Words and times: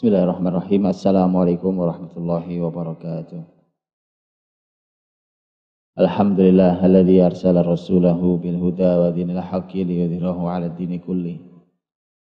Bismillahirrahmanirrahim. 0.00 0.88
Assalamualaikum 0.88 1.76
warahmatullahi 1.76 2.56
wabarakatuh. 2.56 3.36
Alhamdulillah 6.00 6.80
alladzi 6.80 7.20
arsala 7.20 7.60
rasulahu 7.60 8.40
bil 8.40 8.56
huda 8.56 8.96
wa 8.96 9.12
dinil 9.12 9.36
haqqi 9.36 9.84
liyudhhirahu 9.84 10.48
'ala 10.48 10.72
dini 10.72 11.04
kulli. 11.04 11.44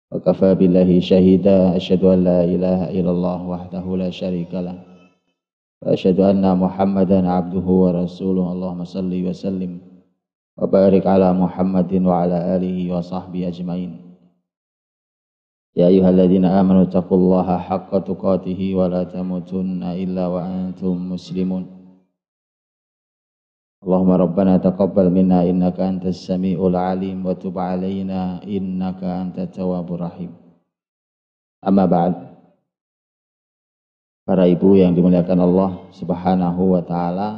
Wa 0.08 0.16
kafa 0.24 0.56
billahi 0.56 1.04
shahida 1.04 1.76
asyhadu 1.76 2.16
an 2.16 2.24
la 2.24 2.48
ilaha 2.48 2.88
illallah 2.88 3.40
wahdahu 3.44 4.00
la 4.00 4.16
syarika 4.16 4.64
lah. 4.64 4.80
Wa 5.84 5.92
asyhadu 5.92 6.24
anna 6.24 6.56
Muhammadan 6.56 7.28
'abduhu 7.28 7.84
wa 7.84 8.00
rasuluhu. 8.00 8.48
Allahumma 8.48 8.88
salli 8.88 9.28
wa 9.28 9.36
sallim 9.36 9.84
wa 10.56 10.72
barik 10.72 11.04
ala 11.04 11.36
Muhammadin 11.36 12.08
wa 12.08 12.24
ala 12.24 12.48
alihi 12.56 12.88
wa 12.88 13.04
sahbihi 13.04 13.52
ajmain. 13.52 14.07
يا 15.77 15.89
أيها 15.89 16.11
الذين 16.11 16.45
آمنوا 16.45 16.83
اتقوا 16.93 17.19
الله 17.19 17.49
حق 17.59 17.91
تقاته 17.99 18.61
ولا 18.75 19.03
تموتن 19.09 19.83
إلا 19.83 20.25
وأنتم 20.29 20.95
مسلمون 21.13 21.65
اللهم 23.83 24.11
ربنا 24.11 24.53
تقبل 24.57 25.07
منا 25.11 25.39
إنك 25.51 25.81
أنت 25.81 26.05
السميع 26.07 26.59
العليم 26.61 27.27
وتب 27.27 27.59
علينا 27.59 28.45
إنك 28.45 29.01
أنت 29.05 29.37
التواب 29.39 29.89
الرحيم 29.95 30.31
أما 31.69 31.87
بعد 31.87 32.15
Para 34.23 34.47
ibu 34.47 34.79
yang 34.79 34.95
dimuliakan 34.95 35.35
Allah 35.35 35.83
Subhanahu 35.91 36.79
wa 36.79 36.83
taala 36.87 37.31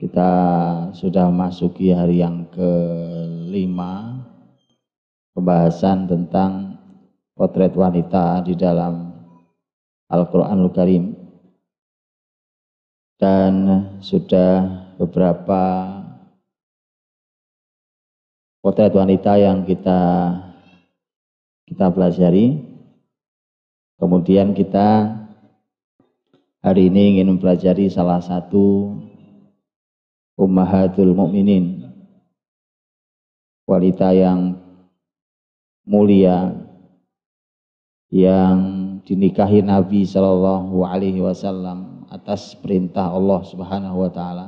kita 0.00 0.30
sudah 0.96 1.28
masuki 1.28 1.92
hari 1.92 2.24
yang 2.24 2.48
kelima 2.48 4.15
pembahasan 5.37 6.09
tentang 6.09 6.81
potret 7.37 7.77
wanita 7.77 8.41
di 8.41 8.57
dalam 8.57 9.13
Al-Quranul 10.09 10.73
Karim 10.73 11.13
dan 13.21 13.53
sudah 14.01 14.65
beberapa 14.97 15.93
potret 18.65 18.89
wanita 18.97 19.37
yang 19.37 19.61
kita 19.61 20.01
kita 21.69 21.85
pelajari. 21.93 22.65
Kemudian 24.01 24.57
kita 24.57 25.21
hari 26.65 26.89
ini 26.89 27.17
ingin 27.17 27.37
mempelajari 27.37 27.93
salah 27.93 28.21
satu 28.25 28.93
Ummahatul 30.37 31.13
Mukminin 31.13 31.81
wanita 33.65 34.13
yang 34.13 34.66
mulia 35.87 36.51
yang 38.11 38.59
dinikahi 39.07 39.63
Nabi 39.63 40.03
Shallallahu 40.03 40.83
Alaihi 40.83 41.23
Wasallam 41.23 42.03
atas 42.11 42.59
perintah 42.59 43.07
Allah 43.07 43.39
Subhanahu 43.47 44.03
Wa 44.03 44.11
Taala 44.11 44.47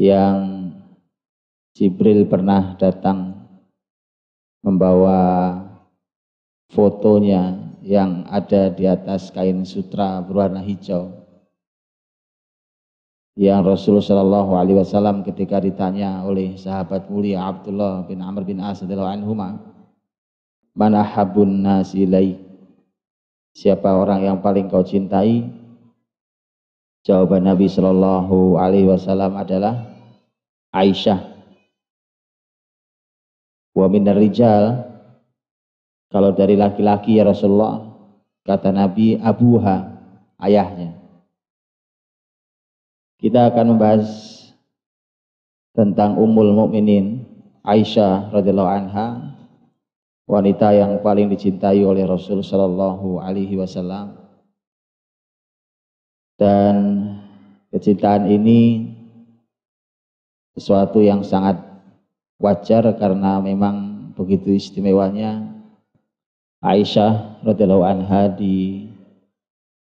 yang 0.00 0.72
Jibril 1.76 2.24
pernah 2.24 2.80
datang 2.80 3.44
membawa 4.64 5.52
fotonya 6.72 7.76
yang 7.84 8.24
ada 8.32 8.72
di 8.72 8.88
atas 8.88 9.28
kain 9.28 9.68
sutra 9.68 10.24
berwarna 10.24 10.64
hijau 10.64 11.12
yang 13.36 13.66
Rasul 13.66 14.00
Shallallahu 14.00 14.56
Alaihi 14.56 14.80
Wasallam 14.80 15.26
ketika 15.28 15.60
ditanya 15.60 16.24
oleh 16.24 16.56
sahabat 16.56 17.10
mulia 17.12 17.44
Abdullah 17.44 18.06
bin 18.08 18.22
Amr 18.24 18.48
bin 18.48 18.62
As 18.62 18.80
anhumah 18.80 19.73
Mana 20.74 21.06
habun 21.06 21.62
nasilai? 21.62 22.34
Siapa 23.54 23.86
orang 23.94 24.26
yang 24.26 24.38
paling 24.42 24.66
kau 24.66 24.82
cintai? 24.82 25.46
Jawaban 27.06 27.46
Nabi 27.46 27.70
Shallallahu 27.70 28.58
Alaihi 28.58 28.90
Wasallam 28.90 29.38
adalah 29.38 29.86
Aisyah. 30.74 31.22
Wa 33.78 33.86
minar 33.86 34.18
rijal 34.18 34.82
kalau 36.10 36.34
dari 36.34 36.58
laki-laki 36.58 37.22
ya 37.22 37.26
Rasulullah 37.26 37.94
kata 38.42 38.74
Nabi 38.74 39.14
Abuha 39.22 39.94
ayahnya. 40.42 40.98
Kita 43.22 43.54
akan 43.54 43.78
membahas 43.78 44.10
tentang 45.70 46.18
Ummul 46.18 46.50
Mukminin 46.50 47.22
Aisyah 47.62 48.34
radhiyallahu 48.34 48.70
anha 48.74 49.13
wanita 50.24 50.72
yang 50.72 51.04
paling 51.04 51.28
dicintai 51.28 51.84
oleh 51.84 52.08
Rasul 52.08 52.40
Shallallahu 52.40 53.20
Alaihi 53.20 53.60
Wasallam 53.60 54.16
dan 56.40 56.74
kecintaan 57.70 58.26
ini 58.32 58.90
sesuatu 60.56 61.04
yang 61.04 61.20
sangat 61.22 61.60
wajar 62.40 62.88
karena 62.96 63.38
memang 63.38 64.08
begitu 64.14 64.54
istimewanya 64.54 65.54
Aisyah 66.64 67.44
radhiyallahu 67.44 67.84
anha 67.84 68.32
di 68.32 68.88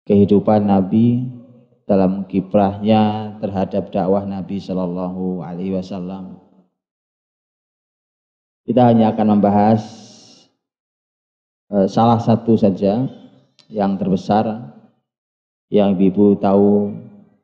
kehidupan 0.02 0.66
Nabi 0.66 1.22
dalam 1.86 2.26
kiprahnya 2.26 3.34
terhadap 3.38 3.94
dakwah 3.94 4.26
Nabi 4.26 4.58
Shallallahu 4.58 5.46
Alaihi 5.46 5.78
Wasallam. 5.78 6.42
Kita 8.66 8.90
hanya 8.90 9.14
akan 9.14 9.38
membahas 9.38 10.05
salah 11.66 12.22
satu 12.22 12.54
saja 12.54 13.10
yang 13.66 13.98
terbesar 13.98 14.70
yang 15.66 15.98
ibu 15.98 16.38
tahu 16.38 16.94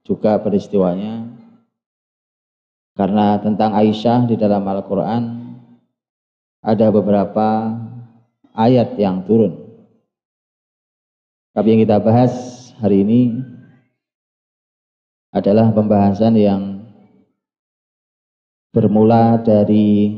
juga 0.06 0.38
peristiwanya 0.38 1.26
karena 2.94 3.40
tentang 3.40 3.72
Aisyah 3.74 4.28
di 4.28 4.36
dalam 4.38 4.62
Al-Quran 4.62 5.22
ada 6.62 6.86
beberapa 6.94 7.74
ayat 8.54 8.94
yang 9.00 9.26
turun. 9.26 9.58
Tapi 11.52 11.66
yang 11.74 11.80
kita 11.82 11.98
bahas 11.98 12.32
hari 12.78 13.02
ini 13.02 13.20
adalah 15.32 15.72
pembahasan 15.72 16.36
yang 16.36 16.62
bermula 18.72 19.40
dari 19.40 20.16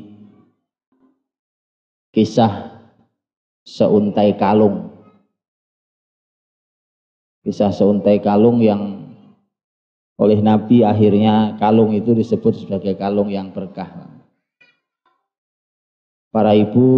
kisah 2.15 2.74
seuntai 3.65 4.37
kalung. 4.37 4.93
Kisah 7.45 7.73
seuntai 7.73 8.21
kalung 8.25 8.61
yang 8.65 9.05
oleh 10.15 10.39
Nabi 10.39 10.87
akhirnya 10.87 11.59
kalung 11.59 11.91
itu 11.93 12.15
disebut 12.15 12.65
sebagai 12.65 12.95
kalung 12.95 13.29
yang 13.33 13.51
berkah. 13.51 14.09
Para 16.31 16.55
ibu 16.55 16.89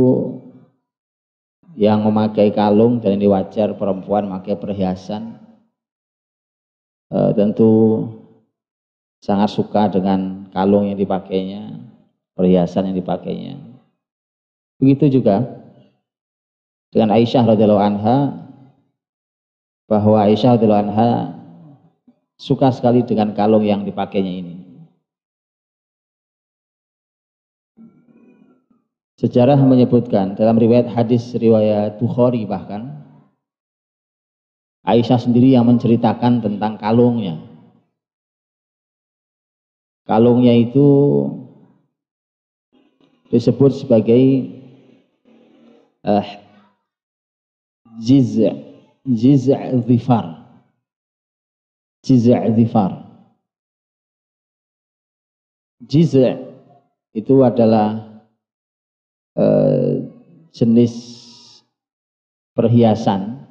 yang 1.76 2.04
memakai 2.04 2.52
kalung 2.52 3.00
dan 3.00 3.20
ini 3.20 3.28
wajar 3.28 3.76
perempuan 3.76 4.28
memakai 4.32 4.56
perhiasan 4.56 5.36
e, 7.12 7.18
tentu 7.36 7.72
sangat 9.20 9.52
suka 9.52 9.92
dengan 9.92 10.48
kalung 10.56 10.88
yang 10.88 10.96
dipakainya, 10.96 11.84
perhiasan 12.32 12.88
yang 12.92 12.96
dipakainya. 12.96 13.60
Begitu 14.80 15.20
juga 15.20 15.65
dengan 16.90 17.14
Aisyah 17.14 17.44
radhiyallahu 17.44 17.82
anha 17.82 18.18
bahwa 19.86 20.26
Aisyah 20.26 20.58
radhiyallahu 20.58 20.84
anha 20.90 21.10
suka 22.36 22.70
sekali 22.70 23.02
dengan 23.02 23.32
kalung 23.32 23.64
yang 23.64 23.82
dipakainya 23.86 24.32
ini. 24.44 24.56
Sejarah 29.16 29.56
menyebutkan 29.56 30.36
dalam 30.36 30.60
riwayat 30.60 30.92
hadis 30.92 31.32
riwayat 31.32 31.96
Bukhari 31.96 32.44
bahkan 32.44 33.00
Aisyah 34.84 35.18
sendiri 35.18 35.56
yang 35.56 35.66
menceritakan 35.66 36.44
tentang 36.44 36.78
kalungnya. 36.78 37.40
Kalungnya 40.06 40.54
itu 40.54 40.86
disebut 43.34 43.82
sebagai 43.82 44.22
uh, 46.06 46.45
jiz' 48.00 48.52
jiz' 49.06 49.48
dhifar 49.86 50.44
jiz' 52.04 52.28
dhifar 52.28 52.92
jiz' 55.84 56.16
itu 57.16 57.34
adalah 57.40 58.20
uh, 59.40 60.04
jenis 60.52 60.94
perhiasan. 62.52 63.44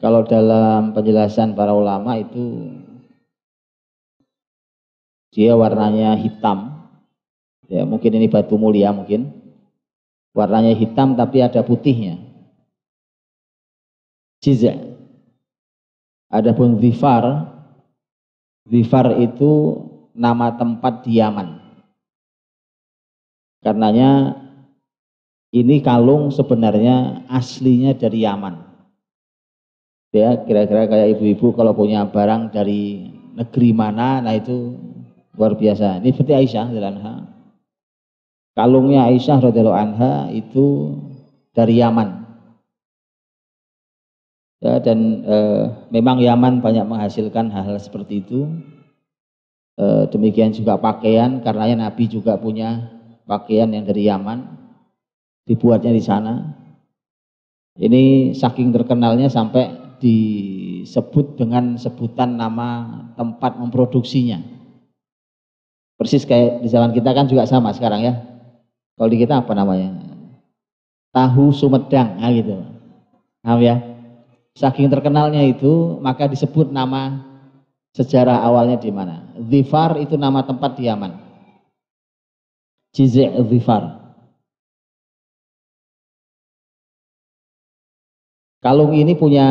Kalau 0.00 0.24
dalam 0.24 0.96
penjelasan 0.96 1.52
para 1.52 1.76
ulama 1.76 2.16
itu 2.16 2.72
dia 5.32 5.52
warnanya 5.52 6.16
hitam. 6.16 6.88
Ya 7.68 7.84
mungkin 7.84 8.16
ini 8.16 8.28
batu 8.32 8.56
mulia 8.56 8.96
mungkin. 8.96 9.28
Warnanya 10.32 10.72
hitam 10.72 11.18
tapi 11.20 11.44
ada 11.44 11.60
putihnya 11.60 12.29
Jiza. 14.40 14.72
Adapun 16.32 16.80
Zifar, 16.80 17.52
Zifar 18.64 19.16
itu 19.20 19.82
nama 20.16 20.56
tempat 20.56 21.04
di 21.04 21.20
Yaman. 21.20 21.60
Karenanya 23.60 24.40
ini 25.52 25.84
kalung 25.84 26.32
sebenarnya 26.32 27.26
aslinya 27.28 27.92
dari 27.92 28.24
Yaman. 28.24 28.56
Ya, 30.10 30.34
kira-kira 30.42 30.90
kayak 30.90 31.18
ibu-ibu 31.18 31.54
kalau 31.54 31.70
punya 31.70 32.02
barang 32.08 32.50
dari 32.50 33.10
negeri 33.38 33.70
mana, 33.70 34.18
nah 34.18 34.34
itu 34.34 34.74
luar 35.38 35.54
biasa. 35.54 36.02
Ini 36.02 36.10
seperti 36.10 36.32
Aisyah 36.34 36.66
anha. 36.66 37.14
Kalungnya 38.58 39.06
Aisyah 39.06 39.38
radhiyallahu 39.38 39.78
anha 39.78 40.28
itu 40.34 40.98
dari 41.54 41.78
Yaman. 41.78 42.19
Ya, 44.60 44.76
dan 44.76 45.24
e, 45.24 45.36
memang 45.88 46.20
Yaman 46.20 46.60
banyak 46.60 46.84
menghasilkan 46.84 47.48
hal-hal 47.48 47.80
seperti 47.80 48.20
itu. 48.20 48.44
E, 49.80 50.04
demikian 50.12 50.52
juga 50.52 50.76
pakaian, 50.76 51.40
karena 51.40 51.88
Nabi 51.88 52.04
juga 52.04 52.36
punya 52.36 52.92
pakaian 53.24 53.72
yang 53.72 53.88
dari 53.88 54.04
Yaman, 54.04 54.44
dibuatnya 55.48 55.96
di 55.96 56.04
sana. 56.04 56.34
Ini 57.80 58.36
saking 58.36 58.76
terkenalnya 58.76 59.32
sampai 59.32 59.96
disebut 59.96 61.40
dengan 61.40 61.80
sebutan 61.80 62.36
nama 62.36 63.00
tempat 63.16 63.56
memproduksinya. 63.56 64.44
Persis 65.96 66.28
kayak 66.28 66.60
di 66.60 66.68
zaman 66.68 66.92
kita 66.92 67.16
kan 67.16 67.28
juga 67.28 67.48
sama 67.48 67.72
sekarang 67.72 68.04
ya. 68.04 68.14
Kalau 68.96 69.08
di 69.08 69.16
kita 69.16 69.40
apa 69.40 69.56
namanya? 69.56 69.96
Tahu 71.16 71.48
Sumedang, 71.56 72.20
nah 72.20 72.28
gitu. 72.28 72.60
Paham 73.40 73.60
ya? 73.64 73.99
Saking 74.58 74.90
terkenalnya 74.90 75.46
itu, 75.46 75.98
maka 76.02 76.26
disebut 76.26 76.74
nama 76.74 77.22
sejarah 77.94 78.42
awalnya 78.42 78.78
di 78.78 78.90
mana. 78.90 79.30
Zifar 79.50 79.98
itu 79.98 80.14
nama 80.18 80.42
tempat 80.42 80.78
di 80.78 80.86
Yaman. 80.90 81.12
Jizi' 82.90 83.30
Zifar. 83.46 84.00
Kalung 88.60 88.92
ini 88.92 89.16
punya 89.16 89.48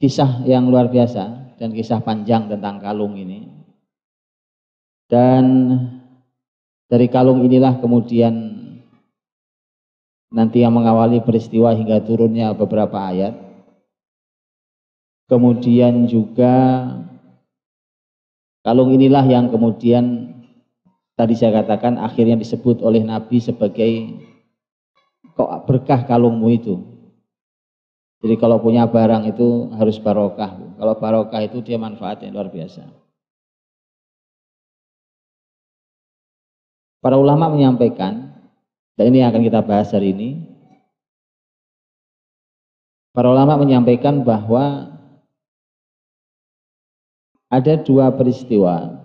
kisah 0.00 0.40
yang 0.48 0.72
luar 0.72 0.88
biasa 0.88 1.56
dan 1.60 1.68
kisah 1.76 2.00
panjang 2.00 2.48
tentang 2.48 2.80
kalung 2.80 3.12
ini. 3.12 3.44
Dan 5.04 5.44
dari 6.88 7.12
kalung 7.12 7.44
inilah 7.44 7.76
kemudian 7.84 8.32
nanti 10.32 10.64
yang 10.64 10.72
mengawali 10.72 11.20
peristiwa 11.20 11.76
hingga 11.76 12.00
turunnya 12.00 12.56
beberapa 12.56 12.96
ayat. 13.04 13.43
Kemudian 15.24 16.04
juga 16.04 16.84
kalung 18.60 18.92
inilah 18.92 19.24
yang 19.24 19.48
kemudian 19.48 20.36
tadi 21.16 21.32
saya 21.32 21.64
katakan 21.64 21.96
akhirnya 21.96 22.36
disebut 22.36 22.84
oleh 22.84 23.00
Nabi 23.00 23.40
sebagai 23.40 24.20
kok 25.32 25.64
berkah 25.64 26.04
kalungmu 26.04 26.48
itu. 26.52 26.76
Jadi 28.24 28.40
kalau 28.40 28.56
punya 28.56 28.88
barang 28.88 29.28
itu 29.28 29.68
harus 29.76 30.00
barokah. 30.00 30.56
Kalau 30.80 30.94
barokah 30.96 31.44
itu 31.44 31.60
dia 31.60 31.76
manfaatnya 31.76 32.32
luar 32.32 32.48
biasa. 32.48 32.88
Para 37.04 37.20
ulama 37.20 37.52
menyampaikan, 37.52 38.32
dan 38.96 39.04
ini 39.12 39.20
akan 39.28 39.44
kita 39.44 39.60
bahas 39.60 39.92
hari 39.92 40.16
ini, 40.16 40.30
para 43.12 43.28
ulama 43.28 43.60
menyampaikan 43.60 44.24
bahwa 44.24 44.93
ada 47.54 47.78
dua 47.78 48.10
peristiwa 48.10 48.98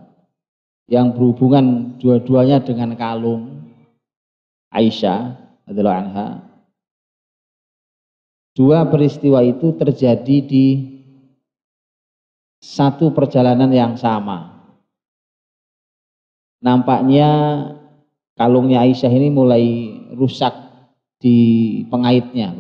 yang 0.90 1.14
berhubungan 1.14 1.94
dua-duanya 2.02 2.58
dengan 2.66 2.98
kalung 2.98 3.62
Aisyah 4.74 5.38
adalah 5.70 6.02
anha. 6.02 6.28
Dua 8.58 8.86
peristiwa 8.90 9.42
itu 9.46 9.74
terjadi 9.78 10.38
di 10.46 10.66
satu 12.62 13.14
perjalanan 13.14 13.70
yang 13.70 13.94
sama. 13.98 14.66
Nampaknya 16.60 17.30
kalungnya 18.38 18.84
Aisyah 18.86 19.10
ini 19.10 19.30
mulai 19.32 19.66
rusak 20.14 20.54
di 21.22 21.38
pengaitnya. 21.88 22.54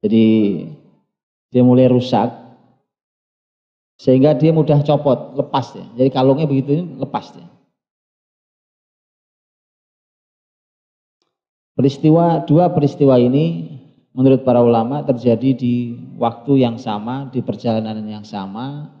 Jadi 0.00 0.26
dia 1.50 1.62
mulai 1.64 1.90
rusak 1.90 2.47
sehingga 3.98 4.38
dia 4.38 4.54
mudah 4.54 4.78
copot, 4.86 5.34
lepas 5.34 5.74
ya. 5.74 5.84
Jadi 5.98 6.10
kalungnya 6.14 6.46
begitu 6.46 6.70
ini 6.78 6.84
lepas 7.02 7.34
ya. 7.34 7.46
Peristiwa 11.74 12.42
dua 12.46 12.70
peristiwa 12.74 13.18
ini 13.18 13.74
menurut 14.14 14.42
para 14.42 14.62
ulama 14.62 15.02
terjadi 15.06 15.54
di 15.54 15.74
waktu 16.18 16.62
yang 16.62 16.78
sama, 16.78 17.30
di 17.30 17.42
perjalanan 17.42 18.02
yang 18.06 18.26
sama. 18.26 18.94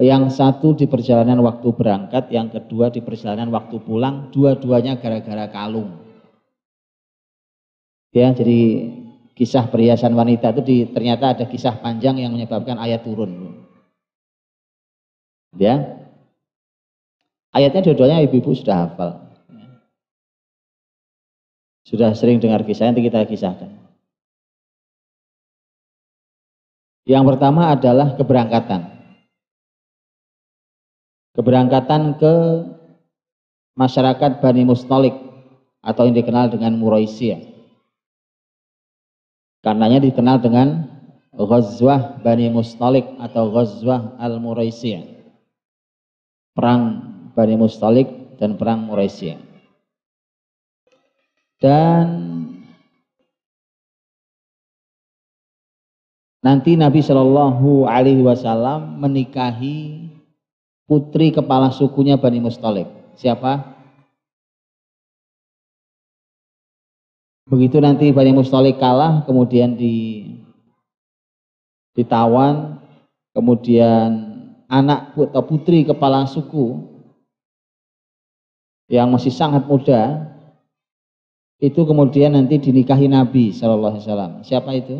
Yang 0.00 0.40
satu 0.40 0.72
di 0.72 0.88
perjalanan 0.88 1.44
waktu 1.44 1.68
berangkat, 1.68 2.32
yang 2.32 2.48
kedua 2.48 2.88
di 2.88 3.04
perjalanan 3.04 3.52
waktu 3.52 3.76
pulang, 3.84 4.32
dua-duanya 4.32 4.96
gara-gara 4.96 5.52
kalung. 5.52 6.00
Ya, 8.08 8.32
jadi 8.32 8.88
kisah 9.36 9.68
perhiasan 9.68 10.16
wanita 10.16 10.56
itu 10.56 10.62
di, 10.64 10.76
ternyata 10.88 11.36
ada 11.36 11.44
kisah 11.44 11.76
panjang 11.84 12.18
yang 12.24 12.32
menyebabkan 12.32 12.80
ayat 12.80 13.04
turun. 13.04 13.61
Ya. 15.56 16.00
Ayatnya 17.52 17.84
dua-duanya 17.84 18.24
ibu-ibu 18.24 18.56
sudah 18.56 18.88
hafal. 18.88 19.28
Sudah 21.84 22.16
sering 22.16 22.40
dengar 22.40 22.64
kisah, 22.64 22.88
nanti 22.88 23.04
kita 23.04 23.28
kisahkan. 23.28 23.68
Yang 27.04 27.24
pertama 27.34 27.68
adalah 27.68 28.16
keberangkatan. 28.16 28.88
Keberangkatan 31.36 32.16
ke 32.16 32.34
masyarakat 33.76 34.40
Bani 34.40 34.62
Mustalik 34.64 35.12
atau 35.84 36.08
yang 36.08 36.16
dikenal 36.16 36.48
dengan 36.48 36.72
Muraisiyah. 36.80 37.52
Karenanya 39.60 40.00
dikenal 40.00 40.40
dengan 40.40 40.88
Ghazwah 41.36 42.22
Bani 42.24 42.48
Mustalik 42.48 43.04
atau 43.20 43.52
Ghazwah 43.52 44.16
Al-Muraisiyah 44.16 45.21
perang 46.52 46.82
Bani 47.32 47.56
Mustalik 47.56 48.36
dan 48.36 48.60
perang 48.60 48.84
Muraisiyah. 48.88 49.40
Dan 51.62 52.06
nanti 56.42 56.74
Nabi 56.74 57.00
Shallallahu 57.00 57.86
Alaihi 57.86 58.20
Wasallam 58.20 58.98
menikahi 58.98 60.10
putri 60.90 61.30
kepala 61.30 61.70
sukunya 61.70 62.18
Bani 62.18 62.42
Mustalik. 62.42 62.90
Siapa? 63.16 63.72
Begitu 67.48 67.78
nanti 67.84 68.08
Bani 68.10 68.32
Mustalik 68.32 68.80
kalah, 68.80 69.28
kemudian 69.28 69.76
di 69.76 70.24
ditawan, 71.92 72.80
kemudian 73.36 74.31
anak 74.72 75.12
atau 75.12 75.44
putri 75.44 75.84
kepala 75.84 76.24
suku 76.24 76.80
yang 78.88 79.12
masih 79.12 79.28
sangat 79.28 79.68
muda 79.68 80.32
itu 81.60 81.84
kemudian 81.84 82.32
nanti 82.32 82.56
dinikahi 82.56 83.06
Nabi 83.06 83.52
Shallallahu 83.52 84.00
Alaihi 84.00 84.04
Wasallam. 84.08 84.32
Siapa 84.42 84.72
itu? 84.74 84.98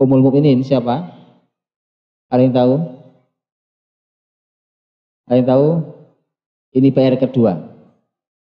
Umul 0.00 0.24
Mukminin 0.24 0.64
siapa? 0.64 1.12
Ada 2.32 2.42
yang 2.42 2.54
tahu? 2.56 2.74
Ada 5.30 5.36
yang 5.38 5.48
tahu? 5.48 5.68
Ini 6.74 6.88
PR 6.90 7.16
kedua. 7.20 7.52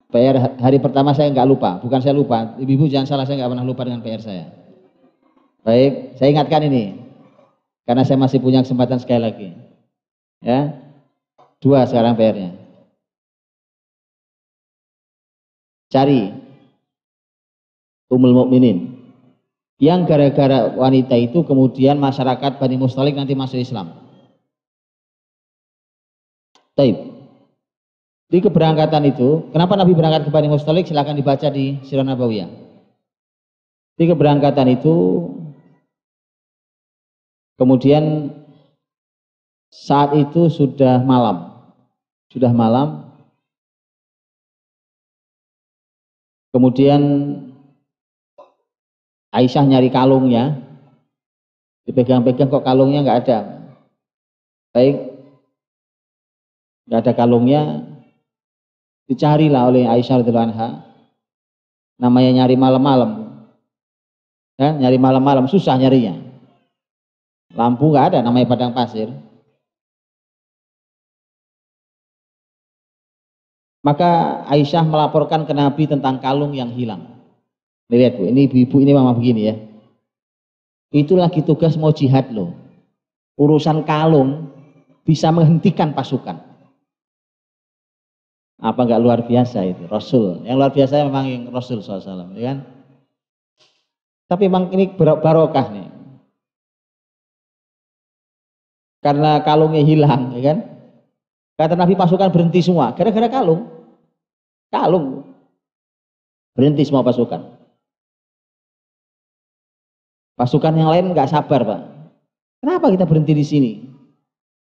PR 0.09 0.57
hari 0.57 0.81
pertama 0.81 1.13
saya 1.13 1.29
nggak 1.29 1.47
lupa, 1.47 1.77
bukan 1.85 2.01
saya 2.01 2.17
lupa. 2.17 2.57
Ibu-ibu 2.57 2.89
jangan 2.89 3.05
salah, 3.05 3.25
saya 3.29 3.45
nggak 3.45 3.51
pernah 3.53 3.67
lupa 3.67 3.85
dengan 3.85 4.01
PR 4.01 4.25
saya. 4.25 4.49
Baik, 5.61 6.17
saya 6.17 6.33
ingatkan 6.33 6.65
ini, 6.65 6.97
karena 7.85 8.01
saya 8.01 8.17
masih 8.17 8.41
punya 8.41 8.65
kesempatan 8.65 8.97
sekali 8.97 9.21
lagi. 9.21 9.68
Ya. 10.39 10.79
Dua 11.59 11.83
sekarang 11.83 12.15
PR-nya. 12.15 12.55
Cari 15.91 16.31
Umul 18.09 18.33
Mukminin. 18.33 18.95
Yang 19.79 19.99
gara-gara 20.11 20.75
wanita 20.75 21.15
itu 21.15 21.43
kemudian 21.43 21.99
masyarakat 21.99 22.59
Bani 22.59 22.77
Mustalik 22.79 23.15
nanti 23.15 23.35
masuk 23.35 23.59
Islam. 23.59 23.95
Taib. 26.75 26.95
Di 28.29 28.39
keberangkatan 28.39 29.09
itu, 29.09 29.49
kenapa 29.49 29.73
Nabi 29.75 29.97
berangkat 29.97 30.27
ke 30.27 30.31
Bani 30.31 30.47
Mustalik? 30.51 30.85
Silahkan 30.85 31.17
dibaca 31.17 31.47
di 31.49 31.81
Sirah 31.83 32.05
Nabawiyah. 32.05 32.49
Di 33.99 34.05
keberangkatan 34.07 34.67
itu 34.79 34.95
Kemudian 37.59 38.31
saat 39.69 40.17
itu 40.17 40.49
sudah 40.49 41.01
malam. 41.05 41.53
Sudah 42.29 42.53
malam. 42.53 43.09
Kemudian 46.49 47.01
Aisyah 49.29 49.65
nyari 49.65 49.93
kalungnya. 49.93 50.57
Dipegang-pegang 51.85 52.49
kok 52.49 52.65
kalungnya 52.65 53.05
nggak 53.05 53.19
ada. 53.25 53.39
Baik. 54.73 54.97
Nggak 56.89 56.99
ada 57.05 57.13
kalungnya. 57.13 57.61
Dicarilah 59.09 59.69
oleh 59.69 59.85
Aisyah 59.85 60.21
radhiyallahu 60.21 60.49
anha. 60.53 60.69
Namanya 62.01 62.41
nyari 62.41 62.55
malam-malam. 62.57 63.11
Ya, 64.59 64.75
nyari 64.75 64.97
malam-malam 64.97 65.45
susah 65.49 65.77
nyarinya. 65.77 66.17
Lampu 67.53 67.89
nggak 67.89 68.13
ada 68.13 68.19
namanya 68.21 68.49
padang 68.49 68.73
pasir. 68.73 69.09
Maka 73.79 74.43
Aisyah 74.51 74.83
melaporkan 74.83 75.47
ke 75.47 75.53
Nabi 75.55 75.87
tentang 75.87 76.19
kalung 76.19 76.51
yang 76.51 76.67
hilang. 76.75 77.19
Lihat 77.89 78.19
bu, 78.19 78.27
ini 78.27 78.45
ibu-ibu 78.45 78.77
ini 78.83 78.91
mama 78.91 79.15
begini 79.15 79.41
ya. 79.49 79.55
Itu 80.91 81.15
lagi 81.15 81.41
tugas 81.41 81.79
mau 81.79 81.95
jihad 81.95 82.29
loh. 82.35 82.53
Urusan 83.39 83.87
kalung 83.87 84.51
bisa 85.07 85.31
menghentikan 85.31 85.95
pasukan. 85.95 86.37
Apa 88.59 88.83
enggak 88.83 88.99
luar 88.99 89.19
biasa 89.23 89.63
itu? 89.63 89.87
Rasul. 89.87 90.43
Yang 90.43 90.55
luar 90.59 90.71
biasa 90.75 90.93
memang 91.07 91.25
yang 91.31 91.43
Rasul 91.47 91.79
SAW. 91.79 92.35
Ya 92.35 92.51
kan? 92.51 92.57
Tapi 94.27 94.51
memang 94.51 94.69
ini 94.75 94.91
barokah 94.99 95.71
nih. 95.71 95.87
Karena 98.99 99.39
kalungnya 99.47 99.79
hilang, 99.79 100.35
ya 100.35 100.53
kan? 100.53 100.78
Kata 101.59 101.75
Nabi 101.75 101.99
pasukan 101.99 102.31
berhenti 102.31 102.63
semua, 102.63 102.95
gara-gara 102.95 103.27
kalung. 103.27 103.67
Kalung. 104.71 105.27
Berhenti 106.55 106.87
semua 106.87 107.03
pasukan. 107.03 107.59
Pasukan 110.39 110.71
yang 110.71 110.87
lain 110.87 111.11
nggak 111.11 111.27
sabar, 111.27 111.67
Pak. 111.67 111.81
Kenapa 112.63 112.87
kita 112.95 113.03
berhenti 113.03 113.35
di 113.35 113.43
sini? 113.43 113.71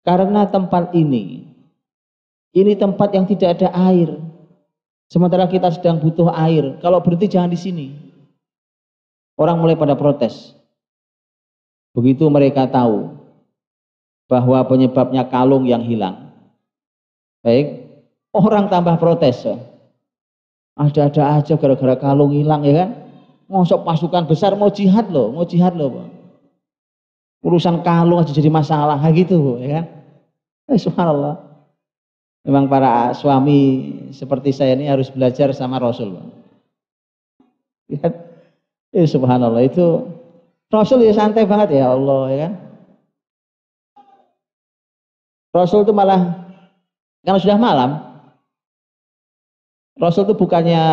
Karena 0.07 0.47
tempat 0.47 0.95
ini, 0.95 1.43
ini 2.55 2.73
tempat 2.79 3.11
yang 3.11 3.27
tidak 3.27 3.59
ada 3.59 3.75
air. 3.91 4.15
Sementara 5.11 5.51
kita 5.51 5.75
sedang 5.75 5.99
butuh 5.99 6.31
air. 6.31 6.79
Kalau 6.79 7.03
berhenti 7.03 7.27
jangan 7.27 7.51
di 7.51 7.59
sini. 7.59 7.87
Orang 9.35 9.59
mulai 9.59 9.75
pada 9.75 9.99
protes. 9.99 10.55
Begitu 11.91 12.23
mereka 12.31 12.71
tahu 12.71 13.19
bahwa 14.31 14.63
penyebabnya 14.63 15.27
kalung 15.27 15.67
yang 15.67 15.83
hilang. 15.83 16.24
Baik, 17.45 17.85
orang 18.33 18.73
tambah 18.73 18.97
protes. 18.97 19.45
Ada-ada 20.73 21.39
aja 21.39 21.53
gara-gara 21.53 21.93
kalung 21.93 22.33
hilang 22.33 22.65
ya 22.65 22.73
kan. 22.73 22.89
Ngosok 23.45 23.85
pasukan 23.85 24.25
besar 24.25 24.57
mau 24.57 24.73
jihad 24.73 25.13
loh, 25.13 25.29
mau 25.29 25.45
jihad 25.45 25.77
loh. 25.77 25.93
Bang. 25.93 26.09
Urusan 27.45 27.85
kalung 27.85 28.25
aja 28.25 28.33
jadi 28.33 28.49
masalah 28.49 28.97
gitu 29.13 29.61
ya 29.61 29.77
kan. 29.77 29.85
Eh, 30.73 30.81
subhanallah. 30.81 31.37
Memang 32.49 32.65
para 32.65 33.13
suami 33.13 33.93
seperti 34.09 34.49
saya 34.49 34.73
ini 34.73 34.89
harus 34.89 35.13
belajar 35.13 35.53
sama 35.53 35.77
Rasul. 35.77 36.17
Bang. 36.17 36.29
Ya, 37.85 38.09
eh, 38.89 39.05
subhanallah 39.05 39.61
itu 39.61 40.09
Rasul 40.73 41.05
ya 41.05 41.13
santai 41.13 41.45
banget 41.45 41.77
ya 41.77 41.93
Allah 41.93 42.21
ya 42.33 42.37
kan. 42.49 42.53
Rasul 45.53 45.85
itu 45.85 45.93
malah 45.93 46.44
karena 47.25 47.41
sudah 47.41 47.57
malam, 47.57 47.91
Rasul 49.97 50.29
itu 50.29 50.37
bukannya 50.37 50.83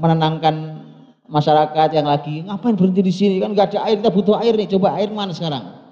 menenangkan 0.00 0.80
masyarakat 1.28 1.88
yang 1.92 2.08
lagi 2.08 2.40
ngapain 2.40 2.72
berhenti 2.72 3.04
di 3.04 3.12
sini? 3.12 3.36
Kan 3.36 3.52
nggak 3.52 3.76
ada 3.76 3.80
air 3.90 4.00
kita 4.00 4.10
butuh 4.14 4.40
air 4.40 4.56
nih 4.56 4.70
coba 4.72 4.96
air 4.96 5.12
mana 5.12 5.36
sekarang? 5.36 5.84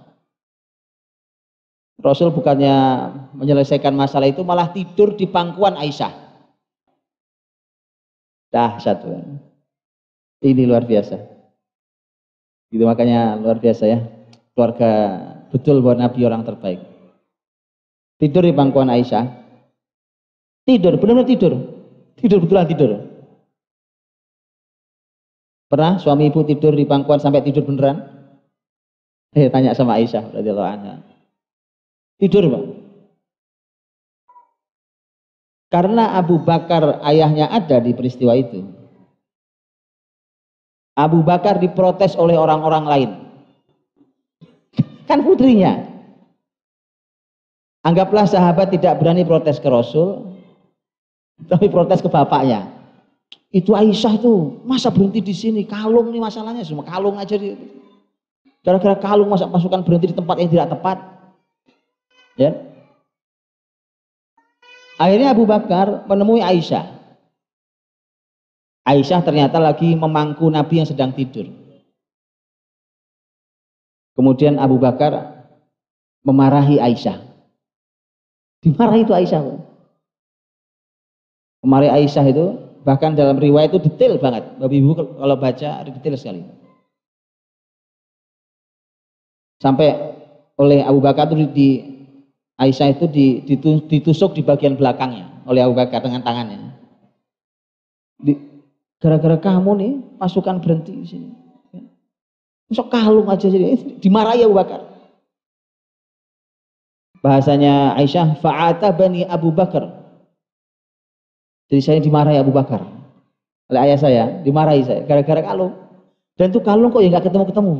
Rasul 2.01 2.33
bukannya 2.33 2.75
menyelesaikan 3.37 3.93
masalah 3.93 4.33
itu 4.33 4.41
malah 4.43 4.73
tidur 4.73 5.13
di 5.15 5.29
pangkuan 5.29 5.77
Aisyah. 5.77 6.11
Dah 8.49 8.81
satu. 8.81 9.13
Ini 10.43 10.67
luar 10.67 10.89
biasa. 10.89 11.21
Itu 12.73 12.83
makanya 12.89 13.37
luar 13.39 13.61
biasa 13.61 13.85
ya. 13.87 13.99
Keluarga 14.57 14.91
betul 15.53 15.85
buat 15.85 16.01
Nabi 16.01 16.25
orang 16.27 16.43
terbaik. 16.43 16.81
Tidur 18.19 18.47
di 18.47 18.55
pangkuan 18.55 18.91
Aisyah 18.91 19.42
Tidur, 20.63 20.95
benar-benar 20.99 21.27
tidur. 21.27 21.53
Tidur 22.15 22.39
betulan 22.47 22.67
tidur. 22.71 22.91
Pernah 25.67 25.99
suami 25.99 26.29
ibu 26.29 26.45
tidur 26.47 26.77
di 26.77 26.85
pangkuan 26.85 27.19
sampai 27.19 27.43
tidur 27.43 27.65
beneran? 27.67 28.05
Eh, 29.33 29.49
tanya 29.49 29.73
sama 29.73 29.97
Aisyah 29.97 30.31
radhiyallahu 30.37 30.69
anha. 30.69 31.01
Tidur, 32.21 32.47
Pak. 32.53 32.65
Karena 35.73 36.21
Abu 36.21 36.37
Bakar 36.45 37.01
ayahnya 37.01 37.49
ada 37.49 37.81
di 37.81 37.97
peristiwa 37.97 38.37
itu. 38.37 38.61
Abu 40.93 41.25
Bakar 41.25 41.57
diprotes 41.57 42.13
oleh 42.21 42.37
orang-orang 42.37 42.85
lain. 42.85 43.11
Kan 45.09 45.25
putrinya. 45.25 45.89
Anggaplah 47.83 48.29
sahabat 48.29 48.71
tidak 48.71 49.01
berani 49.01 49.25
protes 49.25 49.57
ke 49.57 49.67
Rasul, 49.73 50.32
tapi 51.51 51.67
protes 51.71 52.03
ke 52.03 52.09
bapaknya. 52.11 52.69
Itu 53.53 53.77
Aisyah 53.77 54.17
itu 54.17 54.65
masa 54.65 54.89
berhenti 54.89 55.21
di 55.21 55.35
sini? 55.37 55.69
Kalung 55.69 56.09
nih 56.09 56.23
masalahnya, 56.25 56.65
cuma 56.65 56.85
kalung 56.89 57.21
aja 57.21 57.37
di 57.37 57.53
gara-gara 58.65 58.97
kalung 58.97 59.29
masa 59.29 59.51
pasukan 59.51 59.85
berhenti 59.85 60.11
di 60.11 60.17
tempat 60.17 60.37
yang 60.41 60.51
tidak 60.51 60.69
tepat. 60.73 60.97
Ya. 62.41 62.51
Akhirnya 64.97 65.35
Abu 65.35 65.45
Bakar 65.45 66.09
menemui 66.09 66.41
Aisyah. 66.41 66.89
Aisyah 68.89 69.21
ternyata 69.23 69.59
lagi 69.61 69.93
memangku 69.95 70.49
Nabi 70.49 70.83
yang 70.83 70.89
sedang 70.89 71.13
tidur. 71.13 71.51
Kemudian 74.17 74.57
Abu 74.57 74.79
Bakar 74.79 75.45
memarahi 76.23 76.79
Aisyah. 76.79 77.19
Dimarahi 78.63 79.03
itu 79.03 79.13
Aisyah. 79.13 79.72
Kemarin 81.63 81.95
Aisyah 81.95 82.27
itu 82.27 82.59
bahkan 82.83 83.15
dalam 83.15 83.39
riwayat 83.39 83.71
itu 83.71 83.87
detail 83.87 84.19
banget. 84.19 84.43
Bapak 84.59 84.75
Ibu 84.75 84.91
kalau 84.99 85.37
baca 85.39 85.71
detail 85.87 86.19
sekali. 86.19 86.43
Sampai 89.63 89.95
oleh 90.59 90.83
Abu 90.83 90.99
Bakar 90.99 91.31
itu 91.31 91.47
di 91.55 91.69
Aisyah 92.59 92.99
itu 92.99 93.07
ditusuk 93.87 94.35
di 94.35 94.43
bagian 94.43 94.75
belakangnya 94.75 95.47
oleh 95.47 95.63
Abu 95.63 95.79
Bakar 95.79 96.03
dengan 96.03 96.27
tangannya. 96.27 96.75
Gara-gara 98.99 99.39
kamu 99.39 99.71
nih 99.79 99.93
pasukan 100.19 100.59
berhenti 100.59 100.93
di 100.99 101.07
sini. 101.07 101.31
Sok 102.75 102.91
kalung 102.91 103.31
aja 103.31 103.47
jadi 103.47 104.03
dimarahi 104.03 104.43
Abu 104.43 104.59
Bakar. 104.59 104.83
Bahasanya 107.23 107.95
Aisyah 107.95 108.43
fa'ata 108.43 108.91
bani 108.91 109.23
Abu 109.23 109.55
Bakar 109.55 110.02
jadi 111.73 111.81
saya 111.81 111.99
dimarahi 112.05 112.37
Abu 112.37 112.53
Bakar 112.53 112.85
oleh 113.73 113.81
ayah 113.89 113.97
saya, 113.97 114.25
dimarahi 114.45 114.85
saya 114.85 115.01
gara-gara 115.09 115.41
kalung. 115.41 115.73
Dan 116.37 116.53
itu 116.53 116.61
kalung 116.61 116.93
kok 116.93 117.01
ya 117.01 117.09
nggak 117.09 117.25
ketemu-ketemu. 117.33 117.75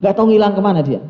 Nggak 0.00 0.14
tahu 0.16 0.26
ngilang 0.32 0.56
ke 0.56 0.62
mana 0.64 0.80
dia. 0.80 1.04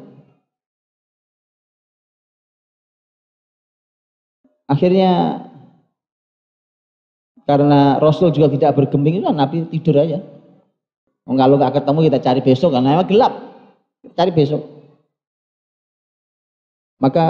Akhirnya 4.67 5.47
karena 7.47 8.03
Rasul 8.03 8.35
juga 8.35 8.51
tidak 8.51 8.75
bergeming, 8.75 9.23
itu 9.23 9.31
Nabi 9.31 9.71
tidur 9.71 10.03
aja. 10.03 10.19
Oh, 11.31 11.39
kalau 11.39 11.55
nggak 11.55 11.79
ketemu 11.79 11.99
kita 12.11 12.19
cari 12.19 12.41
besok 12.43 12.71
karena 12.75 12.99
memang 12.99 13.07
gelap. 13.07 13.33
Cari 14.19 14.31
besok. 14.35 14.63
Maka 16.99 17.27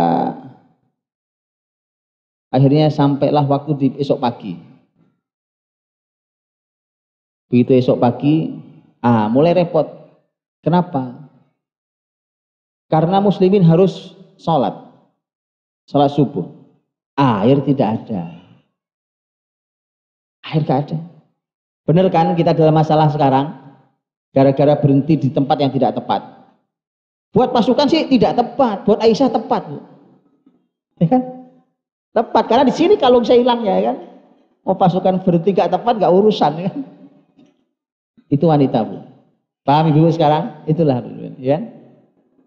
Akhirnya 2.50 2.90
sampailah 2.90 3.46
waktu 3.46 3.72
di 3.78 3.86
esok 4.02 4.18
pagi. 4.18 4.58
Begitu 7.46 7.78
esok 7.78 8.02
pagi, 8.02 8.58
ah 9.02 9.30
mulai 9.30 9.54
repot. 9.54 9.86
Kenapa? 10.62 11.30
Karena 12.90 13.22
muslimin 13.22 13.62
harus 13.62 14.18
sholat. 14.34 14.74
Sholat 15.86 16.10
subuh. 16.10 16.46
Air 17.14 17.62
tidak 17.62 18.02
ada. 18.02 18.34
Air 20.50 20.62
tidak 20.66 20.78
ada. 20.90 20.98
Benar 21.86 22.06
kan 22.10 22.34
kita 22.34 22.50
dalam 22.54 22.74
masalah 22.74 23.10
sekarang? 23.10 23.46
Gara-gara 24.30 24.78
berhenti 24.78 25.18
di 25.18 25.28
tempat 25.30 25.58
yang 25.58 25.74
tidak 25.74 25.98
tepat. 25.98 26.22
Buat 27.30 27.54
pasukan 27.54 27.86
sih 27.86 28.10
tidak 28.10 28.38
tepat, 28.38 28.82
buat 28.82 28.98
Aisyah 29.02 29.30
tepat. 29.30 29.70
Ya 30.98 31.06
kan? 31.06 31.39
Tepat 32.10 32.44
karena 32.50 32.64
di 32.66 32.74
sini 32.74 32.98
kalau 32.98 33.22
saya 33.22 33.38
hilang 33.42 33.62
ya 33.62 33.92
kan. 33.92 33.96
Mau 34.66 34.76
pasukan 34.76 35.24
berhenti 35.24 35.56
gak 35.56 35.72
tepat 35.72 35.98
gak 35.98 36.12
urusan 36.12 36.52
ya 36.58 36.68
kan. 36.68 36.82
Itu 38.30 38.46
wanita, 38.46 38.86
Bu. 38.86 39.02
Paham 39.66 39.90
Ibu 39.90 40.10
sekarang? 40.14 40.64
Itulah 40.70 41.02
ya. 41.38 41.58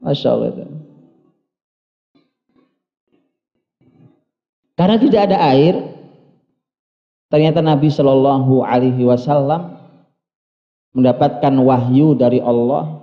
Masya 0.03 0.27
Allah 0.31 0.47
itu. 0.51 0.63
Karena 4.73 4.97
tidak 4.97 5.21
ada 5.29 5.37
air, 5.53 5.75
ternyata 7.29 7.61
Nabi 7.61 7.93
Shallallahu 7.93 8.65
Alaihi 8.65 9.05
Wasallam 9.05 9.77
mendapatkan 10.97 11.53
wahyu 11.61 12.17
dari 12.17 12.41
Allah 12.41 12.99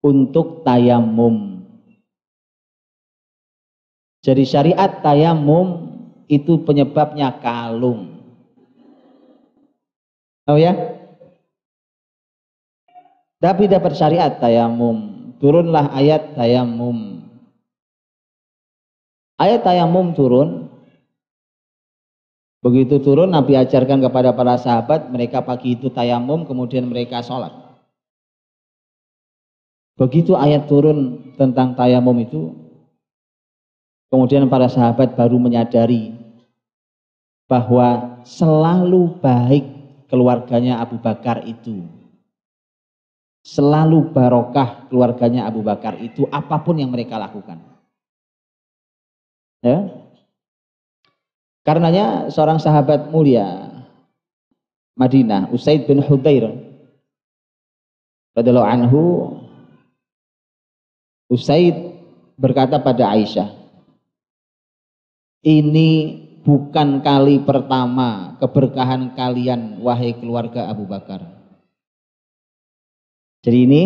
untuk 0.00 0.64
tayamum. 0.64 1.51
Jadi 4.22 4.46
syariat 4.46 5.02
tayamum 5.02 5.98
itu 6.30 6.62
penyebabnya 6.62 7.42
kalung. 7.42 8.22
Oh 10.46 10.54
ya? 10.54 10.72
Tapi 13.42 13.66
dapat 13.66 13.98
syariat 13.98 14.38
tayamum. 14.38 15.34
Turunlah 15.42 15.90
ayat 15.90 16.38
tayamum. 16.38 17.26
Ayat 19.42 19.66
tayamum 19.66 20.14
turun. 20.14 20.70
Begitu 22.62 23.02
turun 23.02 23.34
Nabi 23.34 23.58
ajarkan 23.58 23.98
kepada 24.06 24.30
para 24.38 24.54
sahabat, 24.54 25.10
mereka 25.10 25.42
pagi 25.42 25.74
itu 25.74 25.90
tayamum, 25.90 26.46
kemudian 26.46 26.86
mereka 26.86 27.18
sholat. 27.18 27.50
Begitu 29.98 30.38
ayat 30.38 30.70
turun 30.70 31.34
tentang 31.34 31.74
tayamum 31.74 32.14
itu, 32.22 32.61
kemudian 34.12 34.44
para 34.52 34.68
sahabat 34.68 35.16
baru 35.16 35.40
menyadari 35.40 36.12
bahwa 37.48 38.20
selalu 38.28 39.16
baik 39.24 39.64
keluarganya 40.12 40.84
Abu 40.84 41.00
Bakar 41.00 41.48
itu. 41.48 41.88
Selalu 43.42 44.12
barokah 44.12 44.86
keluarganya 44.86 45.48
Abu 45.48 45.64
Bakar 45.64 45.98
itu 45.98 46.28
apa 46.28 46.60
pun 46.60 46.76
yang 46.76 46.92
mereka 46.92 47.16
lakukan. 47.16 47.58
Ya. 49.64 49.88
Karenanya 51.64 52.28
seorang 52.28 52.60
sahabat 52.60 53.08
mulia 53.08 53.72
Madinah, 54.94 55.48
Usaid 55.50 55.88
bin 55.88 56.04
Hudair 56.04 56.52
radhiyallahu 58.36 58.68
anhu 58.68 59.00
Usaid 61.32 61.96
berkata 62.36 62.76
pada 62.76 63.08
Aisyah, 63.08 63.61
ini 65.42 65.90
bukan 66.46 67.02
kali 67.02 67.42
pertama 67.42 68.38
keberkahan 68.38 69.14
kalian 69.18 69.82
wahai 69.82 70.14
keluarga 70.14 70.70
Abu 70.70 70.86
Bakar. 70.86 71.22
Jadi 73.42 73.58
ini 73.66 73.82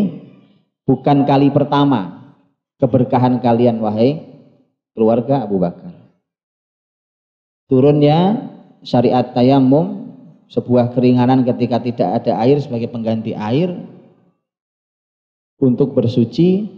bukan 0.85 1.25
kali 1.25 1.49
pertama 1.49 2.33
keberkahan 2.77 3.41
kalian 3.41 3.81
wahai 3.81 4.21
keluarga 4.93 5.49
Abu 5.49 5.57
Bakar. 5.57 5.97
Turunnya 7.67 8.53
syariat 8.85 9.33
tayamum 9.33 10.13
sebuah 10.53 10.93
keringanan 10.95 11.43
ketika 11.43 11.83
tidak 11.83 12.23
ada 12.23 12.39
air 12.45 12.61
sebagai 12.61 12.93
pengganti 12.93 13.35
air 13.35 13.75
untuk 15.59 15.97
bersuci 15.97 16.69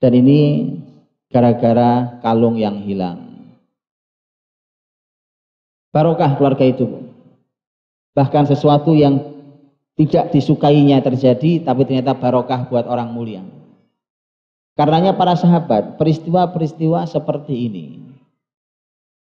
dan 0.00 0.12
ini 0.16 0.40
gara-gara 1.30 2.18
kalung 2.24 2.58
yang 2.58 2.80
hilang. 2.82 3.31
Barokah 5.92 6.40
keluarga 6.40 6.64
itu. 6.64 7.12
Bahkan 8.16 8.48
sesuatu 8.48 8.96
yang 8.96 9.20
tidak 9.96 10.32
disukainya 10.32 11.04
terjadi, 11.04 11.60
tapi 11.68 11.84
ternyata 11.84 12.16
barokah 12.16 12.64
buat 12.68 12.88
orang 12.88 13.12
mulia. 13.12 13.44
Karenanya 14.72 15.12
para 15.12 15.36
sahabat, 15.36 16.00
peristiwa-peristiwa 16.00 17.04
seperti 17.04 17.68
ini, 17.68 17.84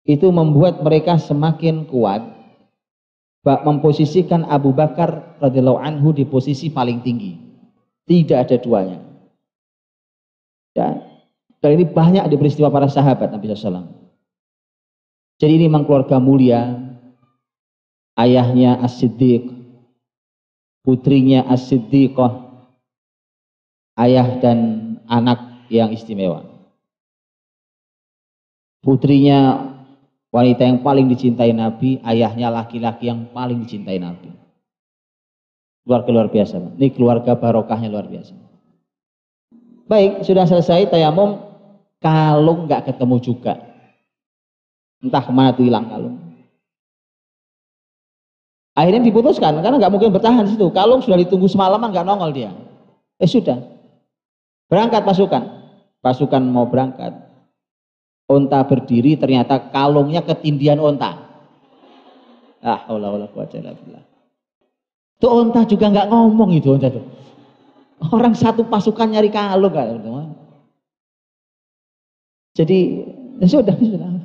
itu 0.05 0.29
membuat 0.29 0.85
mereka 0.85 1.17
semakin 1.17 1.89
kuat, 1.89 2.21
memposisikan 3.45 4.45
Abu 4.53 4.77
Bakar 4.77 5.41
radhiyallahu 5.41 5.81
anhu 5.81 6.13
di 6.13 6.29
posisi 6.29 6.69
paling 6.69 7.01
tinggi. 7.01 7.41
Tidak 8.05 8.37
ada 8.37 8.57
duanya. 8.61 9.01
Ya. 10.77 11.09
Dan 11.61 11.77
ini 11.77 11.85
banyak 11.89 12.25
di 12.29 12.37
peristiwa 12.41 12.73
para 12.73 12.89
sahabat 12.89 13.33
Nabi 13.33 13.53
SAW. 13.53 13.85
Jadi 15.41 15.53
ini 15.57 15.65
memang 15.73 15.89
keluarga 15.89 16.21
mulia. 16.21 16.77
Ayahnya 18.21 18.77
As-Siddiq. 18.85 19.49
Putrinya 20.85 21.49
As-Siddiqah. 21.49 22.53
Ayah 23.97 24.37
dan 24.45 24.59
anak 25.09 25.69
yang 25.73 25.89
istimewa. 25.97 26.45
Putrinya 28.85 29.69
wanita 30.33 30.65
yang 30.65 30.81
paling 30.81 31.09
dicintai 31.09 31.53
Nabi, 31.53 32.01
ayahnya 32.05 32.49
laki-laki 32.49 33.09
yang 33.09 33.29
paling 33.33 33.61
dicintai 33.65 34.01
Nabi. 34.01 34.33
Keluarga 35.85 36.11
luar 36.13 36.29
biasa. 36.29 36.77
Ini 36.77 36.89
keluarga 36.93 37.37
barokahnya 37.37 37.89
luar 37.93 38.09
biasa. 38.09 38.37
Baik, 39.89 40.23
sudah 40.23 40.45
selesai 40.47 40.93
tayamum, 40.93 41.41
kalung 42.01 42.69
nggak 42.69 42.93
ketemu 42.93 43.17
juga. 43.21 43.70
Entah 45.01 45.25
ke 45.25 45.33
mana 45.33 45.57
tuh 45.57 45.65
hilang 45.65 45.89
kalung. 45.89 46.17
Akhirnya 48.77 49.03
diputuskan 49.03 49.61
karena 49.61 49.77
nggak 49.77 49.93
mungkin 49.93 50.13
bertahan 50.13 50.45
di 50.47 50.57
situ. 50.57 50.69
Kalung 50.73 51.01
sudah 51.05 51.19
ditunggu 51.21 51.49
semalaman 51.49 51.93
nggak 51.93 52.07
nongol 52.07 52.31
dia. 52.33 52.53
Eh 53.21 53.29
sudah, 53.29 53.61
berangkat 54.69 55.05
pasukan. 55.05 55.61
Pasukan 56.01 56.41
mau 56.49 56.65
berangkat. 56.65 57.13
Onta 58.31 58.65
berdiri 58.65 59.21
ternyata 59.21 59.69
kalungnya 59.69 60.25
ketindian 60.25 60.81
onta. 60.81 61.29
Ah, 62.65 62.89
Allah 62.89 63.29
Allah 63.29 63.29
Tuh 65.21 65.29
onta 65.29 65.61
juga 65.69 65.93
nggak 65.93 66.09
ngomong 66.09 66.57
itu 66.57 66.73
onta 66.73 66.89
tuh. 66.89 67.05
Orang 68.01 68.33
satu 68.33 68.65
pasukan 68.65 69.13
nyari 69.13 69.29
kalung 69.29 69.77
kan. 69.77 70.01
Jadi 72.57 72.79
ya 73.45 73.47
sudah, 73.49 73.77
sudah. 73.77 74.20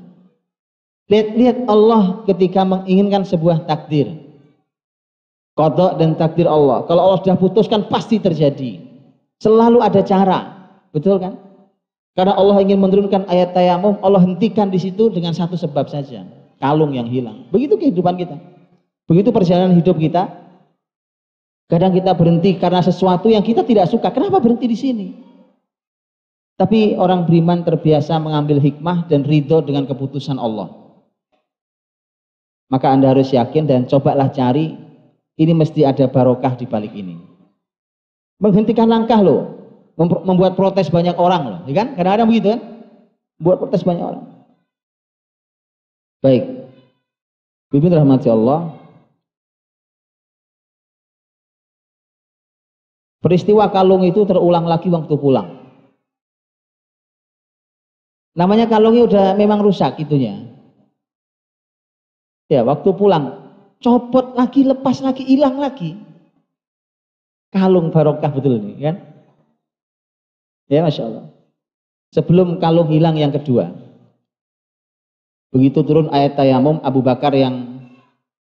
Lihat-lihat 1.06 1.70
Allah 1.70 2.26
ketika 2.26 2.66
menginginkan 2.66 3.22
sebuah 3.22 3.70
takdir. 3.70 4.10
Kodok 5.54 6.02
dan 6.02 6.18
takdir 6.18 6.50
Allah. 6.50 6.84
Kalau 6.90 7.02
Allah 7.08 7.20
sudah 7.22 7.38
putuskan 7.38 7.88
pasti 7.88 8.18
terjadi. 8.20 8.82
Selalu 9.40 9.80
ada 9.86 10.02
cara. 10.02 10.40
Betul 10.92 11.22
kan? 11.22 11.38
Karena 12.16 12.34
Allah 12.36 12.58
ingin 12.64 12.80
menurunkan 12.80 13.28
ayat 13.28 13.52
tayamum, 13.52 14.00
Allah 14.00 14.24
hentikan 14.24 14.72
di 14.72 14.80
situ 14.80 15.12
dengan 15.12 15.36
satu 15.36 15.60
sebab 15.60 15.92
saja. 15.92 16.24
Kalung 16.58 16.96
yang 16.96 17.08
hilang. 17.12 17.52
Begitu 17.52 17.76
kehidupan 17.76 18.16
kita. 18.16 18.36
Begitu 19.06 19.30
perjalanan 19.36 19.76
hidup 19.76 20.00
kita. 20.00 20.32
Kadang 21.68 21.92
kita 21.92 22.16
berhenti 22.16 22.56
karena 22.56 22.80
sesuatu 22.80 23.28
yang 23.28 23.44
kita 23.44 23.68
tidak 23.68 23.92
suka. 23.92 24.10
Kenapa 24.16 24.40
berhenti 24.40 24.66
di 24.66 24.78
sini? 24.78 25.08
Tapi 26.56 26.96
orang 26.96 27.28
beriman 27.28 27.68
terbiasa 27.68 28.16
mengambil 28.16 28.64
hikmah 28.64 29.12
dan 29.12 29.28
ridho 29.28 29.60
dengan 29.60 29.84
keputusan 29.84 30.40
Allah. 30.40 30.85
Maka 32.70 32.94
Anda 32.94 33.14
harus 33.14 33.30
yakin 33.30 33.70
dan 33.70 33.86
cobalah 33.86 34.34
cari, 34.34 34.74
ini 35.38 35.54
mesti 35.54 35.86
ada 35.86 36.10
barokah 36.10 36.58
di 36.58 36.66
balik 36.66 36.94
ini. 36.98 37.18
Menghentikan 38.42 38.90
langkah 38.90 39.22
loh, 39.22 39.54
membuat 40.00 40.58
protes 40.58 40.90
banyak 40.90 41.16
orang 41.16 41.44
loh, 41.46 41.60
ya 41.70 41.74
kan? 41.86 41.88
Kadang-kadang 41.94 42.28
begitu 42.28 42.48
kan? 42.58 42.62
Buat 43.38 43.58
protes 43.62 43.86
banyak 43.86 44.06
orang. 44.06 44.26
Baik. 46.26 46.44
Bibi 47.70 47.88
rahmati 47.92 48.28
Allah, 48.32 48.76
Peristiwa 53.26 53.74
kalung 53.74 54.06
itu 54.06 54.22
terulang 54.22 54.70
lagi 54.70 54.86
waktu 54.86 55.18
pulang. 55.18 55.50
Namanya 58.38 58.70
kalungnya 58.70 59.10
udah 59.10 59.26
memang 59.34 59.66
rusak 59.66 59.98
itunya. 59.98 60.55
Ya, 62.46 62.62
waktu 62.62 62.90
pulang 62.94 63.50
copot 63.82 64.38
lagi, 64.38 64.62
lepas 64.62 65.02
lagi, 65.02 65.26
hilang 65.26 65.58
lagi. 65.58 65.98
Kalung 67.50 67.90
barokah 67.90 68.30
betul 68.30 68.62
ini, 68.62 68.82
kan? 68.82 68.96
Ya, 70.70 70.86
masya 70.86 71.10
Allah. 71.10 71.26
Sebelum 72.14 72.62
kalung 72.62 72.90
hilang 72.94 73.18
yang 73.18 73.34
kedua, 73.34 73.74
begitu 75.50 75.82
turun 75.82 76.10
ayat 76.14 76.38
tayamum 76.38 76.80
Abu 76.86 77.02
Bakar 77.02 77.34
yang 77.34 77.76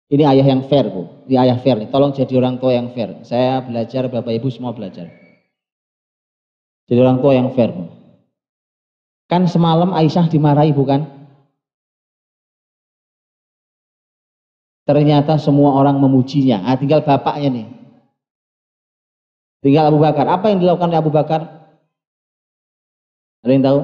ini 0.08 0.24
ayah 0.24 0.46
yang 0.46 0.64
fair, 0.72 0.88
Bu. 0.88 1.28
Ini 1.28 1.37
ayah 1.37 1.58
fair 1.61 1.76
nih. 1.76 1.92
Tolong 1.92 2.16
jadi 2.16 2.32
orang 2.40 2.56
tua 2.56 2.72
yang 2.72 2.96
fair. 2.96 3.20
Saya 3.28 3.61
belajar, 3.61 4.08
Bapak 4.08 4.32
Ibu 4.40 4.48
semua 4.48 4.72
belajar. 4.72 5.12
Jadi 6.88 6.98
orang 7.04 7.20
tua 7.20 7.37
yang 7.37 7.52
fair. 7.52 7.76
Kan 9.28 9.44
semalam 9.44 9.92
Aisyah 9.92 10.32
dimarahi 10.32 10.72
bukan? 10.72 11.17
Ternyata 14.88 15.37
semua 15.37 15.77
orang 15.77 16.01
memujinya. 16.01 16.64
Ah, 16.64 16.72
tinggal 16.81 17.05
bapaknya 17.05 17.48
nih. 17.53 17.66
Tinggal 19.61 19.92
Abu 19.92 20.01
Bakar. 20.01 20.24
Apa 20.24 20.48
yang 20.48 20.64
dilakukan 20.64 20.88
oleh 20.88 21.01
Abu 21.05 21.12
Bakar? 21.12 21.40
Ada 23.44 23.53
yang 23.53 23.64
tahu? 23.68 23.81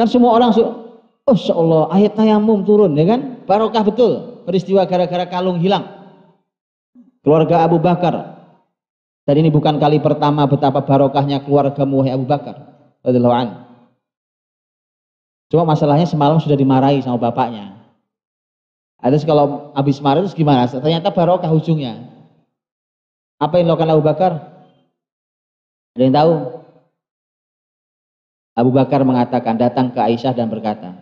Kan 0.00 0.06
semua 0.08 0.32
orang, 0.32 0.56
oh 0.56 1.34
insya 1.36 1.52
Allah 1.52 1.92
ayat 1.92 2.16
tayamum 2.16 2.64
turun 2.64 2.96
ya 2.96 3.04
kan? 3.04 3.44
Barokah 3.44 3.84
betul. 3.84 4.40
Peristiwa 4.48 4.88
gara-gara 4.88 5.28
kalung 5.28 5.60
hilang. 5.60 5.84
Keluarga 7.20 7.60
Abu 7.60 7.76
Bakar. 7.76 8.40
Dan 9.28 9.44
ini 9.44 9.52
bukan 9.52 9.76
kali 9.76 10.00
pertama 10.00 10.48
betapa 10.48 10.80
barokahnya 10.80 11.44
keluarga 11.44 11.84
Muhammad 11.84 12.16
Abu 12.16 12.24
Bakar. 12.24 12.56
Cuma 15.52 15.68
masalahnya 15.68 16.08
semalam 16.08 16.40
sudah 16.40 16.56
dimarahi 16.56 17.04
sama 17.04 17.20
bapaknya. 17.20 17.79
Ada 19.00 19.16
kalau 19.24 19.72
habis 19.72 19.96
marah 20.04 20.20
terus 20.20 20.36
gimana? 20.36 20.68
Ternyata 20.68 21.08
barokah 21.08 21.48
ujungnya. 21.48 22.04
Apa 23.40 23.56
yang 23.56 23.72
dilakukan 23.72 23.92
Abu 23.96 24.04
Bakar? 24.04 24.32
Ada 25.96 26.02
yang 26.04 26.16
tahu? 26.16 26.32
Abu 28.60 28.70
Bakar 28.76 29.00
mengatakan 29.08 29.56
datang 29.56 29.96
ke 29.96 30.00
Aisyah 30.04 30.36
dan 30.36 30.52
berkata, 30.52 30.92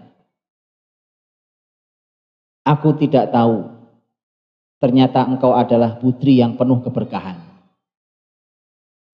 Aku 2.63 2.95
tidak 2.95 3.35
tahu 3.35 3.67
ternyata 4.79 5.27
engkau 5.27 5.57
adalah 5.59 5.99
putri 5.99 6.39
yang 6.39 6.55
penuh 6.55 6.79
keberkahan. 6.85 7.41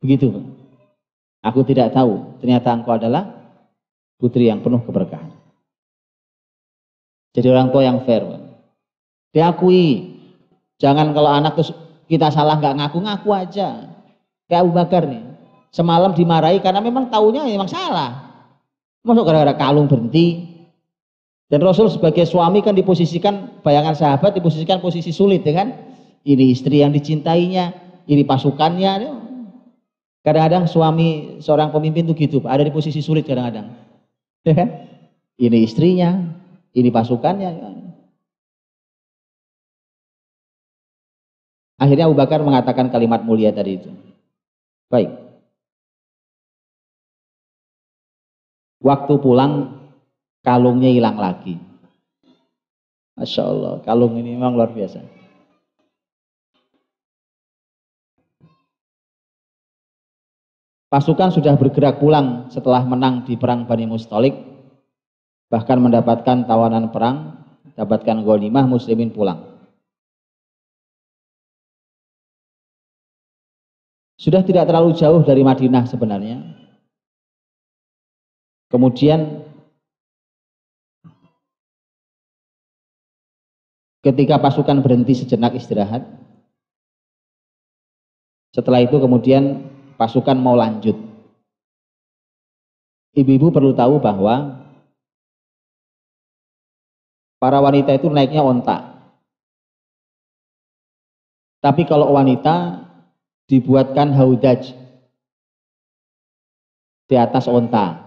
Begitu. 0.04 0.28
Aku 1.40 1.64
tidak 1.64 1.96
tahu 1.96 2.36
ternyata 2.44 2.76
engkau 2.76 3.00
adalah 3.00 3.32
putri 4.20 4.52
yang 4.52 4.60
penuh 4.60 4.84
keberkahan. 4.84 5.32
Jadi 7.32 7.46
orang 7.48 7.72
tua 7.72 7.82
yang 7.86 8.04
fair 8.04 8.43
diakui. 9.34 10.14
Jangan 10.78 11.10
kalau 11.10 11.30
anak 11.34 11.58
terus 11.58 11.74
kita 12.06 12.30
salah 12.30 12.56
nggak 12.62 12.78
ngaku-ngaku 12.78 13.28
aja. 13.34 13.90
Kayak 14.46 14.62
Abu 14.64 14.72
Bakar 14.72 15.02
nih 15.10 15.24
semalam 15.74 16.14
dimarahi 16.14 16.62
karena 16.62 16.78
memang 16.78 17.10
tahunya 17.10 17.42
memang 17.50 17.66
salah. 17.66 18.30
Masuk 19.02 19.26
gara-gara 19.26 19.52
kalung 19.58 19.90
berhenti. 19.90 20.54
Dan 21.50 21.60
Rasul 21.60 21.92
sebagai 21.92 22.24
suami 22.24 22.64
kan 22.64 22.72
diposisikan 22.72 23.60
bayangan 23.60 23.92
sahabat 23.92 24.32
diposisikan 24.32 24.80
posisi 24.80 25.12
sulit 25.12 25.44
ya 25.44 25.60
kan? 25.60 25.68
Ini 26.24 26.56
istri 26.56 26.80
yang 26.80 26.94
dicintainya 26.94 27.76
ini 28.08 28.24
pasukannya 28.24 29.12
kadang-kadang 30.24 30.64
suami 30.64 31.36
seorang 31.44 31.68
pemimpin 31.68 32.08
tuh 32.08 32.16
gitu 32.16 32.40
ada 32.48 32.64
di 32.64 32.72
posisi 32.72 33.04
sulit 33.04 33.28
kadang-kadang. 33.28 33.76
Ya 34.40 34.56
kan? 34.56 34.68
Ini 35.36 35.68
istrinya 35.68 36.16
ini 36.72 36.88
pasukannya 36.88 37.50
Akhirnya 41.84 42.08
Abu 42.08 42.16
Bakar 42.16 42.40
mengatakan 42.40 42.88
kalimat 42.88 43.20
mulia 43.20 43.52
tadi 43.52 43.76
itu. 43.76 43.92
Baik. 44.88 45.12
Waktu 48.80 49.14
pulang 49.20 49.84
kalungnya 50.40 50.88
hilang 50.88 51.20
lagi. 51.20 51.60
Masya 53.20 53.42
Allah, 53.44 53.74
kalung 53.84 54.16
ini 54.16 54.32
memang 54.32 54.56
luar 54.56 54.72
biasa. 54.72 55.04
Pasukan 60.88 61.36
sudah 61.36 61.52
bergerak 61.60 62.00
pulang 62.00 62.48
setelah 62.48 62.80
menang 62.86 63.28
di 63.28 63.36
perang 63.36 63.68
Bani 63.68 63.84
Mustalik, 63.84 64.32
bahkan 65.52 65.84
mendapatkan 65.84 66.48
tawanan 66.48 66.88
perang, 66.94 67.44
dapatkan 67.76 68.24
ghanimah 68.24 68.64
muslimin 68.64 69.12
pulang. 69.12 69.53
Sudah 74.14 74.46
tidak 74.46 74.70
terlalu 74.70 74.94
jauh 74.94 75.22
dari 75.26 75.42
Madinah 75.42 75.90
sebenarnya. 75.90 76.38
Kemudian 78.70 79.42
ketika 84.02 84.38
pasukan 84.38 84.82
berhenti 84.82 85.18
sejenak 85.18 85.54
istirahat, 85.58 86.06
setelah 88.54 88.86
itu 88.86 88.98
kemudian 89.02 89.66
pasukan 89.98 90.38
mau 90.38 90.54
lanjut. 90.54 90.94
Ibu-ibu 93.14 93.54
perlu 93.54 93.74
tahu 93.74 94.02
bahwa 94.02 94.62
para 97.38 97.58
wanita 97.62 97.94
itu 97.94 98.10
naiknya 98.10 98.42
onta. 98.42 98.94
Tapi 101.62 101.86
kalau 101.86 102.12
wanita 102.12 102.83
dibuatkan 103.54 104.10
haudaj 104.10 104.74
di 107.06 107.14
atas 107.14 107.46
onta. 107.46 108.02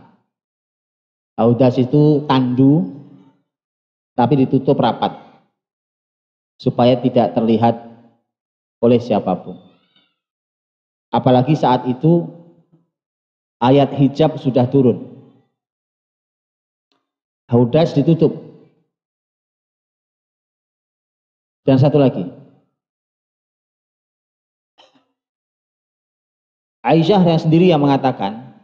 Haudaj 1.40 1.80
itu 1.80 2.28
tandu 2.28 2.92
tapi 4.12 4.44
ditutup 4.44 4.76
rapat 4.76 5.16
supaya 6.60 7.00
tidak 7.00 7.32
terlihat 7.32 7.80
oleh 8.84 9.00
siapa 9.00 9.40
pun. 9.40 9.56
Apalagi 11.16 11.56
saat 11.56 11.88
itu 11.88 12.28
ayat 13.64 13.96
hijab 13.96 14.36
sudah 14.36 14.68
turun. 14.68 15.16
Haudaj 17.48 17.96
ditutup. 17.96 18.36
Dan 21.64 21.80
satu 21.80 22.00
lagi, 22.00 22.24
Aisyah 26.88 27.20
yang 27.20 27.40
sendiri 27.44 27.68
yang 27.68 27.84
mengatakan, 27.84 28.56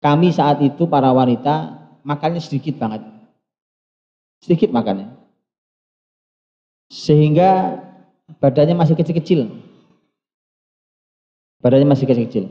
kami 0.00 0.32
saat 0.32 0.64
itu 0.64 0.88
para 0.88 1.12
wanita 1.12 1.84
makannya 2.00 2.40
sedikit 2.40 2.80
banget. 2.80 3.04
Sedikit 4.40 4.72
makannya. 4.72 5.12
Sehingga 6.88 7.82
badannya 8.40 8.72
masih 8.72 8.96
kecil-kecil. 8.96 9.52
Badannya 11.60 11.92
masih 11.92 12.08
kecil-kecil. 12.08 12.48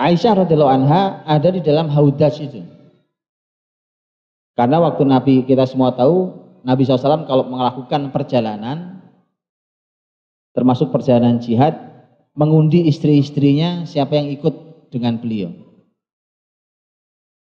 Aisyah 0.00 0.40
radhiyallahu 0.40 0.72
anha 0.72 1.20
ada 1.28 1.52
di 1.52 1.60
dalam 1.60 1.92
haudaj 1.92 2.40
itu. 2.40 2.64
Karena 4.54 4.80
waktu 4.80 5.02
Nabi 5.04 5.34
kita 5.44 5.66
semua 5.66 5.92
tahu 5.92 6.43
Nabi 6.64 6.88
SAW 6.88 7.28
kalau 7.28 7.44
melakukan 7.52 8.08
perjalanan, 8.08 9.04
termasuk 10.56 10.88
perjalanan 10.88 11.36
jihad, 11.36 11.76
mengundi 12.32 12.88
istri-istrinya 12.88 13.84
siapa 13.84 14.16
yang 14.16 14.32
ikut 14.32 14.88
dengan 14.88 15.20
beliau. 15.20 15.52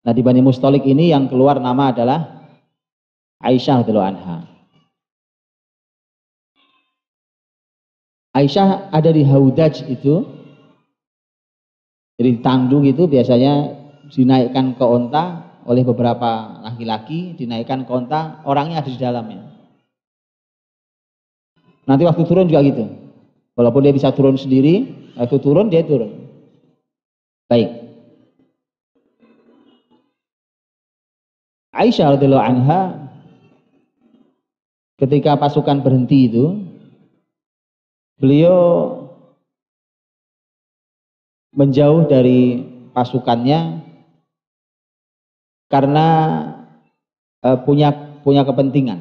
Nah 0.03 0.11
di 0.11 0.21
Bani 0.27 0.43
Mustolik 0.43 0.83
ini 0.83 1.15
yang 1.15 1.31
keluar 1.31 1.63
nama 1.63 1.95
adalah 1.95 2.21
Aisyah 3.39 3.87
radhiyallahu 3.87 4.11
anha. 4.11 4.39
Aisyah 8.35 8.91
ada 8.91 9.11
di 9.13 9.23
Haudaj 9.23 9.87
itu, 9.87 10.25
jadi 12.19 12.43
tandung 12.43 12.83
itu 12.83 13.07
biasanya 13.07 13.77
dinaikkan 14.11 14.75
ke 14.75 14.83
onta, 14.83 15.52
oleh 15.67 15.83
beberapa 15.87 16.63
laki-laki 16.63 17.39
dinaikkan 17.39 17.87
ke 17.87 17.91
onta, 17.93 18.43
orangnya 18.47 18.83
ada 18.83 18.91
di 18.91 18.99
dalamnya. 18.99 19.43
Nanti 21.87 22.03
waktu 22.07 22.23
turun 22.27 22.47
juga 22.47 22.63
gitu. 22.67 22.85
Walaupun 23.59 23.85
dia 23.85 23.95
bisa 23.95 24.15
turun 24.15 24.39
sendiri, 24.39 24.89
waktu 25.19 25.37
turun 25.43 25.69
dia 25.69 25.85
turun. 25.85 26.31
Baik. 27.51 27.83
Aisyah 31.73 32.17
radhiyallahu 32.17 32.47
anha 32.47 32.81
ketika 35.01 35.35
pasukan 35.35 35.83
berhenti 35.83 36.31
itu 36.31 36.63
beliau 38.21 38.59
menjauh 41.53 42.09
dari 42.09 42.65
pasukannya 42.97 43.83
karena 45.73 46.07
uh, 47.41 47.57
punya 47.65 48.21
punya 48.21 48.45
kepentingan. 48.45 49.01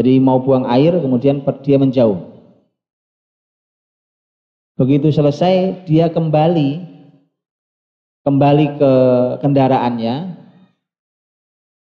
Jadi 0.00 0.16
mau 0.16 0.40
buang 0.40 0.64
air 0.64 0.96
kemudian 0.96 1.44
dia 1.60 1.76
menjauh. 1.76 2.16
Begitu 4.80 5.12
selesai 5.12 5.84
dia 5.84 6.08
kembali 6.08 6.80
kembali 8.24 8.66
ke 8.80 8.92
kendaraannya. 9.44 10.40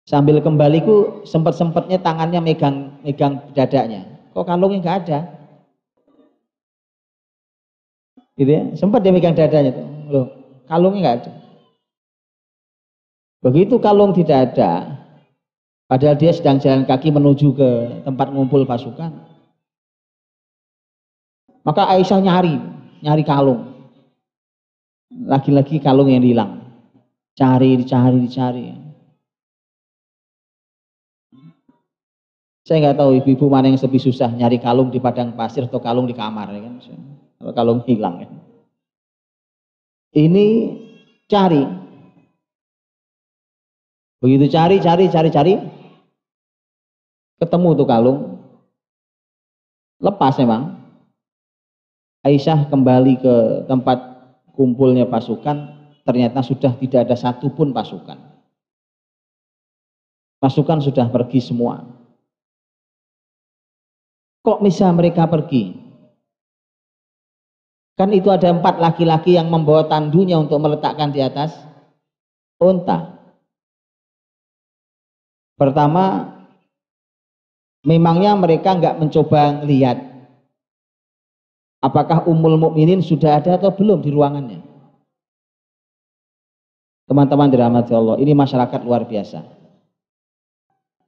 Sambil 0.09 0.41
kembali 0.41 0.81
ku 0.81 1.21
sempat-sempatnya 1.29 2.01
tangannya 2.01 2.41
megang 2.41 2.97
megang 3.05 3.53
dadanya. 3.53 4.11
kok 4.31 4.47
kalungnya 4.47 4.79
nggak 4.79 4.99
ada 5.05 5.19
gitu 8.39 8.51
ya 8.51 8.63
sempat 8.79 9.03
dia 9.03 9.11
megang 9.11 9.35
dadanya 9.35 9.71
tuh 9.75 9.87
loh 10.07 10.27
kalungnya 10.65 10.99
nggak 11.03 11.17
ada 11.19 11.31
begitu 13.41 13.81
kalung 13.81 14.13
tidak 14.13 14.53
ada 14.53 15.01
padahal 15.89 16.15
dia 16.15 16.31
sedang 16.31 16.61
jalan 16.61 16.85
kaki 16.87 17.09
menuju 17.11 17.57
ke 17.57 17.69
tempat 18.05 18.27
ngumpul 18.31 18.63
pasukan. 18.63 19.11
Maka 21.61 21.93
Aisyah 21.93 22.21
nyari 22.21 22.55
nyari 23.05 23.23
kalung. 23.25 23.69
Lagi-lagi 25.11 25.83
kalung 25.83 26.09
yang 26.09 26.23
hilang. 26.23 26.63
Cari 27.35 27.77
dicari 27.77 28.17
dicari. 28.21 28.65
Saya 32.61 32.77
nggak 32.87 32.97
tahu 33.01 33.19
ibu-ibu 33.19 33.49
mana 33.49 33.67
yang 33.67 33.81
lebih 33.81 33.99
susah 33.99 34.29
nyari 34.31 34.61
kalung 34.61 34.93
di 34.93 35.01
padang 35.01 35.33
pasir 35.33 35.65
atau 35.65 35.81
kalung 35.81 36.05
di 36.05 36.13
kamar 36.13 36.53
ya 36.53 36.61
kan? 36.61 36.73
Kalau 37.41 37.53
kalung 37.57 37.79
hilang 37.89 38.15
ya. 38.21 38.29
Ini 40.13 40.47
cari. 41.25 41.80
Begitu 44.21 44.53
cari, 44.53 44.77
cari, 44.77 45.09
cari, 45.09 45.29
cari. 45.33 45.53
Ketemu 47.41 47.69
tuh 47.73 47.87
kalung. 47.89 48.19
Lepas 49.97 50.37
memang. 50.37 50.77
Aisyah 52.21 52.69
kembali 52.69 53.17
ke 53.17 53.35
tempat 53.65 53.97
kumpulnya 54.53 55.09
pasukan. 55.09 55.73
Ternyata 56.05 56.45
sudah 56.45 56.77
tidak 56.77 57.09
ada 57.09 57.17
satupun 57.17 57.73
pasukan. 57.73 58.17
Pasukan 60.37 60.85
sudah 60.85 61.09
pergi 61.09 61.41
semua. 61.41 61.81
Kok 64.41 64.61
bisa 64.65 64.89
mereka 64.89 65.29
pergi? 65.29 65.77
Kan 67.93 68.09
itu 68.17 68.33
ada 68.33 68.49
empat 68.49 68.81
laki-laki 68.81 69.37
yang 69.37 69.53
membawa 69.53 69.85
tandunya 69.85 70.41
untuk 70.41 70.57
meletakkan 70.57 71.13
di 71.13 71.21
atas 71.21 71.53
unta. 72.57 73.20
Pertama, 75.61 76.33
memangnya 77.85 78.33
mereka 78.33 78.73
nggak 78.73 78.97
mencoba 78.97 79.61
lihat 79.61 80.01
apakah 81.85 82.25
umul 82.25 82.57
mukminin 82.57 83.05
sudah 83.05 83.37
ada 83.37 83.61
atau 83.61 83.69
belum 83.69 84.01
di 84.01 84.09
ruangannya. 84.09 84.61
Teman-teman 87.05 87.53
dirahmati 87.53 87.93
Allah, 87.93 88.17
ini 88.17 88.33
masyarakat 88.33 88.81
luar 88.81 89.05
biasa. 89.05 89.45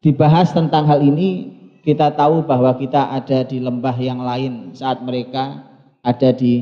Dibahas 0.06 0.54
tentang 0.54 0.86
hal 0.86 1.02
ini, 1.02 1.50
kita 1.82 2.13
tahu 2.13 2.46
bahwa 2.46 2.78
kita 2.78 3.10
ada 3.10 3.42
di 3.42 3.58
lembah 3.58 3.98
yang 3.98 4.22
lain 4.22 4.78
saat 4.78 5.02
mereka 5.02 5.66
ada 6.06 6.30
di 6.30 6.62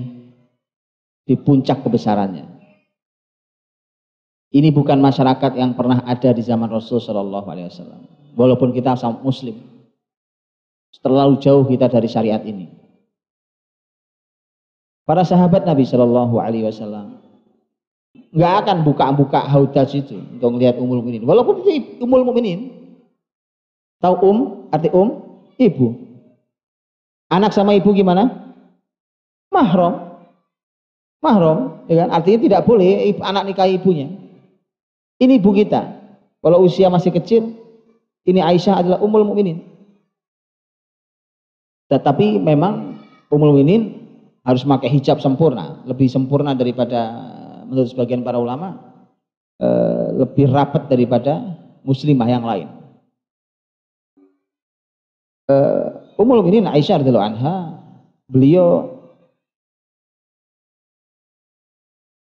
di 1.27 1.35
puncak 1.35 1.83
kebesarannya. 1.83 2.60
Ini 4.51 4.75
bukan 4.75 4.99
masyarakat 4.99 5.55
yang 5.55 5.79
pernah 5.79 6.03
ada 6.03 6.35
di 6.35 6.43
zaman 6.43 6.67
Rasul 6.67 6.99
Shallallahu 6.99 7.47
Alaihi 7.47 7.71
Wasallam. 7.71 8.03
Walaupun 8.35 8.75
kita 8.75 8.99
sama 8.99 9.23
Muslim, 9.23 9.55
terlalu 10.99 11.39
jauh 11.39 11.63
kita 11.63 11.87
dari 11.87 12.11
syariat 12.11 12.43
ini. 12.43 12.67
Para 15.07 15.23
sahabat 15.23 15.63
Nabi 15.63 15.87
Shallallahu 15.87 16.35
Alaihi 16.39 16.67
Wasallam 16.67 17.23
nggak 18.31 18.53
akan 18.63 18.77
buka-buka 18.83 19.43
haudaj 19.47 19.91
itu 19.95 20.19
untuk 20.19 20.59
melihat 20.59 20.75
umul 20.79 20.99
mukminin. 20.99 21.23
Walaupun 21.23 21.63
itu 21.67 22.03
umul 22.03 22.27
mukminin, 22.27 22.91
tahu 24.03 24.15
um 24.27 24.37
arti 24.71 24.91
um 24.91 25.39
ibu. 25.55 25.95
Anak 27.31 27.55
sama 27.55 27.71
ibu 27.71 27.95
gimana? 27.95 28.51
Mahram 29.47 30.11
mahram, 31.21 31.85
ya 31.85 32.03
kan? 32.03 32.09
Artinya 32.11 32.39
tidak 32.49 32.61
boleh 32.65 33.13
anak 33.21 33.43
nikah 33.47 33.69
ibunya. 33.69 34.09
Ini 35.21 35.37
ibu 35.37 35.53
kita. 35.53 36.01
Kalau 36.41 36.65
usia 36.65 36.89
masih 36.89 37.13
kecil, 37.13 37.53
ini 38.25 38.41
Aisyah 38.41 38.81
adalah 38.81 38.97
umul 39.05 39.21
mukminin. 39.21 39.61
Tetapi 41.93 42.41
memang 42.41 42.97
umul 43.29 43.53
mukminin 43.53 44.01
harus 44.41 44.65
pakai 44.65 44.89
hijab 44.89 45.21
sempurna, 45.21 45.85
lebih 45.85 46.09
sempurna 46.09 46.57
daripada 46.57 47.29
menurut 47.69 47.93
sebagian 47.93 48.25
para 48.25 48.41
ulama, 48.41 48.81
eh, 49.61 50.25
lebih 50.25 50.49
rapat 50.49 50.89
daripada 50.89 51.53
muslimah 51.85 52.25
yang 52.25 52.41
lain. 52.41 52.67
Eh, 55.53 55.85
umul 56.17 56.41
mukminin 56.41 56.65
Aisyah 56.65 57.05
radhiyallahu 57.05 57.29
anha, 57.37 57.55
beliau 58.25 58.97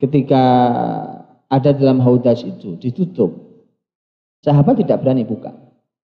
ketika 0.01 0.45
ada 1.49 1.73
dalam 1.73 1.99
haudaj 2.01 2.45
itu 2.45 2.77
ditutup. 2.77 3.33
Sahabat 4.45 4.81
tidak 4.81 5.03
berani 5.03 5.25
buka. 5.25 5.51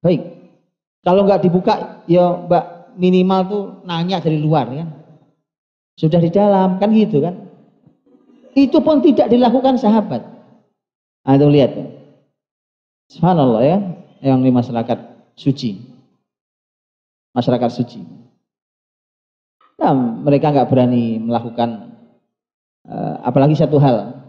Baik. 0.00 0.20
Kalau 1.04 1.28
nggak 1.28 1.44
dibuka 1.44 2.04
ya 2.08 2.48
mbak 2.48 2.96
minimal 2.96 3.40
tuh 3.46 3.62
nanya 3.84 4.18
dari 4.24 4.40
luar 4.40 4.66
ya. 4.72 4.88
Sudah 5.94 6.18
di 6.18 6.32
dalam 6.32 6.80
kan 6.80 6.90
gitu 6.90 7.22
kan? 7.22 7.38
Itu 8.56 8.82
pun 8.82 9.04
tidak 9.04 9.30
dilakukan 9.30 9.78
sahabat. 9.78 10.22
Nah, 11.24 11.34
itu 11.34 11.46
lihat. 11.50 11.70
Ya. 11.74 11.86
subhanallah 13.10 13.62
ya. 13.62 13.78
Yang 14.24 14.38
di 14.40 14.50
masyarakat 14.50 14.98
suci. 15.38 15.70
Masyarakat 17.36 17.70
suci. 17.70 18.00
Nah, 19.78 19.92
mereka 19.94 20.54
nggak 20.54 20.70
berani 20.70 21.18
melakukan 21.18 21.94
Eh, 22.84 23.16
apalagi 23.24 23.56
satu 23.56 23.80
hal 23.80 24.23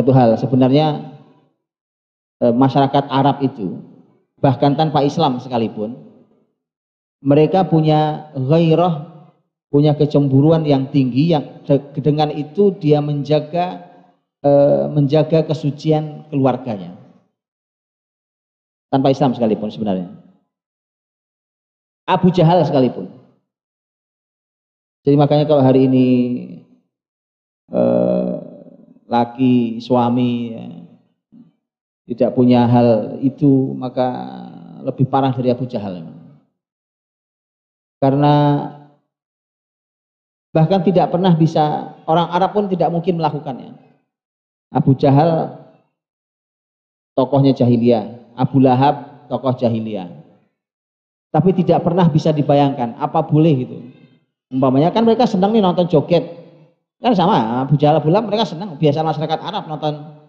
satu 0.00 0.10
hal 0.16 0.40
sebenarnya 0.40 1.12
eh, 2.40 2.54
masyarakat 2.56 3.04
Arab 3.12 3.44
itu 3.44 3.84
bahkan 4.40 4.72
tanpa 4.72 5.04
Islam 5.04 5.36
sekalipun 5.44 5.92
mereka 7.20 7.68
punya 7.68 8.32
gairah 8.32 9.10
punya 9.70 9.94
kecemburuan 9.94 10.66
yang 10.66 10.90
tinggi 10.90 11.36
yang 11.36 11.62
dengan 11.94 12.32
itu 12.34 12.74
dia 12.80 12.98
menjaga 12.98 13.86
eh, 14.42 14.84
menjaga 14.90 15.46
kesucian 15.46 16.26
keluarganya. 16.28 16.96
Tanpa 18.90 19.14
Islam 19.14 19.36
sekalipun 19.38 19.70
sebenarnya. 19.70 20.10
Abu 22.10 22.34
Jahal 22.34 22.66
sekalipun. 22.66 23.06
Jadi 25.06 25.14
makanya 25.14 25.46
kalau 25.46 25.62
hari 25.62 25.86
ini 25.86 26.06
eh, 27.70 28.34
laki 29.10 29.82
suami 29.82 30.54
ya, 30.54 30.66
tidak 32.14 32.30
punya 32.38 32.70
hal 32.70 33.18
itu 33.18 33.74
maka 33.74 34.06
lebih 34.86 35.10
parah 35.10 35.34
dari 35.34 35.50
Abu 35.50 35.66
Jahal 35.66 36.06
karena 38.00 38.34
bahkan 40.56 40.80
tidak 40.80 41.12
pernah 41.12 41.36
bisa 41.36 41.94
orang 42.08 42.32
Arab 42.32 42.56
pun 42.56 42.64
tidak 42.66 42.88
mungkin 42.88 43.20
melakukannya. 43.20 43.76
Abu 44.72 44.96
Jahal 44.96 45.60
tokohnya 47.12 47.52
jahiliyah. 47.52 48.32
Abu 48.40 48.56
Lahab 48.64 49.28
tokoh 49.28 49.52
jahiliyah. 49.60 50.08
Tapi 51.30 51.52
tidak 51.52 51.84
pernah 51.84 52.08
bisa 52.08 52.32
dibayangkan 52.32 52.96
apa 52.96 53.20
boleh 53.20 53.52
gitu. 53.68 53.76
Umpamanya 54.50 54.90
kan 54.90 55.04
mereka 55.04 55.28
senang 55.28 55.52
nih 55.52 55.62
nonton 55.62 55.86
joget 55.86 56.39
Kan 57.00 57.16
sama, 57.16 57.64
Abu 57.64 57.80
Jahal 57.80 58.04
Abu 58.04 58.12
mereka 58.12 58.44
senang. 58.44 58.76
Biasa 58.76 59.00
masyarakat 59.00 59.40
Arab 59.40 59.64
nonton 59.72 60.20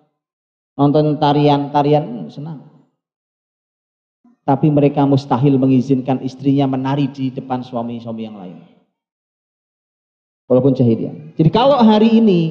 nonton 0.79 1.19
tarian-tarian 1.19 2.31
senang. 2.31 2.63
Tapi 4.47 4.71
mereka 4.71 5.03
mustahil 5.03 5.59
mengizinkan 5.59 6.23
istrinya 6.23 6.65
menari 6.65 7.11
di 7.11 7.29
depan 7.29 7.61
suami-suami 7.61 8.21
yang 8.23 8.39
lain. 8.39 8.57
Walaupun 10.47 10.73
jahiliyah. 10.73 11.35
Jadi 11.35 11.49
kalau 11.51 11.79
hari 11.79 12.19
ini 12.23 12.41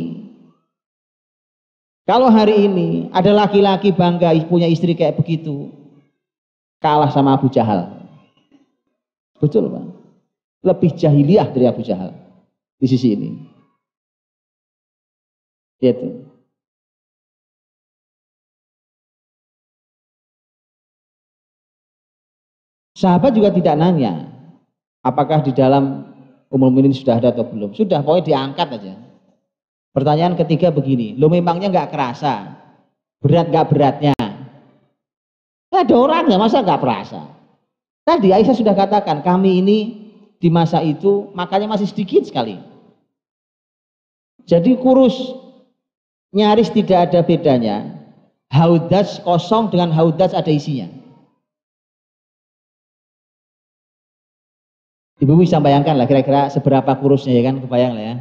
kalau 2.04 2.28
hari 2.28 2.68
ini 2.68 3.08
ada 3.14 3.32
laki-laki 3.32 3.92
bangga 3.94 4.36
punya 4.46 4.68
istri 4.68 4.98
kayak 4.98 5.16
begitu, 5.20 5.72
kalah 6.82 7.08
sama 7.12 7.36
Abu 7.36 7.48
Jahal. 7.52 7.86
Betul, 9.40 9.72
Pak. 9.72 9.84
Lebih 10.60 10.90
jahiliyah 10.96 11.48
dari 11.54 11.64
Abu 11.70 11.80
Jahal 11.80 12.12
di 12.76 12.86
sisi 12.88 13.16
ini. 13.16 13.49
Itu. 15.80 16.28
Sahabat 23.00 23.32
juga 23.32 23.48
tidak 23.48 23.80
nanya 23.80 24.28
apakah 25.00 25.40
di 25.40 25.56
dalam 25.56 26.04
umum 26.52 26.72
ini 26.84 26.92
sudah 26.92 27.16
ada 27.16 27.32
atau 27.32 27.48
belum. 27.48 27.72
Sudah, 27.72 28.04
pokoknya 28.04 28.24
diangkat 28.28 28.68
aja. 28.76 28.94
Pertanyaan 29.90 30.36
ketiga 30.38 30.70
begini, 30.70 31.16
lo 31.16 31.32
memangnya 31.32 31.72
nggak 31.72 31.90
kerasa? 31.90 32.60
Berat 33.24 33.48
nggak 33.48 33.68
beratnya? 33.72 34.14
Nggak 35.70 35.82
ada 35.88 35.96
orangnya, 35.96 36.36
masa 36.36 36.62
nggak 36.62 36.82
perasa? 36.82 37.20
Tadi 38.04 38.34
Aisyah 38.34 38.56
sudah 38.56 38.74
katakan, 38.74 39.22
kami 39.22 39.64
ini 39.64 39.78
di 40.40 40.48
masa 40.48 40.84
itu 40.84 41.30
makanya 41.32 41.72
masih 41.72 41.88
sedikit 41.88 42.26
sekali. 42.26 42.58
Jadi 44.44 44.74
kurus, 44.76 45.14
nyaris 46.34 46.70
tidak 46.70 47.10
ada 47.10 47.20
bedanya. 47.22 47.98
Haudas 48.50 49.22
kosong 49.22 49.70
dengan 49.70 49.94
haudas 49.94 50.34
ada 50.34 50.50
isinya. 50.50 50.90
Ibu 55.20 55.36
bisa 55.36 55.60
bayangkan 55.60 56.00
lah 56.00 56.08
kira-kira 56.08 56.48
seberapa 56.48 56.96
kurusnya 56.96 57.36
ya 57.36 57.42
kan, 57.46 57.60
kebayang 57.60 57.92
lah 57.94 58.04
ya. 58.04 58.16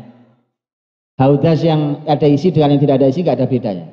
Haudas 1.15 1.63
yang 1.63 2.04
ada 2.06 2.28
isi 2.28 2.52
dengan 2.52 2.76
yang 2.76 2.82
tidak 2.84 3.00
ada 3.00 3.08
isi 3.08 3.24
gak 3.24 3.39
ada 3.39 3.48
bedanya. 3.48 3.88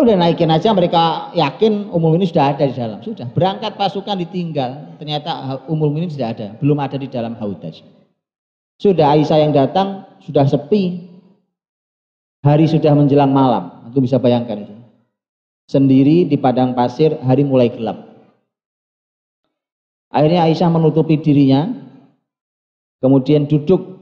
Udah 0.00 0.16
naikin 0.16 0.48
aja 0.48 0.72
mereka 0.72 1.28
yakin 1.36 1.92
umum 1.92 2.16
ini 2.16 2.24
sudah 2.24 2.56
ada 2.56 2.64
di 2.64 2.72
dalam. 2.72 3.04
Sudah 3.04 3.28
berangkat 3.28 3.76
pasukan 3.76 4.16
ditinggal. 4.24 4.96
Ternyata 4.96 5.60
umum 5.68 5.92
ini 6.00 6.08
tidak 6.08 6.40
ada. 6.40 6.46
Belum 6.56 6.80
ada 6.80 6.96
di 6.96 7.04
dalam 7.04 7.36
haudas. 7.36 7.84
Sudah 8.80 9.12
Aisyah 9.12 9.44
yang 9.44 9.52
datang 9.52 10.08
sudah 10.24 10.48
sepi. 10.48 11.09
Hari 12.40 12.64
sudah 12.68 12.96
menjelang 12.96 13.32
malam. 13.32 13.84
Aku 13.88 14.00
bisa 14.00 14.16
bayangkan 14.16 14.64
itu. 14.64 14.74
Sendiri 15.68 16.24
di 16.24 16.40
padang 16.40 16.72
pasir 16.72 17.20
hari 17.20 17.44
mulai 17.44 17.68
gelap. 17.68 18.00
Akhirnya 20.10 20.48
Aisyah 20.48 20.72
menutupi 20.72 21.20
dirinya. 21.20 21.68
Kemudian 23.00 23.44
duduk. 23.44 24.00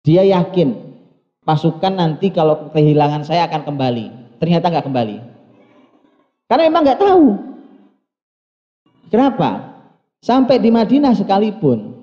Dia 0.00 0.24
yakin 0.24 0.72
pasukan 1.44 1.92
nanti 1.92 2.32
kalau 2.32 2.72
kehilangan 2.72 3.24
saya 3.24 3.44
akan 3.48 3.68
kembali 3.68 4.06
ternyata 4.40 4.72
nggak 4.72 4.86
kembali. 4.88 5.16
Karena 6.48 6.62
memang 6.72 6.82
nggak 6.88 7.00
tahu. 7.04 7.26
Kenapa? 9.12 9.50
Sampai 10.24 10.60
di 10.60 10.72
Madinah 10.72 11.16
sekalipun, 11.16 11.96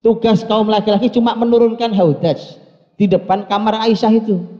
tugas 0.00 0.44
kaum 0.44 0.68
laki-laki 0.68 1.12
cuma 1.12 1.36
menurunkan 1.36 1.92
haudaj 1.92 2.60
di 2.96 3.08
depan 3.08 3.44
kamar 3.44 3.84
Aisyah 3.84 4.12
itu. 4.16 4.53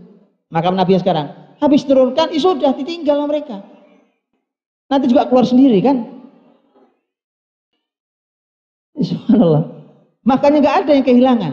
Makam 0.54 0.78
Nabi 0.78 0.94
sekarang. 1.02 1.34
Habis 1.58 1.82
turunkan, 1.82 2.30
ya 2.30 2.38
sudah 2.38 2.70
ditinggal 2.78 3.26
mereka. 3.26 3.66
Nanti 4.86 5.10
juga 5.10 5.26
keluar 5.26 5.42
sendiri 5.42 5.82
kan? 5.82 6.06
Subhanallah. 8.94 9.74
Makanya 10.22 10.58
nggak 10.62 10.76
ada 10.86 10.92
yang 10.94 11.06
kehilangan. 11.06 11.52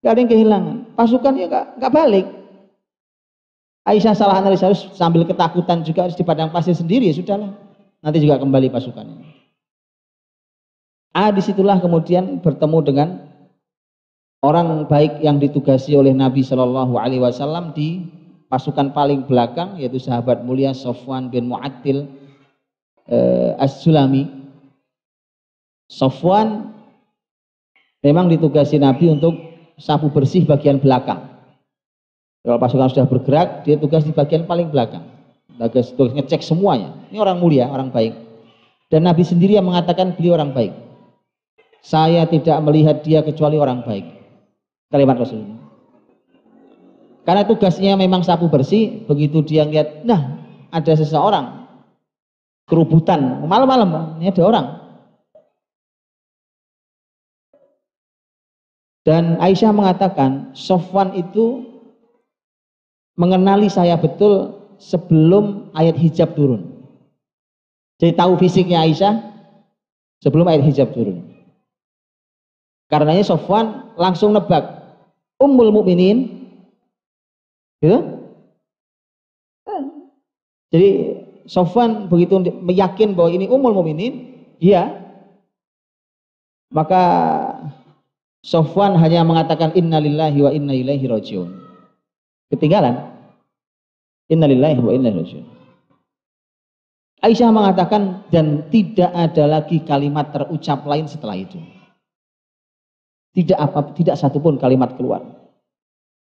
Nggak 0.00 0.12
ada 0.12 0.20
yang 0.24 0.32
kehilangan. 0.32 0.76
Pasukannya 0.96 1.44
nggak 1.46 1.66
nggak 1.78 1.92
balik. 1.92 2.26
Aisyah 3.82 4.14
salah 4.14 4.38
analisa 4.38 4.72
sambil 4.94 5.26
ketakutan 5.26 5.82
juga 5.82 6.06
harus 6.06 6.16
di 6.16 6.24
padang 6.24 6.48
pasir 6.48 6.72
sendiri 6.72 7.10
ya 7.10 7.14
sudahlah. 7.14 7.52
Nanti 8.02 8.18
juga 8.22 8.38
kembali 8.38 8.70
pasukannya. 8.72 9.26
Ah 11.12 11.28
di 11.28 11.44
situlah 11.44 11.76
kemudian 11.76 12.40
bertemu 12.40 12.78
dengan 12.82 13.08
orang 14.42 14.84
baik 14.90 15.22
yang 15.22 15.38
ditugasi 15.38 15.94
oleh 15.94 16.12
Nabi 16.12 16.42
Shallallahu 16.42 16.98
Alaihi 16.98 17.22
Wasallam 17.22 17.72
di 17.72 18.06
pasukan 18.50 18.92
paling 18.92 19.24
belakang 19.24 19.80
yaitu 19.80 20.02
sahabat 20.02 20.44
mulia 20.44 20.76
Sofwan 20.76 21.32
bin 21.32 21.48
Mu'attil 21.48 22.10
eh, 23.08 23.56
As-Sulami. 23.56 24.28
Sofwan 25.88 26.74
memang 28.04 28.28
ditugasi 28.28 28.76
Nabi 28.82 29.14
untuk 29.14 29.38
sapu 29.78 30.12
bersih 30.12 30.44
bagian 30.44 30.82
belakang 30.82 31.32
kalau 32.42 32.58
pasukan 32.58 32.90
sudah 32.90 33.06
bergerak, 33.06 33.62
dia 33.62 33.78
tugas 33.78 34.02
di 34.02 34.10
bagian 34.10 34.50
paling 34.50 34.66
belakang. 34.66 35.06
Tugas, 35.62 35.94
tugas 35.94 36.10
ngecek 36.18 36.42
semuanya. 36.42 36.90
Ini 37.14 37.22
orang 37.22 37.38
mulia, 37.38 37.70
orang 37.70 37.94
baik. 37.94 38.18
Dan 38.90 39.06
Nabi 39.06 39.22
sendiri 39.22 39.54
yang 39.54 39.70
mengatakan 39.70 40.18
beliau 40.18 40.34
orang 40.34 40.50
baik. 40.50 40.74
Saya 41.86 42.26
tidak 42.26 42.58
melihat 42.66 43.06
dia 43.06 43.22
kecuali 43.22 43.62
orang 43.62 43.86
baik. 43.86 44.21
Kalimat 44.92 45.16
Rasul 45.16 45.40
Karena 47.24 47.46
tugasnya 47.46 47.94
memang 47.96 48.26
sapu 48.26 48.50
bersih, 48.50 49.06
begitu 49.06 49.46
dia 49.46 49.62
lihat, 49.62 50.02
nah 50.02 50.42
ada 50.74 50.92
seseorang 50.98 51.70
kerubutan, 52.66 53.46
malam-malam, 53.46 54.18
ini 54.18 54.26
ada 54.26 54.42
orang. 54.42 54.66
Dan 59.06 59.38
Aisyah 59.38 59.70
mengatakan, 59.70 60.50
Sofwan 60.50 61.14
itu 61.14 61.62
mengenali 63.14 63.70
saya 63.70 63.94
betul 63.94 64.58
sebelum 64.82 65.70
ayat 65.78 65.94
hijab 65.94 66.34
turun. 66.34 66.90
Jadi 68.02 68.18
tahu 68.18 68.34
fisiknya 68.34 68.82
Aisyah 68.82 69.14
sebelum 70.26 70.50
ayat 70.50 70.66
hijab 70.66 70.90
turun. 70.90 71.22
Karenanya 72.90 73.22
Sofwan 73.22 73.94
langsung 73.94 74.34
nebak 74.34 74.81
Ummul 75.42 75.74
Mukminin. 75.74 76.18
Gitu? 77.82 77.98
Jadi 80.72 80.90
Sofwan 81.50 82.06
begitu 82.06 82.38
meyakin 82.62 83.18
bahwa 83.18 83.34
ini 83.34 83.50
Ummul 83.50 83.74
Mukminin, 83.74 84.38
iya. 84.62 85.02
Maka 86.72 87.02
Sofwan 88.40 88.96
hanya 88.96 89.26
mengatakan 89.26 89.74
innalillahi 89.74 90.38
wa 90.40 90.50
inna 90.54 90.72
ilaihi 90.72 91.10
rajiun. 91.10 91.50
Ketinggalan. 92.48 93.12
Innalillahi 94.32 94.80
wa 94.80 94.92
inna 94.94 95.12
ilaihi 95.12 95.44
Aisyah 97.22 97.54
mengatakan 97.54 98.26
dan 98.34 98.66
tidak 98.74 99.14
ada 99.14 99.46
lagi 99.46 99.78
kalimat 99.86 100.34
terucap 100.34 100.82
lain 100.82 101.06
setelah 101.06 101.38
itu. 101.38 101.54
Tidak 103.32 103.56
apa 103.56 103.96
tidak 103.96 104.20
satupun 104.20 104.60
kalimat 104.60 104.92
keluar. 104.96 105.24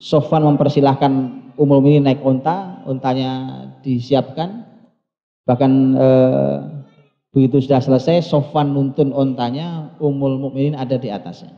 Sofan 0.01 0.43
mempersilahkan 0.43 1.11
Umul 1.55 1.79
Mini 1.79 2.03
naik 2.03 2.19
onta, 2.25 2.83
ontanya 2.83 3.63
disiapkan. 3.79 4.67
Bahkan 5.45 5.71
eh, 5.95 6.57
begitu 7.31 7.63
sudah 7.63 7.79
selesai, 7.79 8.25
Sofan 8.25 8.73
nuntun 8.73 9.13
ontanya, 9.13 9.93
Umul 10.01 10.41
Mukminin 10.41 10.75
ada 10.75 10.97
di 10.99 11.07
atasnya. 11.13 11.53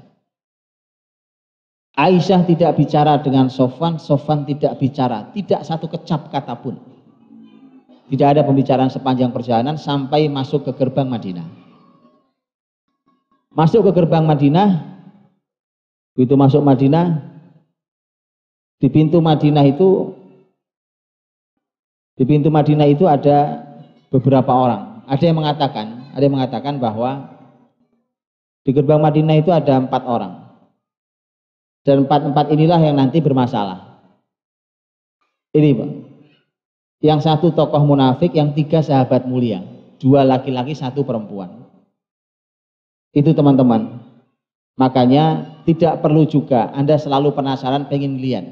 Aisyah 1.98 2.46
tidak 2.46 2.78
bicara 2.78 3.18
dengan 3.24 3.50
Sofan, 3.50 3.98
Sofan 3.98 4.46
tidak 4.46 4.78
bicara, 4.78 5.34
tidak 5.34 5.66
satu 5.66 5.90
kecap 5.90 6.30
kata 6.30 6.54
pun. 6.62 6.78
Tidak 8.08 8.28
ada 8.38 8.46
pembicaraan 8.46 8.94
sepanjang 8.94 9.34
perjalanan 9.34 9.76
sampai 9.76 10.30
masuk 10.30 10.70
ke 10.70 10.72
gerbang 10.78 11.10
Madinah. 11.10 11.48
Masuk 13.52 13.90
ke 13.90 13.92
gerbang 13.98 14.24
Madinah, 14.24 14.97
begitu 16.18 16.34
masuk 16.34 16.66
Madinah, 16.66 17.22
di 18.82 18.90
pintu 18.90 19.22
Madinah 19.22 19.70
itu, 19.70 20.18
di 22.18 22.26
pintu 22.26 22.50
Madinah 22.50 22.90
itu 22.90 23.06
ada 23.06 23.62
beberapa 24.10 24.50
orang. 24.50 25.06
Ada 25.06 25.30
yang 25.30 25.38
mengatakan, 25.38 26.10
ada 26.18 26.24
yang 26.26 26.34
mengatakan 26.34 26.82
bahwa 26.82 27.38
di 28.66 28.74
gerbang 28.74 28.98
Madinah 28.98 29.38
itu 29.38 29.54
ada 29.54 29.78
empat 29.78 30.04
orang. 30.10 30.34
Dan 31.86 32.04
empat-empat 32.04 32.52
inilah 32.52 32.82
yang 32.82 32.98
nanti 33.00 33.22
bermasalah. 33.24 34.04
Ini 35.56 35.72
Pak. 35.72 35.90
Yang 37.00 37.20
satu 37.30 37.54
tokoh 37.56 37.80
munafik, 37.86 38.34
yang 38.36 38.52
tiga 38.52 38.84
sahabat 38.84 39.24
mulia. 39.24 39.64
Dua 40.02 40.26
laki-laki, 40.28 40.76
satu 40.76 41.08
perempuan. 41.08 41.64
Itu 43.16 43.32
teman-teman. 43.32 44.07
Makanya 44.78 45.58
tidak 45.66 46.06
perlu 46.06 46.30
juga 46.30 46.70
Anda 46.72 47.02
selalu 47.02 47.34
penasaran 47.34 47.90
pengen 47.90 48.22
lihat. 48.22 48.46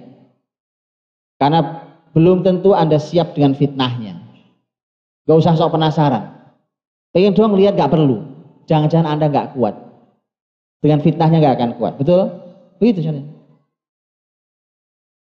Karena 1.38 1.86
belum 2.18 2.42
tentu 2.42 2.74
Anda 2.74 2.98
siap 2.98 3.38
dengan 3.38 3.54
fitnahnya. 3.54 4.18
Gak 5.30 5.38
usah 5.38 5.54
sok 5.54 5.78
penasaran. 5.78 6.34
Pengen 7.14 7.38
doang 7.38 7.54
lihat 7.54 7.78
gak 7.78 7.94
perlu. 7.94 8.26
Jangan-jangan 8.66 9.06
Anda 9.06 9.30
gak 9.30 9.54
kuat. 9.54 9.78
Dengan 10.82 11.02
fitnahnya 11.06 11.42
gak 11.46 11.56
akan 11.62 11.72
kuat. 11.78 11.94
Betul? 12.02 12.30
Begitu 12.82 13.06
saja. 13.06 13.22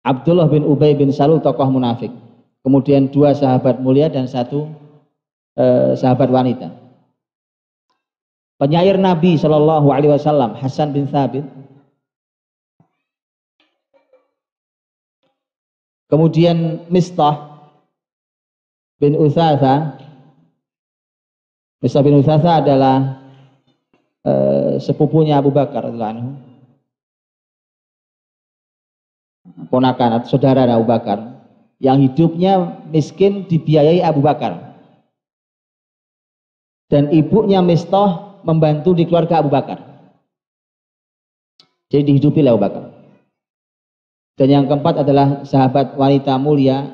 Abdullah 0.05 0.45
bin 0.45 0.61
Ubay 0.65 0.93
bin 0.93 1.09
Salul 1.09 1.41
tokoh 1.41 1.65
munafik. 1.69 2.13
Kemudian 2.61 3.09
dua 3.09 3.33
sahabat 3.33 3.81
mulia 3.81 4.09
dan 4.09 4.29
satu 4.29 4.69
eh, 5.57 5.93
sahabat 5.97 6.29
wanita. 6.29 6.84
Penyair 8.55 8.95
Nabi 8.95 9.35
Shallallahu 9.35 9.91
Alaihi 9.91 10.15
Wasallam 10.15 10.55
Hasan 10.55 10.95
bin 10.95 11.11
Thabit. 11.11 11.43
Kemudian 16.07 16.87
Mistah 16.87 17.67
bin 19.03 19.19
Uthatha. 19.19 19.99
Mistah 21.83 22.01
bin 22.05 22.15
Uthatha 22.23 22.63
adalah 22.63 23.19
eh, 24.23 24.79
sepupunya 24.79 25.43
Abu 25.43 25.51
Bakar 25.51 25.91
ponakan 29.67 30.21
atau 30.21 30.29
saudara 30.31 30.63
Abu 30.71 30.87
Bakar 30.87 31.43
yang 31.83 31.99
hidupnya 31.99 32.81
miskin 32.87 33.43
dibiayai 33.51 33.99
Abu 33.99 34.23
Bakar 34.23 34.79
dan 36.87 37.11
ibunya 37.11 37.59
Mistah 37.59 38.34
membantu 38.45 38.93
di 38.93 39.09
keluarga 39.09 39.41
Abu 39.41 39.49
Bakar. 39.49 39.81
Jadi 41.89 42.13
dihidupi 42.13 42.45
oleh 42.45 42.53
Abu 42.53 42.61
Bakar. 42.61 42.85
Dan 44.35 44.47
yang 44.51 44.65
keempat 44.69 45.01
adalah 45.01 45.41
sahabat 45.47 45.95
wanita 45.97 46.35
mulia, 46.37 46.85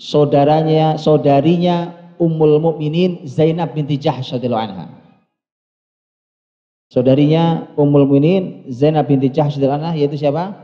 saudaranya, 0.00 0.98
saudarinya 0.98 1.94
Ummul 2.18 2.58
Mukminin 2.58 3.22
Zainab 3.28 3.78
binti 3.78 3.94
Jahsy 4.00 4.34
radhiyallahu 4.34 4.64
anha. 4.66 4.86
Saudarinya 6.90 7.68
Ummul 7.78 8.08
Mukminin 8.08 8.66
Zainab 8.72 9.06
binti 9.06 9.30
Jahsy 9.30 9.60
radhiyallahu 9.60 9.80
anha 9.84 9.92
yaitu 9.94 10.18
siapa? 10.18 10.56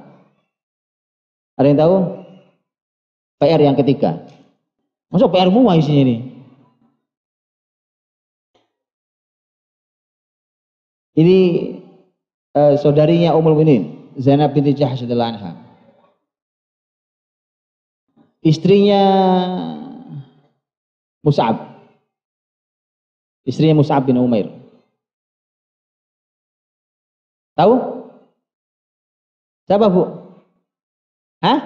Ada 1.54 1.66
yang 1.70 1.78
tahu? 1.78 1.96
PR 3.38 3.60
yang 3.62 3.76
ketiga. 3.78 4.24
Masuk 5.12 5.30
PR 5.30 5.46
semua 5.46 5.78
isinya 5.78 6.02
ini. 6.10 6.33
Ini 11.14 11.38
uh, 12.58 12.74
saudarinya 12.74 13.38
Ummul 13.38 13.54
Mukminin 13.54 14.10
Zainab 14.18 14.50
binti 14.50 14.74
radhiyallahu 14.74 15.32
anha. 15.38 15.52
Istrinya 18.42 19.02
Mus'ab. 21.24 21.80
Istrinya 23.46 23.78
Mus'ab 23.78 24.04
bin 24.04 24.18
Umair. 24.18 24.50
Tahu? 27.54 27.74
Siapa 29.64 29.86
Bu? 29.88 30.02
Hah? 31.40 31.58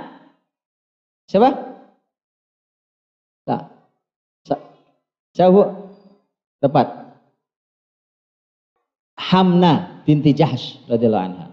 Siapa? 1.27 1.51
Tak. 3.49 3.63
Siapa 5.33 5.51
Bu? 5.51 5.65
Tepat. 6.61 7.08
Hamna 9.29 10.01
binti 10.09 10.33
Jahsh 10.33 10.81
radhiyallahu 10.89 11.27
anha. 11.29 11.47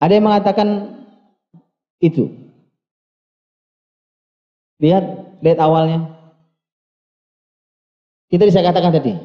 Ada 0.00 0.12
yang 0.16 0.26
mengatakan 0.28 0.68
itu. 2.04 2.28
Lihat, 4.80 5.04
lihat 5.44 5.58
awalnya. 5.60 6.08
Kita 8.32 8.44
bisa 8.48 8.64
katakan 8.64 8.92
tadi, 8.92 9.16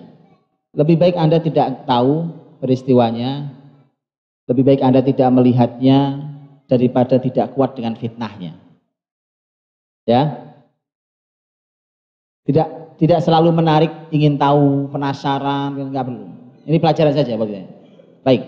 lebih 0.76 1.00
baik 1.00 1.16
Anda 1.16 1.39
tidak 1.39 1.88
tahu 1.88 2.32
peristiwanya, 2.60 3.52
lebih 4.52 4.64
baik 4.68 4.82
Anda 4.84 5.00
tidak 5.00 5.32
melihatnya 5.32 6.24
daripada 6.68 7.22
tidak 7.22 7.56
kuat 7.56 7.80
dengan 7.80 7.96
fitnahnya. 7.96 8.60
Ya. 10.04 10.52
Tidak 12.46 12.85
tidak 12.96 13.20
selalu 13.20 13.52
menarik, 13.52 13.91
ingin 14.12 14.39
tahu, 14.39 14.88
penasaran, 14.88 15.76
enggak 15.76 16.08
perlu. 16.08 16.32
Ini 16.66 16.78
pelajaran 16.80 17.14
saja 17.14 17.36
bagi. 17.36 17.68
Baik. 18.24 18.43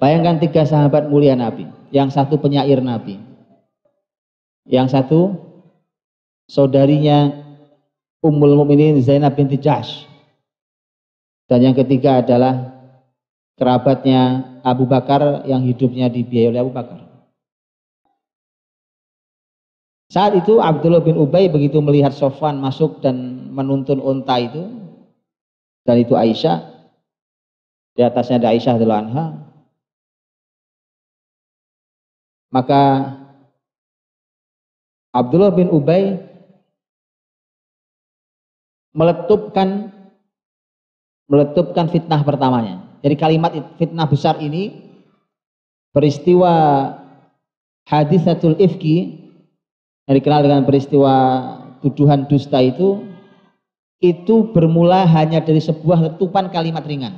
Bayangkan 0.00 0.40
tiga 0.40 0.64
sahabat 0.64 1.06
mulia 1.12 1.36
Nabi. 1.36 1.68
Yang 1.92 2.16
satu 2.16 2.40
penyair 2.40 2.80
Nabi. 2.80 3.20
Yang 4.64 4.96
satu 4.96 5.20
saudarinya 6.48 7.44
Ummul 8.24 8.56
Mukminin 8.56 8.98
Zainab 9.04 9.36
binti 9.36 9.60
Jahsh. 9.60 10.08
Dan 11.46 11.68
yang 11.68 11.76
ketiga 11.76 12.24
adalah 12.24 12.72
kerabatnya 13.60 14.46
Abu 14.64 14.88
Bakar 14.88 15.44
yang 15.44 15.60
hidupnya 15.62 16.08
dibiayai 16.08 16.48
oleh 16.48 16.62
Abu 16.64 16.72
Bakar. 16.72 17.11
Saat 20.12 20.36
itu 20.36 20.60
Abdullah 20.60 21.00
bin 21.00 21.16
Ubay 21.16 21.48
begitu 21.48 21.80
melihat 21.80 22.12
Sofwan 22.12 22.60
masuk 22.60 23.00
dan 23.00 23.48
menuntun 23.48 23.96
unta 23.96 24.36
itu 24.36 24.60
dan 25.88 25.96
itu 26.04 26.12
Aisyah 26.12 26.68
di 27.96 28.04
atasnya 28.04 28.44
ada 28.44 28.52
Aisyah 28.52 28.76
adalah 28.76 29.00
anha 29.00 29.26
maka 32.52 32.82
Abdullah 35.16 35.48
bin 35.56 35.72
Ubay 35.72 36.20
meletupkan 38.92 39.88
meletupkan 41.24 41.88
fitnah 41.88 42.20
pertamanya. 42.20 42.84
Jadi 43.00 43.16
kalimat 43.16 43.56
fitnah 43.80 44.04
besar 44.04 44.36
ini 44.44 44.92
peristiwa 45.96 46.52
hadisatul 47.88 48.60
ifki 48.60 49.21
yang 50.06 50.16
dikenal 50.18 50.40
dengan 50.42 50.62
peristiwa 50.66 51.14
tuduhan 51.82 52.26
dusta 52.26 52.58
itu 52.58 53.06
itu 54.02 54.50
bermula 54.50 55.06
hanya 55.06 55.38
dari 55.38 55.62
sebuah 55.62 56.10
letupan 56.10 56.50
kalimat 56.50 56.82
ringan. 56.82 57.14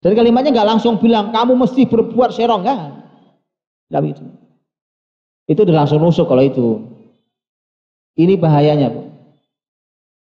Dari 0.00 0.16
kalimatnya 0.16 0.52
nggak 0.52 0.70
langsung 0.76 1.00
bilang 1.00 1.32
kamu 1.32 1.56
mesti 1.60 1.84
berbuat 1.88 2.32
serong 2.32 2.64
enggak. 2.64 2.80
Enggak 3.88 4.00
begitu. 4.00 4.24
Itu 5.44 5.60
udah 5.64 5.84
langsung 5.84 6.00
nusuk 6.00 6.24
kalau 6.24 6.44
itu. 6.44 6.68
Ini 8.16 8.40
bahayanya, 8.40 8.88
Bu. 8.88 9.12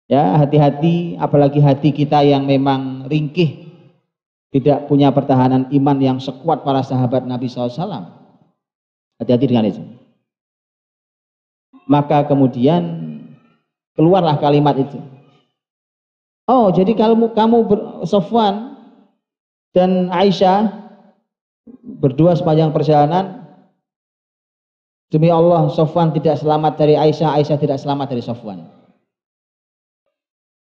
Ya, 0.07 0.39
hati-hati 0.39 1.19
apalagi 1.19 1.59
hati 1.59 1.91
kita 1.91 2.23
yang 2.23 2.47
memang 2.47 3.11
ringkih 3.11 3.67
tidak 4.55 4.87
punya 4.87 5.11
pertahanan 5.11 5.67
iman 5.67 5.97
yang 5.99 6.17
sekuat 6.19 6.63
para 6.63 6.79
sahabat 6.79 7.27
Nabi 7.27 7.51
SAW. 7.51 8.16
Hati-hati 9.17 9.45
dengan 9.49 9.65
itu. 9.65 9.81
Maka 11.89 12.27
kemudian 12.27 12.83
keluarlah 13.97 14.37
kalimat 14.37 14.77
itu. 14.77 14.99
Oh, 16.47 16.71
jadi 16.71 16.95
kalau 16.95 17.31
kamu 17.33 17.57
Sofwan 18.07 18.77
dan 19.75 20.07
Aisyah 20.13 20.87
berdua 21.99 22.37
sepanjang 22.37 22.71
perjalanan 22.71 23.37
Demi 25.07 25.31
Allah, 25.31 25.71
Sofwan 25.71 26.11
tidak 26.11 26.35
selamat 26.35 26.75
dari 26.75 26.99
Aisyah, 26.99 27.39
Aisyah 27.39 27.57
tidak 27.63 27.79
selamat 27.79 28.11
dari 28.11 28.19
Sofwan. 28.19 28.67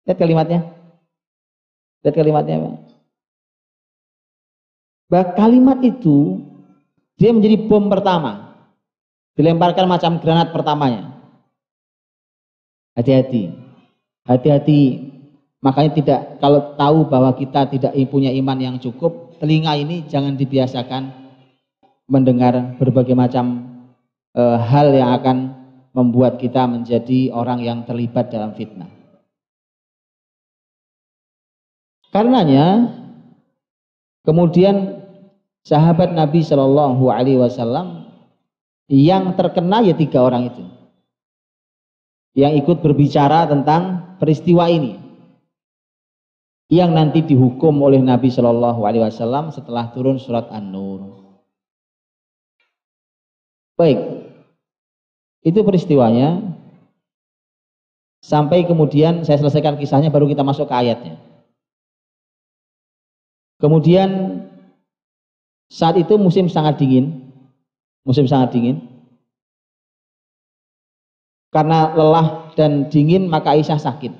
Lihat 0.07 0.15
kalimatnya. 0.15 0.63
Lihat 2.07 2.15
kalimatnya. 2.15 2.79
Bah, 5.11 5.35
kalimat 5.35 5.83
itu 5.83 6.39
dia 7.19 7.35
menjadi 7.35 7.59
bom 7.67 7.91
pertama. 7.91 8.55
Dilemparkan 9.35 9.85
macam 9.91 10.23
granat 10.23 10.55
pertamanya. 10.55 11.19
Hati-hati. 12.95 13.51
Hati-hati. 14.23 14.81
Makanya 15.59 15.91
tidak 15.91 16.19
kalau 16.39 16.79
tahu 16.79 17.11
bahwa 17.11 17.35
kita 17.35 17.67
tidak 17.67 17.91
punya 18.07 18.31
iman 18.31 18.55
yang 18.55 18.75
cukup, 18.79 19.35
telinga 19.43 19.75
ini 19.75 20.07
jangan 20.07 20.39
dibiasakan 20.39 21.11
mendengar 22.07 22.79
berbagai 22.79 23.11
macam 23.11 23.67
e, 24.31 24.43
hal 24.55 24.95
yang 24.95 25.11
akan 25.19 25.37
membuat 25.91 26.39
kita 26.39 26.63
menjadi 26.63 27.35
orang 27.35 27.59
yang 27.59 27.83
terlibat 27.83 28.31
dalam 28.31 28.55
fitnah. 28.55 28.87
Karenanya 32.15 32.95
kemudian 34.23 34.98
sahabat 35.69 36.17
Nabi 36.17 36.41
Shallallahu 36.41 37.13
Alaihi 37.13 37.37
Wasallam 37.37 38.09
yang 38.89 39.37
terkena 39.37 39.85
ya 39.85 39.93
tiga 39.93 40.25
orang 40.25 40.49
itu 40.49 40.65
yang 42.33 42.57
ikut 42.57 42.81
berbicara 42.81 43.45
tentang 43.45 44.17
peristiwa 44.17 44.65
ini 44.65 44.97
yang 46.73 46.97
nanti 46.97 47.21
dihukum 47.21 47.77
oleh 47.85 48.01
Nabi 48.01 48.33
Shallallahu 48.33 48.81
Alaihi 48.81 49.05
Wasallam 49.05 49.53
setelah 49.53 49.93
turun 49.93 50.17
surat 50.17 50.49
An-Nur. 50.49 51.17
Baik, 53.77 53.97
itu 55.41 55.59
peristiwanya. 55.65 56.57
Sampai 58.19 58.67
kemudian 58.67 59.23
saya 59.23 59.39
selesaikan 59.39 59.79
kisahnya 59.79 60.11
baru 60.11 60.27
kita 60.27 60.43
masuk 60.43 60.67
ke 60.67 60.75
ayatnya. 60.75 61.15
Kemudian 63.63 64.43
saat 65.69 65.95
itu 66.01 66.17
musim 66.17 66.49
sangat 66.49 66.81
dingin. 66.81 67.29
Musim 68.03 68.25
sangat 68.25 68.57
dingin. 68.57 68.81
Karena 71.49 71.93
lelah 71.93 72.53
dan 72.57 72.89
dingin 72.89 73.29
maka 73.29 73.53
Aisyah 73.53 73.77
sakit. 73.77 74.13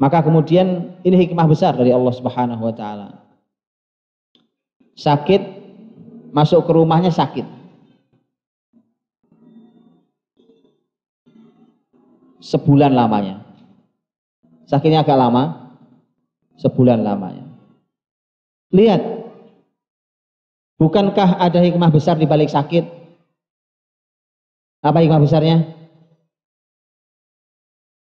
Maka 0.00 0.24
kemudian 0.24 0.96
ini 1.04 1.16
hikmah 1.28 1.44
besar 1.44 1.76
dari 1.76 1.92
Allah 1.92 2.12
Subhanahu 2.16 2.64
wa 2.64 2.72
taala. 2.72 3.08
Sakit 4.96 5.40
masuk 6.32 6.64
ke 6.64 6.72
rumahnya 6.72 7.12
sakit. 7.12 7.60
sebulan 12.40 12.96
lamanya. 12.96 13.44
Sakitnya 14.64 15.04
agak 15.04 15.20
lama, 15.20 15.76
sebulan 16.58 17.04
lamanya. 17.04 17.46
Lihat, 18.70 19.02
bukankah 20.78 21.42
ada 21.42 21.58
hikmah 21.58 21.90
besar 21.90 22.14
di 22.14 22.26
balik 22.26 22.50
sakit? 22.50 22.86
Apa 24.86 25.02
hikmah 25.02 25.20
besarnya? 25.20 25.58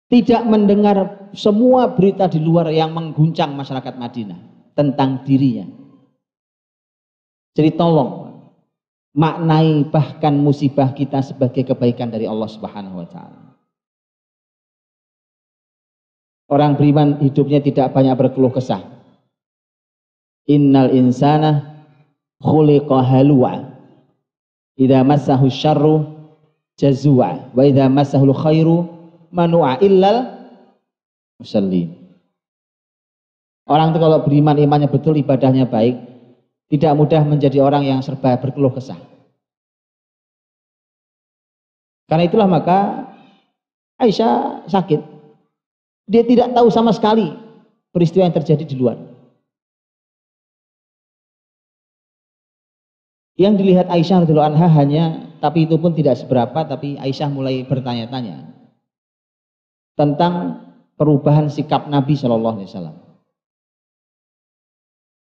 Tidak 0.06 0.42
mendengar 0.46 1.30
semua 1.34 1.90
berita 1.90 2.30
di 2.30 2.38
luar 2.38 2.70
yang 2.70 2.94
mengguncang 2.94 3.54
masyarakat 3.54 3.94
Madinah 3.98 4.72
tentang 4.74 5.26
dirinya. 5.26 5.66
Jadi 7.56 7.70
tolong 7.74 8.26
maknai 9.16 9.88
bahkan 9.88 10.36
musibah 10.36 10.92
kita 10.92 11.24
sebagai 11.24 11.64
kebaikan 11.64 12.12
dari 12.12 12.28
Allah 12.28 12.46
Subhanahu 12.46 13.00
wa 13.00 13.08
taala. 13.08 13.40
Orang 16.46 16.78
beriman 16.78 17.18
hidupnya 17.18 17.58
tidak 17.58 17.90
banyak 17.90 18.14
berkeluh 18.14 18.54
kesah. 18.54 18.95
Innal 20.46 20.94
insana 20.94 21.82
khuliqa 22.42 23.02
halwa. 23.02 23.66
Idza 24.76 25.00
massahu 25.02 25.50
syarru 25.50 26.04
jazua 26.76 27.50
wa 27.56 27.62
idza 27.64 27.88
massahu 27.88 28.30
khairu 28.30 28.86
manu'a 29.32 29.80
illal 29.82 30.36
musallin. 31.40 31.96
Orang 33.66 33.90
itu 33.90 33.98
kalau 33.98 34.22
beriman 34.22 34.54
imannya 34.54 34.86
betul 34.86 35.18
ibadahnya 35.18 35.66
baik 35.66 35.98
tidak 36.70 36.92
mudah 36.94 37.22
menjadi 37.26 37.58
orang 37.58 37.82
yang 37.82 37.98
serba 37.98 38.38
berkeluh 38.38 38.70
kesah. 38.70 38.98
Karena 42.06 42.30
itulah 42.30 42.46
maka 42.46 43.10
Aisyah 43.98 44.68
sakit 44.70 45.00
dia 46.06 46.22
tidak 46.22 46.54
tahu 46.54 46.70
sama 46.70 46.94
sekali 46.94 47.34
peristiwa 47.90 48.28
yang 48.28 48.36
terjadi 48.36 48.62
di 48.62 48.76
luar. 48.78 49.15
Yang 53.36 53.54
dilihat 53.60 53.86
Aisyah 53.92 54.24
radhiyallahu 54.24 54.50
anha 54.56 54.68
hanya 54.80 55.04
tapi 55.44 55.68
itu 55.68 55.76
pun 55.76 55.92
tidak 55.92 56.16
seberapa 56.16 56.64
tapi 56.64 56.96
Aisyah 56.96 57.28
mulai 57.28 57.60
bertanya-tanya 57.68 58.48
tentang 59.96 60.64
perubahan 60.96 61.52
sikap 61.52 61.88
Nabi 61.88 62.16
Shallallahu 62.16 62.56
alaihi 62.60 62.70
wasallam. 62.72 62.96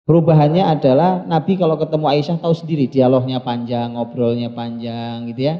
Perubahannya 0.07 0.63
adalah 0.63 1.27
Nabi 1.27 1.59
kalau 1.59 1.75
ketemu 1.75 2.07
Aisyah 2.07 2.39
tahu 2.39 2.55
sendiri 2.55 2.87
dialognya 2.87 3.43
panjang, 3.43 3.91
ngobrolnya 3.91 4.47
panjang 4.55 5.27
gitu 5.27 5.51
ya. 5.51 5.59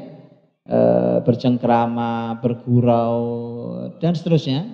E, 0.64 0.78
bercengkrama, 1.20 2.40
bergurau 2.40 3.20
dan 4.00 4.16
seterusnya. 4.16 4.64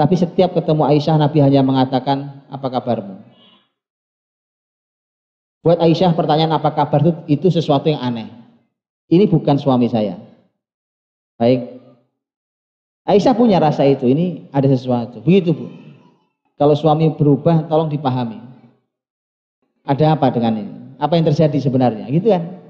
Tapi 0.00 0.16
setiap 0.16 0.56
ketemu 0.56 0.88
Aisyah 0.88 1.20
Nabi 1.20 1.44
hanya 1.44 1.60
mengatakan 1.60 2.48
apa 2.48 2.64
kabarmu? 2.72 3.23
Buat 5.64 5.80
Aisyah 5.80 6.12
pertanyaan 6.12 6.60
apa 6.60 6.76
kabar 6.76 7.00
itu, 7.00 7.12
itu 7.24 7.48
sesuatu 7.48 7.88
yang 7.88 8.04
aneh. 8.04 8.28
Ini 9.08 9.24
bukan 9.24 9.56
suami 9.56 9.88
saya. 9.88 10.20
Baik. 11.40 11.80
Aisyah 13.08 13.32
punya 13.32 13.56
rasa 13.56 13.88
itu, 13.88 14.04
ini 14.04 14.44
ada 14.52 14.68
sesuatu. 14.68 15.24
Begitu 15.24 15.56
Bu. 15.56 15.72
Kalau 16.60 16.76
suami 16.76 17.08
berubah 17.16 17.64
tolong 17.64 17.88
dipahami. 17.88 18.44
Ada 19.88 20.20
apa 20.20 20.28
dengan 20.28 20.52
ini? 20.60 20.74
Apa 21.00 21.16
yang 21.16 21.24
terjadi 21.32 21.56
sebenarnya? 21.56 22.12
Gitu 22.12 22.28
kan? 22.28 22.60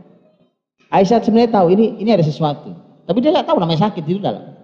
Aisyah 0.95 1.19
sebenarnya 1.19 1.51
tahu 1.51 1.75
ini 1.75 1.99
ini 1.99 2.15
ada 2.15 2.23
sesuatu. 2.23 2.71
Tapi 3.11 3.19
dia 3.19 3.35
nggak 3.35 3.51
tahu 3.51 3.59
namanya 3.59 3.91
sakit 3.91 4.07
itu 4.07 4.23
dalam. 4.23 4.55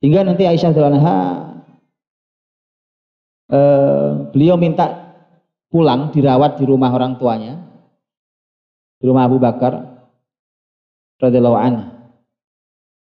Hingga 0.00 0.22
nanti 0.22 0.46
Aisyah 0.46 0.70
anha 0.70 1.18
eh, 3.50 4.10
beliau 4.30 4.54
minta 4.56 5.14
pulang 5.70 6.14
dirawat 6.14 6.58
di 6.58 6.64
rumah 6.66 6.90
orang 6.94 7.18
tuanya, 7.18 7.58
di 8.98 9.04
rumah 9.06 9.26
Abu 9.26 9.42
Bakar 9.42 10.06
radhiyallahu 11.20 11.58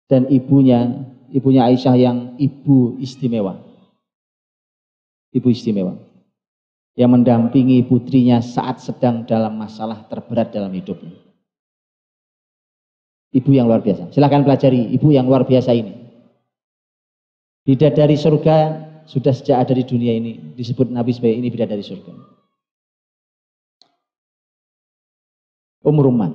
dan 0.08 0.24
ibunya, 0.32 1.04
ibunya 1.30 1.68
Aisyah 1.68 1.94
yang 1.94 2.18
ibu 2.40 2.96
istimewa. 2.98 3.60
Ibu 5.28 5.52
istimewa 5.52 6.08
yang 6.98 7.14
mendampingi 7.14 7.86
putrinya 7.86 8.42
saat 8.42 8.82
sedang 8.82 9.22
dalam 9.22 9.54
masalah 9.54 10.10
terberat 10.10 10.50
dalam 10.50 10.74
hidupnya. 10.74 11.14
Ibu 13.30 13.54
yang 13.54 13.70
luar 13.70 13.86
biasa. 13.86 14.10
Silahkan 14.10 14.42
pelajari 14.42 14.90
ibu 14.90 15.14
yang 15.14 15.30
luar 15.30 15.46
biasa 15.46 15.78
ini. 15.78 15.94
Bidadari 17.62 18.18
surga 18.18 18.87
sudah 19.08 19.32
sejak 19.32 19.64
ada 19.64 19.72
di 19.72 19.88
dunia 19.88 20.12
ini 20.12 20.52
disebut 20.52 20.92
Nabi 20.92 21.16
sebagai 21.16 21.40
ini 21.40 21.48
bidadari 21.48 21.80
surga. 21.80 22.12
Umur 25.88 26.12
Rumah. 26.12 26.30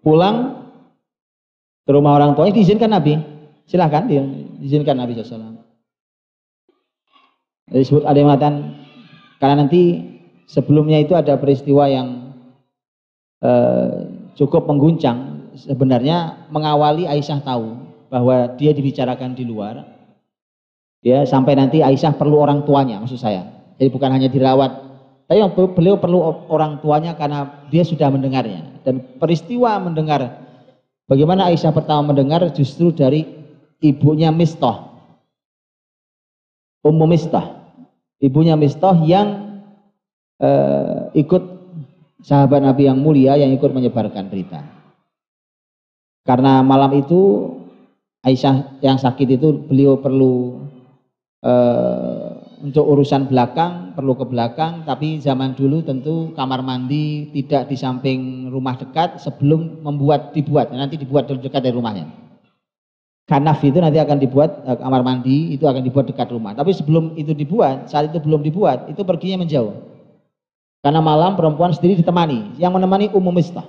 Pulang 0.00 0.36
ke 1.84 1.90
rumah 1.92 2.16
orang 2.16 2.32
tuanya 2.32 2.56
diizinkan 2.56 2.88
Nabi. 2.88 3.20
Silahkan 3.68 4.08
diizinkan 4.08 4.96
Nabi 4.96 5.14
SAW. 5.14 5.60
Disebut 7.70 8.02
ada 8.08 8.18
yang 8.18 8.32
karena 9.38 9.54
nanti 9.62 9.82
sebelumnya 10.48 10.98
itu 10.98 11.12
ada 11.14 11.36
peristiwa 11.36 11.86
yang 11.86 12.34
eh, 13.44 14.08
cukup 14.34 14.66
mengguncang 14.66 15.52
sebenarnya 15.54 16.48
mengawali 16.48 17.04
Aisyah 17.04 17.44
tahu 17.44 17.91
bahwa 18.12 18.52
dia 18.60 18.76
dibicarakan 18.76 19.32
di 19.32 19.48
luar 19.48 19.88
ya 21.00 21.24
sampai 21.24 21.56
nanti 21.56 21.80
Aisyah 21.80 22.20
perlu 22.20 22.44
orang 22.44 22.68
tuanya 22.68 23.00
maksud 23.00 23.16
saya. 23.16 23.48
Jadi 23.80 23.88
bukan 23.88 24.12
hanya 24.12 24.28
dirawat 24.28 24.92
tapi 25.24 25.40
beliau 25.72 25.96
perlu 25.96 26.20
orang 26.52 26.84
tuanya 26.84 27.16
karena 27.16 27.64
dia 27.72 27.88
sudah 27.88 28.12
mendengarnya. 28.12 28.84
Dan 28.84 29.00
peristiwa 29.16 29.80
mendengar 29.80 30.44
bagaimana 31.08 31.48
Aisyah 31.48 31.72
pertama 31.72 32.12
mendengar 32.12 32.44
justru 32.52 32.92
dari 32.92 33.24
ibunya 33.80 34.28
Mistah 34.28 34.92
Ummu 36.84 37.08
Mistah 37.08 37.62
ibunya 38.22 38.54
Mistah 38.60 38.94
yang 39.02 39.58
eh, 40.36 41.16
ikut 41.16 41.42
sahabat 42.22 42.62
Nabi 42.62 42.86
yang 42.86 43.02
mulia 43.02 43.34
yang 43.34 43.50
ikut 43.50 43.70
menyebarkan 43.74 44.30
berita. 44.30 44.62
Karena 46.22 46.62
malam 46.62 46.94
itu 46.94 47.50
Aisyah 48.22 48.78
yang 48.86 49.02
sakit 49.02 49.34
itu 49.34 49.66
beliau 49.66 49.98
perlu 49.98 50.62
uh, 51.42 52.38
untuk 52.62 52.86
urusan 52.86 53.26
belakang 53.26 53.98
perlu 53.98 54.14
ke 54.14 54.22
belakang. 54.30 54.86
Tapi 54.86 55.18
zaman 55.18 55.58
dulu 55.58 55.82
tentu 55.82 56.30
kamar 56.38 56.62
mandi 56.62 57.34
tidak 57.34 57.66
di 57.66 57.74
samping 57.74 58.46
rumah 58.54 58.78
dekat 58.78 59.18
sebelum 59.18 59.82
membuat 59.82 60.30
dibuat. 60.30 60.70
Nanti 60.70 61.02
dibuat 61.02 61.26
dekat 61.26 61.66
dari 61.66 61.74
rumahnya. 61.74 62.06
Kanaf 63.26 63.58
itu 63.66 63.82
nanti 63.82 63.98
akan 63.98 64.18
dibuat 64.22 64.70
uh, 64.70 64.78
kamar 64.78 65.02
mandi 65.02 65.58
itu 65.58 65.66
akan 65.66 65.82
dibuat 65.82 66.06
dekat 66.06 66.30
rumah. 66.30 66.54
Tapi 66.54 66.70
sebelum 66.70 67.18
itu 67.18 67.34
dibuat 67.34 67.90
saat 67.90 68.14
itu 68.14 68.22
belum 68.22 68.46
dibuat 68.46 68.86
itu 68.86 69.02
perginya 69.02 69.42
menjauh. 69.42 69.74
Karena 70.78 71.02
malam 71.02 71.34
perempuan 71.34 71.74
sendiri 71.74 71.98
ditemani. 71.98 72.54
Yang 72.62 72.72
menemani 72.78 73.06
umum 73.10 73.34
istah 73.42 73.66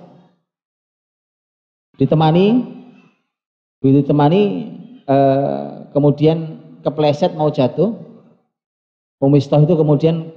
ditemani 1.94 2.73
Begitu 3.84 4.08
temani 4.08 4.72
eh, 5.04 5.68
kemudian 5.92 6.56
kepleset 6.80 7.36
mau 7.36 7.52
jatuh, 7.52 7.92
Umistah 9.24 9.64
itu 9.64 9.72
kemudian 9.72 10.36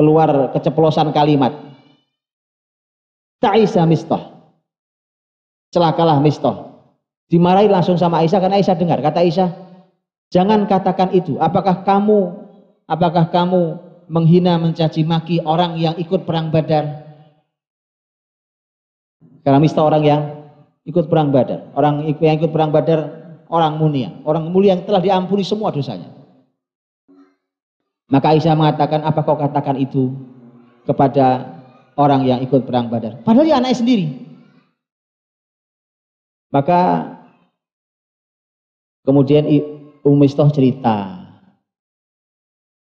keluar 0.00 0.48
keceplosan 0.56 1.12
kalimat. 1.12 1.52
Ta'isa 3.36 3.84
mistah. 3.84 4.32
Celakalah 5.68 6.16
mistah. 6.24 6.72
Dimarahi 7.28 7.68
langsung 7.68 8.00
sama 8.00 8.24
Aisyah 8.24 8.40
karena 8.40 8.56
Aisyah 8.56 8.76
dengar. 8.80 8.98
Kata 9.04 9.20
Aisyah, 9.20 9.48
jangan 10.32 10.64
katakan 10.64 11.12
itu. 11.12 11.36
Apakah 11.36 11.84
kamu 11.84 12.32
apakah 12.88 13.28
kamu 13.28 13.76
menghina 14.08 14.56
mencaci 14.56 15.04
maki 15.04 15.44
orang 15.44 15.76
yang 15.76 15.94
ikut 16.00 16.24
perang 16.24 16.48
Badar? 16.48 17.06
Karena 19.44 19.60
mistah 19.60 19.84
orang 19.84 20.02
yang 20.04 20.22
ikut 20.88 21.10
perang 21.10 21.32
Badar. 21.34 21.72
Orang 21.76 22.06
yang 22.06 22.36
ikut 22.40 22.50
perang 22.52 22.72
Badar 22.72 23.20
orang 23.50 23.76
mulia, 23.76 24.14
orang 24.24 24.48
mulia 24.48 24.78
yang 24.78 24.86
telah 24.86 25.02
diampuni 25.02 25.42
semua 25.42 25.74
dosanya. 25.74 26.08
Maka 28.10 28.34
Aisyah 28.34 28.58
mengatakan, 28.58 29.06
apa 29.06 29.22
kau 29.22 29.38
katakan 29.38 29.78
itu 29.78 30.10
kepada 30.82 31.46
orang 31.94 32.26
yang 32.26 32.42
ikut 32.42 32.66
perang 32.66 32.90
Badar? 32.90 33.22
Padahal 33.22 33.46
dia 33.46 33.56
anaknya 33.58 33.78
sendiri. 33.78 34.06
Maka 36.50 37.06
kemudian 39.06 39.46
Umistoh 40.02 40.50
cerita. 40.50 41.22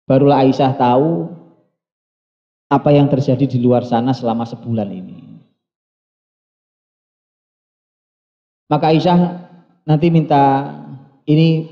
Barulah 0.09 0.43
Aisyah 0.43 0.75
tahu 0.75 1.31
apa 2.67 2.91
yang 2.91 3.07
terjadi 3.07 3.47
di 3.47 3.63
luar 3.63 3.87
sana 3.87 4.11
selama 4.11 4.43
sebulan 4.43 4.91
ini. 4.91 5.22
Maka 8.73 8.89
Aisyah 8.89 9.19
nanti 9.85 10.09
minta 10.09 10.73
ini 11.29 11.69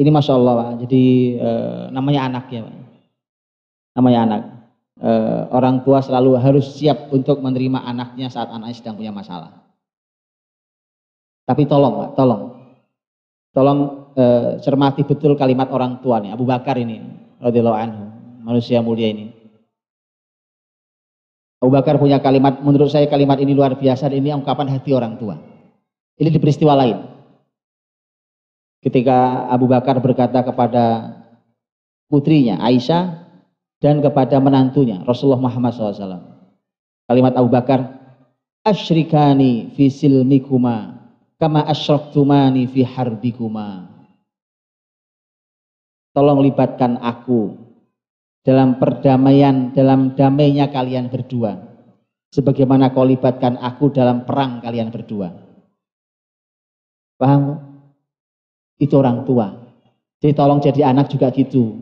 ini 0.00 0.08
masya 0.08 0.32
Allah 0.40 0.54
Pak. 0.56 0.70
Jadi 0.88 1.04
e, 1.36 1.50
namanya 1.92 2.32
anak 2.32 2.48
ya 2.48 2.64
Pak. 2.64 2.76
namanya 3.96 4.18
anak. 4.24 4.40
E, 4.96 5.10
orang 5.52 5.84
tua 5.84 6.00
selalu 6.00 6.40
harus 6.40 6.80
siap 6.80 7.12
untuk 7.12 7.44
menerima 7.44 7.84
anaknya 7.84 8.32
saat 8.32 8.48
anaknya 8.48 8.76
sedang 8.76 8.96
punya 8.96 9.12
masalah. 9.12 9.52
Tapi 11.44 11.68
tolong, 11.68 11.94
Pak, 12.00 12.10
tolong. 12.16 12.42
Tolong 13.52 13.78
e, 14.16 14.24
cermati 14.64 15.04
betul 15.04 15.36
kalimat 15.36 15.68
orang 15.72 16.00
tua 16.00 16.20
nih, 16.20 16.32
Abu 16.32 16.44
Bakar 16.44 16.76
ini, 16.76 17.00
radhiyallahu 17.40 17.78
anhu, 17.78 18.04
manusia 18.44 18.80
mulia 18.84 19.12
ini. 19.12 19.32
Abu 21.62 21.72
Bakar 21.72 21.96
punya 21.96 22.20
kalimat, 22.20 22.60
menurut 22.60 22.92
saya 22.92 23.08
kalimat 23.08 23.40
ini 23.40 23.56
luar 23.56 23.80
biasa, 23.80 24.12
ini 24.12 24.34
ungkapan 24.34 24.68
hati 24.68 24.92
orang 24.92 25.16
tua. 25.16 25.40
Ini 26.16 26.32
di 26.32 26.40
peristiwa 26.40 26.72
lain. 26.72 26.96
Ketika 28.80 29.50
Abu 29.52 29.68
Bakar 29.68 30.00
berkata 30.00 30.40
kepada 30.40 31.12
putrinya 32.08 32.56
Aisyah 32.64 33.28
dan 33.82 34.00
kepada 34.00 34.40
menantunya 34.40 35.04
Rasulullah 35.04 35.42
Muhammad 35.42 35.76
SAW. 35.76 36.24
Kalimat 37.06 37.36
Abu 37.36 37.52
Bakar, 37.52 37.92
Ashrikani 38.66 39.70
fi 39.78 39.92
silmikuma 39.92 40.98
kama 41.38 41.62
asyraktumani 41.68 42.66
fi 42.66 42.82
harbikuma. 42.82 43.86
Tolong 46.16 46.40
libatkan 46.40 46.96
aku 46.96 47.54
dalam 48.40 48.80
perdamaian, 48.80 49.70
dalam 49.76 50.16
damainya 50.16 50.72
kalian 50.72 51.12
berdua. 51.12 51.60
Sebagaimana 52.32 52.90
kau 52.90 53.04
libatkan 53.04 53.60
aku 53.60 53.92
dalam 53.92 54.24
perang 54.26 54.58
kalian 54.64 54.90
berdua. 54.90 55.45
Paham? 57.16 57.60
Itu 58.76 59.00
orang 59.00 59.24
tua. 59.24 59.52
Jadi 60.20 60.32
tolong 60.36 60.60
jadi 60.60 60.92
anak 60.92 61.12
juga 61.12 61.32
gitu. 61.32 61.76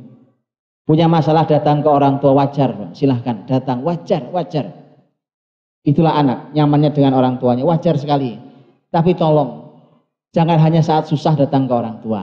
Punya 0.85 1.09
masalah 1.09 1.49
datang 1.49 1.81
ke 1.81 1.89
orang 1.89 2.21
tua 2.21 2.37
wajar, 2.37 2.93
silahkan 2.93 3.49
datang 3.49 3.81
wajar, 3.83 4.29
wajar. 4.31 4.69
Itulah 5.85 6.17
anak, 6.17 6.53
nyamannya 6.53 6.93
dengan 6.93 7.17
orang 7.17 7.41
tuanya, 7.41 7.65
wajar 7.65 7.97
sekali. 7.97 8.37
Tapi 8.93 9.17
tolong, 9.17 9.75
jangan 10.37 10.61
hanya 10.61 10.85
saat 10.85 11.09
susah 11.09 11.41
datang 11.41 11.65
ke 11.65 11.73
orang 11.73 12.05
tua. 12.05 12.23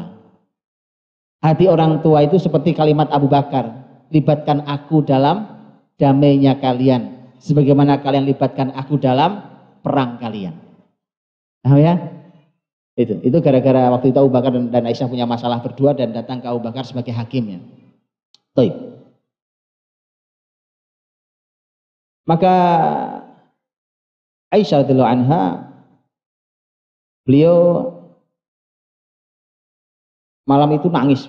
Hati 1.41 1.66
orang 1.66 2.05
tua 2.05 2.22
itu 2.22 2.38
seperti 2.38 2.78
kalimat 2.78 3.09
Abu 3.09 3.26
Bakar, 3.26 3.66
libatkan 4.14 4.62
aku 4.70 5.01
dalam 5.01 5.57
damainya 5.97 6.62
kalian 6.62 7.34
sebagaimana 7.41 8.05
kalian 8.05 8.30
libatkan 8.30 8.70
aku 8.78 9.01
dalam 9.01 9.41
perang 9.82 10.22
kalian. 10.22 10.53
Nah 11.66 11.78
ya? 11.82 11.93
Itu. 13.02 13.16
Itu 13.26 13.38
gara-gara 13.41 13.89
waktu 13.89 14.14
itu 14.14 14.20
Abu 14.22 14.30
Bakar 14.30 14.54
dan, 14.54 14.70
dan 14.70 14.84
Aisyah 14.86 15.10
punya 15.10 15.26
masalah 15.26 15.58
berdua 15.66 15.97
dan 15.97 16.14
datang 16.14 16.38
ke 16.38 16.47
Abu 16.47 16.62
Bakar 16.62 16.86
sebagai 16.86 17.12
hakimnya. 17.12 17.58
Baik. 18.54 18.78
Maka 22.30 22.54
Aisyah 24.54 24.86
radhiyallahu 24.86 25.14
anha 25.18 25.43
beliau 27.26 27.58
malam 30.45 30.70
itu 30.76 30.91
nangis, 30.91 31.26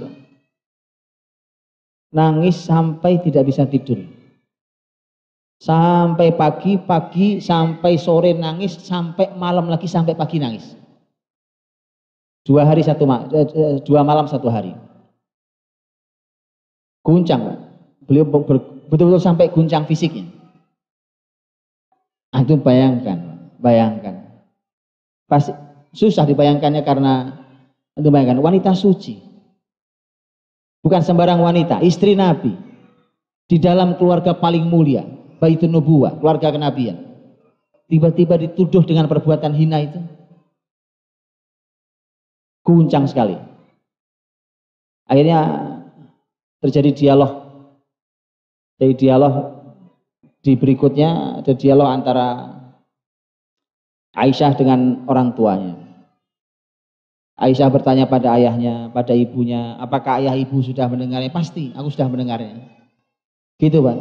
nangis 2.12 2.58
sampai 2.58 3.22
tidak 3.24 3.48
bisa 3.48 3.64
tidur. 3.64 4.02
Sampai 5.62 6.34
pagi, 6.34 6.74
pagi, 6.74 7.38
sampai 7.38 7.94
sore 7.94 8.34
nangis, 8.34 8.74
sampai 8.82 9.30
malam 9.38 9.70
lagi, 9.70 9.86
sampai 9.86 10.18
pagi 10.18 10.42
nangis. 10.42 10.81
Dua 12.43 12.66
hari 12.66 12.82
satu 12.82 13.07
eh, 13.07 13.47
eh, 13.47 13.76
dua 13.86 14.03
malam 14.03 14.26
satu 14.26 14.51
hari. 14.51 14.74
Guncang, 17.03 17.59
beliau 18.07 18.26
betul-betul 18.26 19.22
sampai 19.22 19.51
guncang 19.51 19.86
fisiknya. 19.86 20.26
Nah, 22.32 22.40
itu 22.43 22.55
bayangkan, 22.59 23.51
bayangkan. 23.59 24.43
Pasti 25.26 25.55
susah 25.93 26.26
dibayangkannya 26.26 26.82
karena 26.86 27.43
itu 27.99 28.09
bayangkan 28.09 28.40
wanita 28.40 28.72
suci 28.72 29.32
Bukan 30.82 30.99
sembarang 30.99 31.38
wanita, 31.38 31.78
istri 31.86 32.18
Nabi. 32.18 32.59
Di 33.47 33.62
dalam 33.62 33.95
keluarga 33.95 34.34
paling 34.34 34.66
mulia, 34.66 35.07
Baitun 35.38 35.70
Nubuwa, 35.70 36.18
keluarga 36.18 36.51
kenabian. 36.51 36.99
Tiba-tiba 37.86 38.34
dituduh 38.34 38.82
dengan 38.82 39.07
perbuatan 39.07 39.55
hina 39.55 39.78
itu. 39.78 40.01
Guncang 42.62 43.10
sekali. 43.10 43.34
Akhirnya 45.10 45.40
terjadi 46.62 46.90
dialog. 46.94 47.32
Jadi 48.78 48.94
dialog 48.98 49.34
di 50.42 50.54
berikutnya 50.58 51.42
ada 51.42 51.52
dialog 51.54 51.88
antara 51.90 52.26
Aisyah 54.12 54.52
dengan 54.54 55.08
orang 55.08 55.32
tuanya. 55.32 55.74
Aisyah 57.42 57.72
bertanya 57.72 58.06
pada 58.06 58.36
ayahnya, 58.36 58.92
pada 58.92 59.16
ibunya, 59.16 59.74
apakah 59.80 60.20
ayah 60.20 60.36
ibu 60.36 60.60
sudah 60.60 60.86
mendengarnya? 60.86 61.32
Pasti, 61.32 61.72
aku 61.72 61.88
sudah 61.88 62.06
mendengarnya. 62.06 62.60
Gitu 63.56 63.80
Pak. 63.80 63.98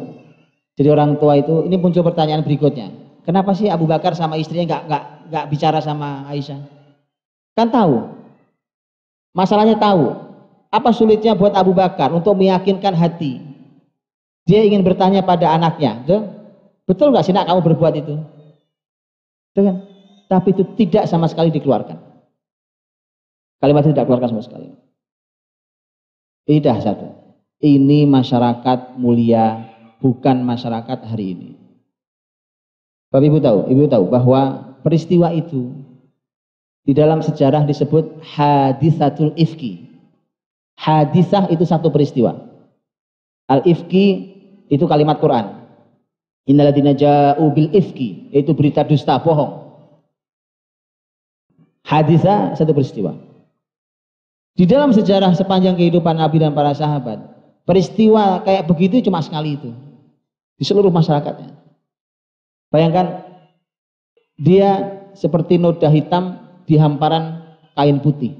Jadi 0.75 0.89
orang 0.91 1.15
tua 1.15 1.39
itu, 1.39 1.63
ini 1.65 1.79
muncul 1.79 2.03
pertanyaan 2.03 2.43
berikutnya. 2.43 2.91
Kenapa 3.23 3.55
sih 3.55 3.71
Abu 3.71 3.87
Bakar 3.87 4.17
sama 4.17 4.35
istrinya 4.35 4.67
nggak 4.67 4.83
nggak 4.89 5.03
nggak 5.31 5.45
bicara 5.47 5.79
sama 5.79 6.27
Aisyah? 6.27 6.59
Kan 7.55 7.71
tahu. 7.71 8.20
Masalahnya 9.31 9.79
tahu. 9.79 10.31
Apa 10.71 10.95
sulitnya 10.95 11.35
buat 11.35 11.51
Abu 11.51 11.75
Bakar 11.75 12.15
untuk 12.15 12.39
meyakinkan 12.39 12.95
hati? 12.95 13.43
Dia 14.47 14.63
ingin 14.63 14.87
bertanya 14.87 15.19
pada 15.19 15.51
anaknya, 15.51 15.99
betul 16.87 17.11
nggak 17.11 17.27
sih 17.27 17.35
nak 17.35 17.45
kamu 17.51 17.59
berbuat 17.59 17.93
itu? 17.99 18.15
Betul 19.51 19.63
kan? 19.67 19.77
Tapi 20.31 20.47
itu 20.55 20.63
tidak 20.79 21.11
sama 21.11 21.27
sekali 21.27 21.51
dikeluarkan. 21.51 21.99
Kalimat 23.59 23.83
itu 23.83 23.91
tidak 23.91 24.07
keluarkan 24.07 24.31
sama 24.31 24.43
sekali. 24.47 24.71
Tidak 26.47 26.77
satu. 26.81 27.07
Ini 27.61 28.07
masyarakat 28.07 28.95
mulia, 28.97 29.69
bukan 30.01 30.41
masyarakat 30.41 30.99
hari 31.05 31.25
ini. 31.37 31.49
Bapak 33.11 33.27
Ibu 33.27 33.37
tahu, 33.43 33.59
Ibu 33.69 33.83
tahu 33.91 34.05
bahwa 34.07 34.41
peristiwa 34.81 35.29
itu 35.35 35.90
di 36.81 36.97
dalam 36.97 37.21
sejarah 37.21 37.65
disebut 37.65 38.21
hadisatul 38.25 39.37
ifki. 39.37 39.85
Hadisah 40.81 41.45
itu 41.53 41.61
satu 41.61 41.93
peristiwa. 41.93 42.33
Al-ifki 43.45 44.05
itu 44.65 44.81
kalimat 44.89 45.21
Quran. 45.21 45.61
Innaladina 46.49 46.97
ja'u 46.97 47.53
bil 47.53 47.69
ifki, 47.69 48.33
yaitu 48.33 48.57
berita 48.57 48.81
dusta, 48.81 49.21
bohong. 49.21 49.61
Hadisah 51.85 52.57
satu 52.57 52.73
peristiwa. 52.73 53.13
Di 54.57 54.65
dalam 54.65 54.89
sejarah 54.89 55.37
sepanjang 55.37 55.77
kehidupan 55.77 56.17
Nabi 56.17 56.41
dan 56.41 56.57
para 56.57 56.73
sahabat, 56.73 57.21
peristiwa 57.63 58.41
kayak 58.41 58.65
begitu 58.65 59.05
cuma 59.05 59.21
sekali 59.21 59.61
itu. 59.61 59.69
Di 60.57 60.65
seluruh 60.65 60.89
masyarakatnya. 60.89 61.53
Bayangkan, 62.73 63.21
dia 64.41 65.01
seperti 65.13 65.61
noda 65.61 65.89
hitam 65.93 66.40
di 66.65 66.75
hamparan 66.77 67.55
kain 67.75 67.97
putih. 68.01 68.33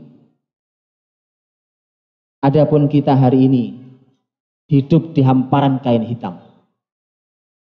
Adapun 2.41 2.89
kita 2.89 3.13
hari 3.13 3.45
ini 3.45 3.63
hidup 4.71 5.13
di 5.13 5.21
hamparan 5.21 5.77
kain 5.83 6.01
hitam. 6.01 6.41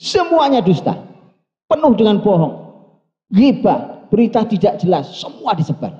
Semuanya 0.01 0.59
dusta, 0.59 0.97
penuh 1.69 1.93
dengan 1.95 2.19
bohong, 2.19 2.53
ghibah, 3.31 4.09
berita 4.09 4.43
tidak 4.43 4.81
jelas, 4.81 5.07
semua 5.15 5.55
disebar. 5.55 5.93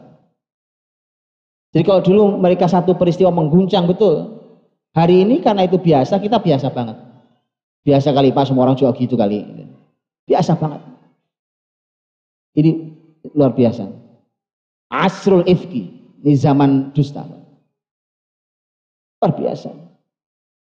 Jadi 1.75 1.83
kalau 1.83 2.01
dulu 2.03 2.23
mereka 2.39 2.71
satu 2.71 2.95
peristiwa 2.95 3.31
mengguncang 3.31 3.83
betul, 3.87 4.39
hari 4.95 5.27
ini 5.27 5.43
karena 5.43 5.67
itu 5.67 5.75
biasa, 5.75 6.19
kita 6.23 6.39
biasa 6.39 6.71
banget. 6.71 6.97
Biasa 7.85 8.15
kali 8.15 8.33
Pak, 8.33 8.49
semua 8.49 8.65
orang 8.65 8.79
juga 8.79 8.95
gitu 8.97 9.13
kali. 9.13 9.45
Biasa 10.25 10.57
banget. 10.57 10.81
Ini 12.55 12.71
luar 13.35 13.53
biasa. 13.53 14.04
Asrul 14.91 15.43
ifki, 15.49 15.89
ini 16.21 16.33
zaman 16.37 16.93
dusta. 16.93 17.25
Luar 19.21 19.33
biasa. 19.33 19.73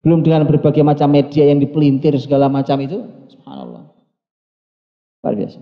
Belum 0.02 0.24
dengan 0.24 0.48
berbagai 0.48 0.82
macam 0.82 1.12
media 1.12 1.46
yang 1.46 1.60
dipelintir 1.60 2.16
segala 2.18 2.48
macam 2.48 2.80
itu, 2.80 3.04
subhanallah. 3.30 3.92
Luar 5.22 5.36
biasa. 5.36 5.60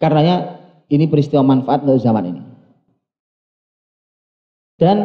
Karenanya 0.00 0.36
ini 0.88 1.04
peristiwa 1.10 1.44
manfaat 1.44 1.84
untuk 1.84 2.00
zaman 2.00 2.24
ini. 2.32 2.42
Dan 4.80 4.98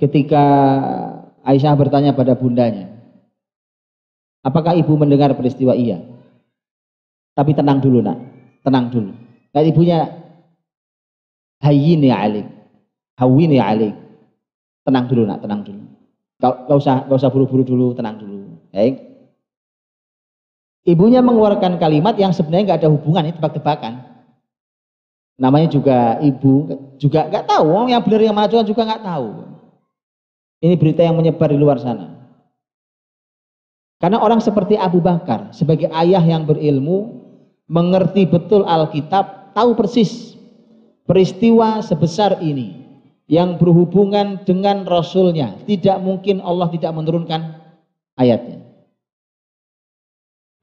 ketika 0.00 0.44
Aisyah 1.44 1.76
bertanya 1.76 2.16
pada 2.16 2.32
bundanya, 2.32 2.88
apakah 4.40 4.72
ibu 4.72 4.96
mendengar 4.96 5.36
peristiwa 5.36 5.76
iya? 5.76 6.00
Tapi 7.36 7.52
tenang 7.52 7.84
dulu 7.84 8.00
nak, 8.00 8.18
tenang 8.68 8.92
dulu. 8.92 9.16
Dan 9.48 9.62
ibunya, 9.64 9.98
hayini 11.64 12.12
alik, 12.12 12.46
hawini 13.16 13.56
alik. 13.56 13.96
Tenang 14.84 15.08
dulu 15.08 15.24
nak, 15.24 15.40
tenang 15.40 15.64
dulu. 15.64 15.82
Gak, 16.38 16.68
usah 16.68 17.08
gak 17.08 17.18
usah 17.18 17.32
buru-buru 17.32 17.64
dulu, 17.64 17.96
tenang 17.96 18.20
dulu. 18.20 18.60
Baik. 18.70 19.08
Ibunya 20.84 21.20
mengeluarkan 21.24 21.80
kalimat 21.80 22.16
yang 22.16 22.32
sebenarnya 22.32 22.72
nggak 22.72 22.80
ada 22.84 22.92
hubungan, 22.92 23.28
itu 23.28 23.36
tebak-tebakan. 23.36 24.08
Namanya 25.36 25.68
juga 25.68 26.16
ibu, 26.24 26.64
juga 26.96 27.28
nggak 27.28 27.44
tahu, 27.44 27.66
orang 27.68 27.92
yang 27.92 28.02
benar 28.02 28.20
yang 28.24 28.36
mana 28.36 28.48
juga 28.48 28.82
nggak 28.88 29.04
tahu. 29.04 29.28
Ini 30.64 30.74
berita 30.80 31.04
yang 31.04 31.14
menyebar 31.20 31.52
di 31.52 31.58
luar 31.60 31.76
sana. 31.78 32.18
Karena 34.00 34.22
orang 34.22 34.40
seperti 34.40 34.78
Abu 34.78 35.02
Bakar, 35.02 35.52
sebagai 35.52 35.90
ayah 35.90 36.22
yang 36.22 36.46
berilmu, 36.46 37.27
mengerti 37.68 38.24
betul 38.24 38.64
Alkitab, 38.64 39.52
tahu 39.52 39.76
persis 39.76 40.34
peristiwa 41.04 41.84
sebesar 41.84 42.40
ini 42.40 42.84
yang 43.28 43.60
berhubungan 43.60 44.42
dengan 44.42 44.88
Rasulnya. 44.88 45.60
Tidak 45.68 46.00
mungkin 46.00 46.40
Allah 46.40 46.72
tidak 46.72 46.92
menurunkan 46.96 47.40
ayatnya. 48.16 48.64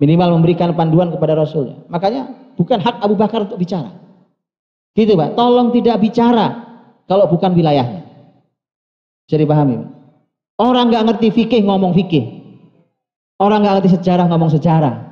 Minimal 0.01 0.41
memberikan 0.41 0.75
panduan 0.75 1.13
kepada 1.13 1.39
Rasulnya. 1.39 1.79
Makanya 1.87 2.53
bukan 2.59 2.83
hak 2.83 2.99
Abu 2.99 3.15
Bakar 3.15 3.47
untuk 3.47 3.61
bicara. 3.61 3.95
Gitu 4.91 5.15
Pak, 5.15 5.39
tolong 5.39 5.71
tidak 5.71 6.01
bicara 6.03 6.65
kalau 7.07 7.29
bukan 7.31 7.55
wilayahnya. 7.55 8.03
Jadi 9.29 9.43
pahami. 9.45 9.81
Orang 10.55 10.91
nggak 10.91 11.05
ngerti 11.05 11.27
fikih 11.31 11.61
ngomong 11.67 11.95
fikih. 11.95 12.43
Orang 13.39 13.63
nggak 13.63 13.81
ngerti 13.81 13.89
sejarah 13.99 14.25
ngomong 14.31 14.51
sejarah. 14.55 15.04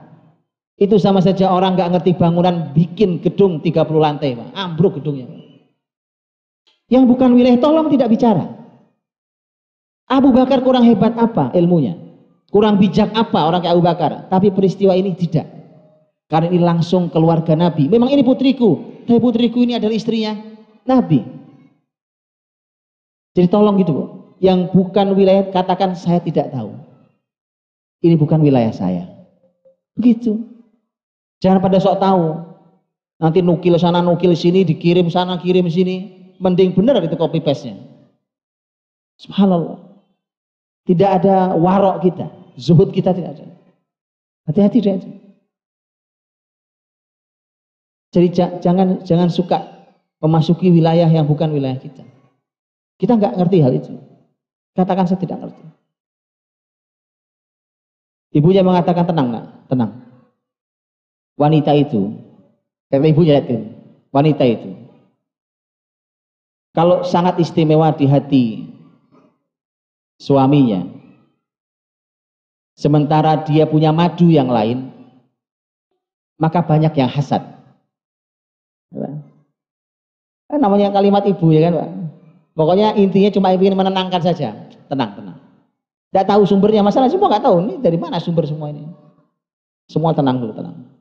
Itu 0.74 0.97
sama 0.97 1.21
saja 1.21 1.53
orang 1.53 1.78
nggak 1.78 1.91
ngerti 1.97 2.11
bangunan 2.17 2.74
bikin 2.74 3.21
gedung 3.21 3.61
30 3.61 3.78
lantai, 3.93 4.34
Pak. 4.34 4.49
Ambruk 4.57 4.97
gedungnya. 4.97 5.30
Yang 6.89 7.03
bukan 7.13 7.30
wilayah 7.38 7.59
tolong 7.61 7.88
tidak 7.93 8.09
bicara. 8.09 8.45
Abu 10.09 10.30
Bakar 10.34 10.61
kurang 10.61 10.86
hebat 10.86 11.15
apa 11.15 11.53
ilmunya? 11.55 11.97
Kurang 12.53 12.78
bijak 12.78 13.09
apa 13.17 13.49
orang 13.49 13.65
kayak 13.65 13.74
Abu 13.74 13.84
Bakar? 13.86 14.11
Tapi 14.30 14.53
peristiwa 14.53 14.93
ini 14.93 15.17
tidak. 15.17 15.49
Karena 16.30 16.53
ini 16.53 16.61
langsung 16.61 17.09
keluarga 17.09 17.57
Nabi. 17.57 17.89
Memang 17.89 18.13
ini 18.13 18.21
putriku, 18.21 19.01
tapi 19.05 19.17
putriku 19.17 19.61
ini 19.65 19.78
adalah 19.78 19.93
istrinya 19.93 20.38
Nabi. 20.86 21.21
Jadi 23.34 23.47
tolong 23.49 23.82
gitu 23.82 23.91
Bu. 23.93 24.03
Yang 24.38 24.69
bukan 24.76 25.17
wilayah 25.17 25.49
katakan 25.49 25.97
saya 25.97 26.21
tidak 26.21 26.53
tahu. 26.53 26.78
Ini 28.05 28.19
bukan 28.19 28.43
wilayah 28.43 28.69
saya. 28.69 29.09
Begitu. 29.97 30.52
Jangan 31.43 31.59
pada 31.59 31.75
sok 31.83 31.99
tahu. 31.99 32.39
Nanti 33.19 33.43
nukil 33.43 33.75
sana 33.75 33.99
nukil 33.99 34.31
sini 34.31 34.63
dikirim 34.63 35.11
sana 35.11 35.35
kirim 35.43 35.67
sini. 35.67 36.23
Mending 36.39 36.71
benar 36.71 37.03
itu 37.03 37.19
copy 37.19 37.43
paste-nya. 37.43 37.75
Subhanallah. 39.19 39.99
Tidak 40.87 41.09
ada 41.19 41.51
warok 41.59 42.07
kita. 42.07 42.31
Zuhud 42.55 42.95
kita 42.95 43.11
tidak 43.11 43.35
ada. 43.35 43.45
Hati-hati 44.47 44.79
dengan 44.79 44.99
itu. 45.03 45.09
Jadi 48.13 48.27
jangan 48.63 48.87
jangan 49.03 49.27
suka 49.27 49.59
memasuki 50.23 50.71
wilayah 50.71 51.09
yang 51.11 51.27
bukan 51.27 51.51
wilayah 51.51 51.75
kita. 51.75 52.07
Kita 52.95 53.19
nggak 53.19 53.35
ngerti 53.35 53.57
hal 53.59 53.73
itu. 53.75 53.93
Katakan 54.77 55.11
saya 55.11 55.19
tidak 55.19 55.43
ngerti. 55.43 55.63
Ibunya 58.33 58.65
mengatakan 58.65 59.05
tenang 59.05 59.27
nak, 59.29 59.45
tenang. 59.69 59.91
Wanita 61.34 61.73
itu, 61.73 62.13
kata 62.93 63.09
ibunya 63.09 63.41
itu, 63.41 63.57
wanita 64.13 64.45
itu. 64.45 64.69
Kalau 66.73 67.01
sangat 67.01 67.41
istimewa 67.41 67.89
di 67.93 68.05
hati 68.05 68.45
suaminya, 70.21 70.86
sementara 72.77 73.41
dia 73.45 73.65
punya 73.65 73.89
madu 73.89 74.29
yang 74.29 74.49
lain, 74.49 74.93
maka 76.38 76.61
banyak 76.61 76.93
yang 76.93 77.09
hasad. 77.09 77.41
Kan 80.53 80.61
namanya 80.61 80.93
kalimat 80.93 81.25
ibu 81.25 81.49
ya 81.49 81.65
kan 81.65 81.73
Pak. 81.81 81.89
Pokoknya 82.53 82.93
intinya 82.93 83.34
cuma 83.34 83.57
ingin 83.57 83.73
menenangkan 83.73 84.21
saja. 84.21 84.53
Tenang, 84.86 85.17
tenang. 85.17 85.41
Tidak 86.13 86.29
tahu 86.29 86.45
sumbernya 86.45 86.86
masalah 86.86 87.09
semua 87.09 87.25
nggak 87.25 87.41
tahu 87.41 87.57
ini 87.65 87.73
dari 87.81 87.97
mana 87.97 88.21
sumber 88.21 88.45
semua 88.45 88.69
ini. 88.69 88.86
Semua 89.89 90.13
tenang 90.13 90.38
dulu, 90.38 90.53
tenang. 90.53 90.92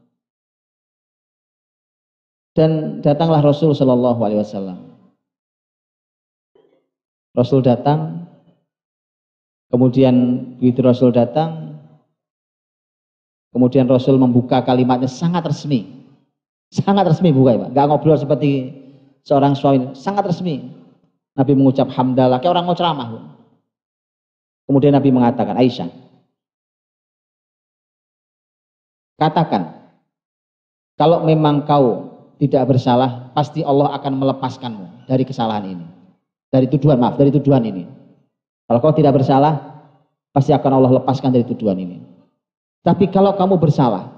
Dan 2.53 3.01
datanglah 3.01 3.41
Rasul 3.41 3.73
Shallallahu 3.73 4.21
Alaihi 4.21 4.45
Wasallam. 4.45 4.79
Rasul 7.33 7.65
datang, 7.65 8.29
kemudian 9.73 10.15
begitu 10.61 10.85
Rasul 10.85 11.17
datang, 11.17 11.81
kemudian 13.57 13.89
Rasul 13.89 14.21
membuka 14.21 14.61
kalimatnya 14.61 15.09
sangat 15.09 15.49
resmi. 15.49 16.05
Sangat 16.69 17.09
resmi 17.09 17.33
buka 17.33 17.57
ya 17.57 17.61
Pak. 17.69 17.71
Gak 17.73 17.87
ngobrol 17.89 18.17
seperti 18.21 18.53
seorang 19.25 19.57
suami. 19.57 19.93
Sangat 19.97 20.29
resmi. 20.29 20.73
Nabi 21.33 21.53
mengucap 21.57 21.89
hamdalah. 21.89 22.41
Kayak 22.41 22.53
orang 22.57 22.65
mau 22.69 22.77
ceramah. 22.77 23.09
Kemudian 24.69 24.93
Nabi 24.97 25.09
mengatakan, 25.13 25.57
Aisyah. 25.57 25.89
Katakan. 29.21 29.85
Kalau 30.97 31.25
memang 31.25 31.65
kau 31.65 32.12
tidak 32.43 32.75
bersalah, 32.75 33.31
pasti 33.39 33.63
Allah 33.63 33.95
akan 34.03 34.19
melepaskanmu 34.19 35.07
dari 35.07 35.23
kesalahan 35.23 35.79
ini. 35.79 35.87
Dari 36.51 36.67
tuduhan, 36.67 36.99
maaf, 36.99 37.15
dari 37.15 37.31
tuduhan 37.31 37.63
ini. 37.63 37.87
Kalau 38.67 38.83
kau 38.83 38.91
tidak 38.91 39.15
bersalah, 39.15 39.63
pasti 40.35 40.51
akan 40.51 40.83
Allah 40.83 40.99
lepaskan 40.99 41.31
dari 41.31 41.47
tuduhan 41.47 41.79
ini. 41.79 42.03
Tapi 42.83 43.07
kalau 43.15 43.39
kamu 43.39 43.63
bersalah, 43.63 44.11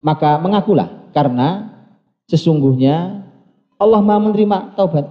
maka 0.00 0.40
mengakulah 0.40 1.12
karena 1.12 1.76
sesungguhnya 2.24 3.28
Allah 3.76 4.00
mau 4.00 4.16
menerima 4.16 4.72
taubat 4.72 5.04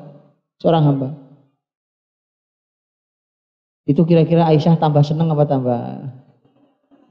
seorang 0.58 0.82
hamba. 0.82 1.10
Itu 3.86 4.02
kira-kira 4.02 4.50
Aisyah 4.50 4.82
tambah 4.82 5.06
senang 5.06 5.30
apa 5.30 5.46
tambah? 5.46 6.10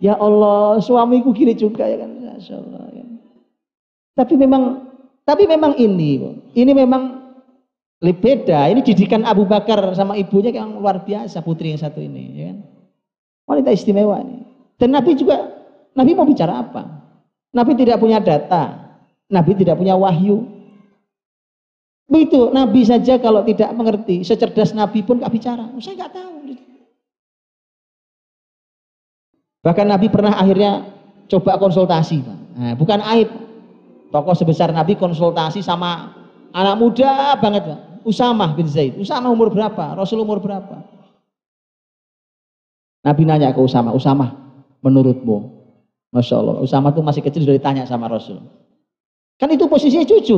Ya 0.03 0.19
Allah, 0.19 0.83
suamiku 0.83 1.31
gini 1.31 1.55
juga 1.55 1.87
ya 1.87 2.03
kan. 2.03 2.11
Masya 2.35 2.61
Allah, 2.61 2.85
ya. 2.93 3.07
Tapi 4.19 4.35
memang 4.35 4.84
tapi 5.25 5.49
memang 5.49 5.77
ini, 5.81 6.21
ini 6.53 6.73
memang 6.77 7.25
lebih 8.05 8.21
beda. 8.21 8.69
Ini 8.69 8.81
didikan 8.85 9.25
Abu 9.25 9.49
Bakar 9.49 9.81
sama 9.97 10.15
ibunya 10.21 10.53
yang 10.53 10.77
luar 10.77 11.01
biasa 11.01 11.41
putri 11.41 11.73
yang 11.73 11.81
satu 11.81 12.05
ini, 12.05 12.23
ya 12.37 12.45
kan? 12.53 12.59
Wanita 13.49 13.71
istimewa 13.73 14.21
ini. 14.21 14.45
Dan 14.77 14.93
Nabi 14.93 15.17
juga, 15.17 15.49
Nabi 15.97 16.13
mau 16.13 16.29
bicara 16.29 16.61
apa? 16.61 16.83
Nabi 17.57 17.73
tidak 17.77 18.01
punya 18.01 18.21
data. 18.21 18.93
Nabi 19.33 19.57
tidak 19.57 19.81
punya 19.81 19.97
wahyu. 19.97 20.45
Begitu, 22.05 22.53
Nabi 22.53 22.85
saja 22.85 23.17
kalau 23.17 23.41
tidak 23.49 23.73
mengerti, 23.73 24.21
secerdas 24.21 24.77
Nabi 24.77 25.01
pun 25.01 25.25
gak 25.25 25.33
bicara. 25.33 25.73
Saya 25.81 26.05
gak 26.05 26.13
tahu. 26.13 26.35
Bahkan 29.65 29.87
Nabi 29.89 30.13
pernah 30.13 30.37
akhirnya 30.37 30.85
coba 31.33 31.57
konsultasi. 31.57 32.21
Nah, 32.21 32.77
bukan 32.77 33.01
aib. 33.17 33.44
Tokoh 34.15 34.39
sebesar 34.39 34.71
Nabi 34.71 34.95
konsultasi 34.95 35.59
sama 35.59 36.15
anak 36.55 36.79
muda 36.79 37.35
banget. 37.43 37.67
Pak. 37.67 37.81
Usamah 38.07 38.55
bin 38.55 38.71
Zaid. 38.71 38.95
Usamah 38.95 39.27
umur 39.27 39.51
berapa? 39.51 39.99
Rasul 39.99 40.23
umur 40.23 40.39
berapa? 40.39 40.87
Nabi 43.03 43.23
nanya 43.27 43.51
ke 43.51 43.59
Usamah, 43.59 43.91
Usamah 43.91 44.39
menurutmu? 44.87 45.51
Masya 46.15 46.35
Allah, 46.39 46.63
Usamah 46.63 46.95
itu 46.95 47.03
masih 47.03 47.23
kecil 47.27 47.43
sudah 47.43 47.59
ditanya 47.59 47.85
sama 47.91 48.07
Rasul. 48.07 48.39
Kan 49.35 49.51
itu 49.51 49.67
posisinya 49.67 50.07
cucu. 50.07 50.37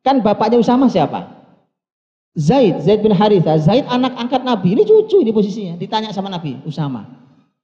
Kan 0.00 0.24
bapaknya 0.24 0.56
Usama 0.56 0.88
siapa? 0.88 1.36
Zaid, 2.32 2.80
Zaid 2.80 3.04
bin 3.04 3.12
Haritha. 3.12 3.60
Zaid 3.60 3.84
anak 3.92 4.16
angkat 4.16 4.40
Nabi. 4.40 4.72
Ini 4.72 4.88
cucu 4.88 5.20
ini 5.20 5.36
posisinya. 5.36 5.74
Ditanya 5.76 6.16
sama 6.16 6.32
Nabi, 6.32 6.58
Usama. 6.64 7.04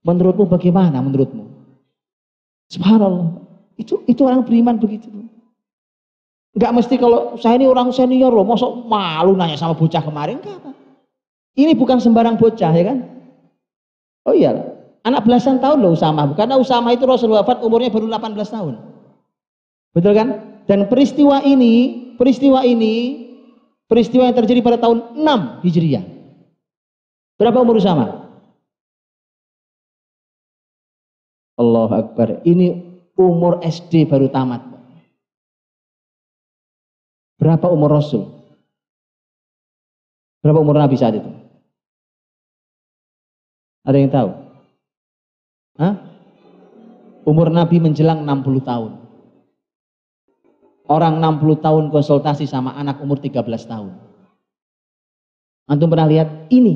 Menurutmu 0.04 0.44
bagaimana 0.44 1.00
menurutmu? 1.00 1.48
Subhanallah. 2.68 3.41
Itu 3.82 4.06
itu 4.06 4.22
orang 4.22 4.46
beriman 4.46 4.78
begitu. 4.78 5.10
Enggak 6.54 6.72
mesti 6.78 6.94
kalau 7.00 7.34
saya 7.40 7.58
ini 7.58 7.66
orang 7.66 7.90
senior 7.90 8.30
loh, 8.30 8.46
mosok 8.46 8.86
malu 8.86 9.34
nanya 9.34 9.58
sama 9.58 9.74
bocah 9.74 10.04
kemarin 10.04 10.38
enggak 10.38 10.62
apa. 10.62 10.70
Ini 11.58 11.74
bukan 11.74 11.98
sembarang 11.98 12.38
bocah 12.38 12.72
ya 12.72 12.84
kan? 12.94 12.98
Oh 14.22 14.32
iya, 14.36 14.54
anak 15.02 15.26
belasan 15.26 15.58
tahun 15.58 15.82
loh 15.82 15.98
Usama. 15.98 16.30
Karena 16.38 16.56
Usama 16.56 16.94
itu 16.94 17.02
Rasul 17.02 17.34
wafat 17.34 17.58
umurnya 17.64 17.90
baru 17.90 18.06
18 18.06 18.54
tahun. 18.54 18.74
Betul 19.92 20.12
kan? 20.14 20.28
Dan 20.64 20.86
peristiwa 20.86 21.42
ini, 21.42 22.14
peristiwa 22.14 22.62
ini, 22.62 23.26
peristiwa 23.90 24.30
yang 24.30 24.36
terjadi 24.38 24.60
pada 24.62 24.78
tahun 24.78 25.18
6 25.18 25.66
Hijriah. 25.66 26.04
Berapa 27.36 27.58
umur 27.58 27.82
sama? 27.82 28.30
Allah 31.58 31.90
Akbar. 32.06 32.40
Ini 32.46 32.91
umur 33.16 33.60
SD 33.60 34.08
baru 34.08 34.28
tamat. 34.32 34.62
Berapa 37.36 37.66
umur 37.68 37.98
Rasul? 37.98 38.22
Berapa 40.42 40.62
umur 40.62 40.78
Nabi 40.78 40.94
saat 40.94 41.18
itu? 41.18 41.30
Ada 43.82 43.96
yang 43.98 44.10
tahu? 44.14 44.30
Hah? 45.82 45.94
Umur 47.26 47.50
Nabi 47.50 47.82
menjelang 47.82 48.22
60 48.22 48.62
tahun. 48.62 48.92
Orang 50.90 51.22
60 51.22 51.62
tahun 51.62 51.84
konsultasi 51.90 52.46
sama 52.46 52.74
anak 52.74 52.98
umur 53.02 53.18
13 53.18 53.42
tahun. 53.66 53.94
Antum 55.70 55.88
pernah 55.90 56.10
lihat? 56.10 56.50
Ini 56.50 56.74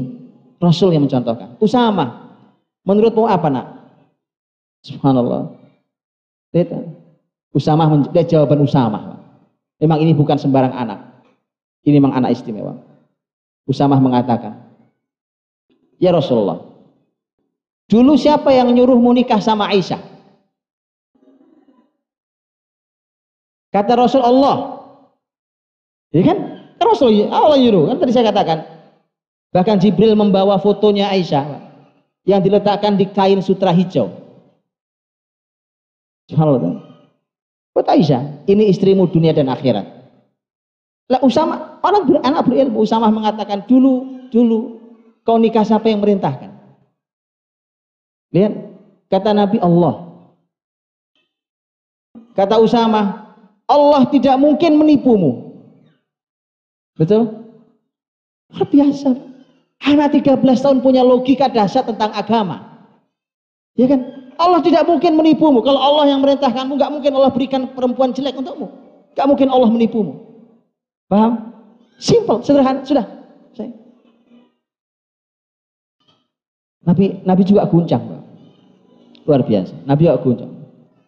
Rasul 0.62 0.95
yang 0.95 1.07
mencontohkan. 1.07 1.59
Usama. 1.59 2.39
Menurutmu 2.87 3.26
apa 3.26 3.51
nak? 3.51 3.66
Subhanallah. 4.87 5.55
Lihat. 6.55 6.70
Usama, 7.57 7.88
lihat 8.12 8.28
jawaban 8.28 8.61
Usama. 8.61 9.16
Memang 9.80 9.99
ini 10.05 10.12
bukan 10.12 10.36
sembarang 10.36 10.76
anak. 10.76 11.24
Ini 11.88 11.97
memang 11.97 12.12
anak 12.12 12.36
istimewa. 12.36 12.76
Usama 13.64 13.97
mengatakan, 13.97 14.66
Ya 15.97 16.12
Rasulullah, 16.12 16.61
dulu 17.88 18.20
siapa 18.20 18.53
yang 18.53 18.68
nyuruhmu 18.76 19.16
nikah 19.16 19.40
sama 19.40 19.72
Aisyah? 19.72 20.16
Kata 23.72 23.92
Rasul 23.92 24.24
Allah. 24.24 24.84
Ya 26.12 26.24
kan? 26.24 26.38
Rasul 26.80 27.28
Allah 27.28 27.61
nyuruh. 27.61 27.92
Kan 27.92 27.97
tadi 28.01 28.12
saya 28.12 28.32
katakan. 28.32 28.64
Bahkan 29.53 29.80
Jibril 29.80 30.16
membawa 30.16 30.57
fotonya 30.61 31.12
Aisyah 31.12 31.44
yang 32.24 32.40
diletakkan 32.40 32.97
di 32.97 33.09
kain 33.09 33.40
sutra 33.44 33.72
hijau. 33.72 34.26
Subhanallah. 36.27 36.83
Buat 37.77 37.87
Aisyah, 37.93 38.49
ini 38.49 38.72
istrimu 38.72 39.07
dunia 39.07 39.37
dan 39.37 39.53
akhirat. 39.53 39.85
Lah 41.07 41.20
Usama, 41.22 41.79
orang 41.87 42.03
ber, 42.09 42.18
anak 42.24 42.43
berilmu, 42.49 42.83
Usama 42.83 43.12
mengatakan 43.12 43.62
dulu, 43.68 44.27
dulu 44.33 44.81
kau 45.22 45.39
nikah 45.39 45.62
siapa 45.62 45.87
yang 45.87 46.03
merintahkan? 46.03 46.51
Lihat, 48.35 48.53
kata 49.07 49.31
Nabi 49.37 49.62
Allah. 49.62 50.03
Kata 52.35 52.59
Usama, 52.59 53.33
Allah 53.70 54.03
tidak 54.11 54.35
mungkin 54.41 54.79
menipumu. 54.83 55.47
Betul? 56.97 57.47
Luar 58.51 58.66
biasa. 58.66 59.14
Anak 59.85 60.16
13 60.16 60.43
tahun 60.43 60.81
punya 60.81 61.05
logika 61.05 61.47
dasar 61.53 61.85
tentang 61.85 62.11
agama. 62.16 62.89
Ya 63.77 63.87
kan? 63.87 64.26
Allah 64.37 64.61
tidak 64.61 64.84
mungkin 64.84 65.16
menipumu. 65.16 65.64
Kalau 65.64 65.80
Allah 65.80 66.12
yang 66.12 66.20
merintahkanmu, 66.20 66.76
nggak 66.76 66.93
mungkin 66.93 67.12
Allah 67.16 67.30
berikan 67.32 67.72
perempuan 67.72 68.12
jelek 68.12 68.37
untukmu. 68.37 68.68
Nggak 69.16 69.26
mungkin 69.26 69.49
Allah 69.49 69.68
menipumu. 69.72 70.12
Paham? 71.09 71.57
Simple, 71.97 72.45
sederhana, 72.45 72.84
sudah. 72.84 73.07
Saya. 73.57 73.72
Nabi 76.84 77.24
Nabi 77.24 77.43
juga 77.49 77.64
guncang. 77.64 78.05
Luar 79.24 79.43
biasa. 79.43 79.72
Nabi 79.89 80.05
juga 80.05 80.20
guncang. 80.20 80.53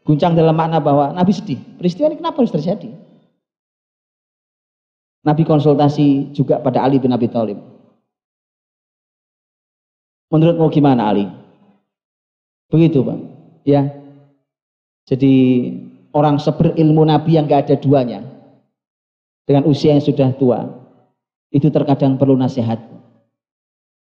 Guncang 0.09 0.33
dalam 0.33 0.57
makna 0.57 0.81
bahwa 0.81 1.12
Nabi 1.12 1.37
sedih. 1.37 1.61
Peristiwa 1.76 2.09
ini 2.09 2.16
kenapa 2.16 2.41
harus 2.41 2.55
terjadi? 2.55 2.89
Nabi 5.20 5.45
konsultasi 5.45 6.33
juga 6.33 6.57
pada 6.64 6.81
Ali 6.81 6.97
bin 6.97 7.12
Abi 7.12 7.29
Thalib. 7.29 7.61
Menurutmu 10.33 10.72
gimana 10.72 11.12
Ali? 11.12 11.29
Begitu 12.69 13.01
Pak. 13.05 13.19
Ya. 13.64 13.83
Jadi 15.09 15.35
orang 16.12 16.37
seberilmu 16.37 17.05
Nabi 17.05 17.41
yang 17.41 17.49
gak 17.49 17.69
ada 17.69 17.77
duanya. 17.81 18.21
Dengan 19.49 19.64
usia 19.64 19.97
yang 19.97 20.05
sudah 20.05 20.37
tua. 20.37 20.69
Itu 21.49 21.73
terkadang 21.73 22.21
perlu 22.21 22.37
nasihat. 22.37 22.77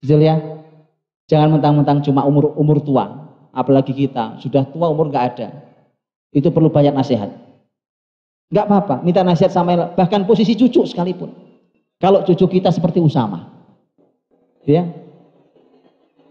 Betul 0.05 0.21
ya? 0.21 0.37
Jangan 1.33 1.57
mentang-mentang 1.57 2.05
cuma 2.05 2.29
umur 2.29 2.53
umur 2.61 2.85
tua. 2.85 3.09
Apalagi 3.57 3.97
kita 3.97 4.37
sudah 4.41 4.69
tua 4.69 4.93
umur 4.93 5.09
gak 5.09 5.37
ada 5.37 5.49
itu 6.33 6.49
perlu 6.49 6.73
banyak 6.73 6.97
nasihat. 6.97 7.29
Enggak 8.53 8.67
apa-apa, 8.69 8.95
minta 9.05 9.21
nasihat 9.25 9.53
sama 9.53 9.97
bahkan 9.97 10.25
posisi 10.25 10.57
cucu 10.57 10.85
sekalipun. 10.89 11.33
Kalau 12.01 12.25
cucu 12.25 12.59
kita 12.59 12.73
seperti 12.73 12.99
Usama. 13.01 13.49
Ya. 14.67 14.89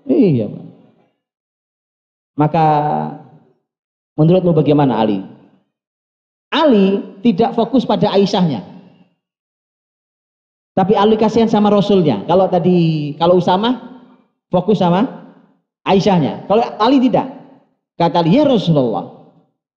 Iya, 0.05 0.49
Pak. 0.49 0.65
Maka 2.41 2.65
menurutmu 4.17 4.57
bagaimana 4.57 4.97
Ali? 4.97 5.21
Ali 6.49 7.05
tidak 7.21 7.53
fokus 7.53 7.85
pada 7.85 8.09
Aisyahnya. 8.09 8.65
Tapi 10.73 10.97
Ali 10.97 11.21
kasihan 11.21 11.45
sama 11.45 11.69
Rasulnya. 11.69 12.25
Kalau 12.25 12.49
tadi, 12.49 13.13
kalau 13.21 13.37
Usama 13.37 13.77
fokus 14.49 14.81
sama 14.81 15.05
Aisyahnya. 15.85 16.49
Kalau 16.49 16.65
Ali 16.81 16.97
tidak. 16.97 17.29
Kata 18.01 18.25
dia 18.25 18.41
ya 18.41 18.49
Rasulullah, 18.49 19.21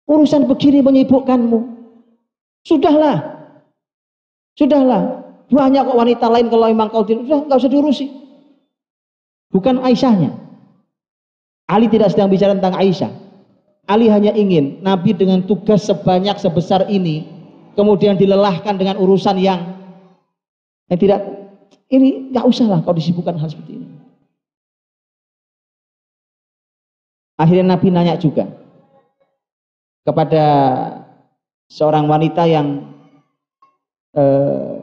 Urusan 0.08 0.48
begini 0.48 0.80
menyibukkanmu. 0.80 1.60
Sudahlah. 2.64 3.44
Sudahlah. 4.56 5.24
Banyak 5.52 5.84
kok 5.84 5.96
wanita 6.00 6.26
lain 6.32 6.48
kalau 6.48 6.66
memang 6.72 6.88
kau 6.88 7.04
tidak, 7.04 7.28
sudah 7.28 7.40
nggak 7.44 7.60
usah 7.60 7.72
diurusi. 7.72 8.06
Bukan 9.52 9.80
Aisyahnya. 9.84 10.43
Ali 11.64 11.88
tidak 11.88 12.12
sedang 12.12 12.28
bicara 12.28 12.52
tentang 12.52 12.76
Aisyah. 12.76 13.12
Ali 13.88 14.08
hanya 14.08 14.32
ingin 14.32 14.80
Nabi 14.80 15.12
dengan 15.12 15.44
tugas 15.44 15.84
sebanyak 15.84 16.36
sebesar 16.40 16.88
ini 16.88 17.28
kemudian 17.76 18.16
dilelahkan 18.16 18.76
dengan 18.80 18.96
urusan 18.96 19.36
yang 19.36 19.60
yang 20.88 20.98
tidak 21.00 21.20
ini 21.92 22.32
nggak 22.32 22.44
usahlah 22.48 22.80
kau 22.80 22.96
disibukkan 22.96 23.36
hal 23.36 23.48
seperti 23.48 23.80
ini. 23.80 23.88
Akhirnya 27.34 27.74
Nabi 27.74 27.90
nanya 27.90 28.14
juga, 28.14 28.46
kepada 30.06 30.44
seorang 31.66 32.06
wanita 32.06 32.46
yang 32.46 32.94
eh, 34.14 34.74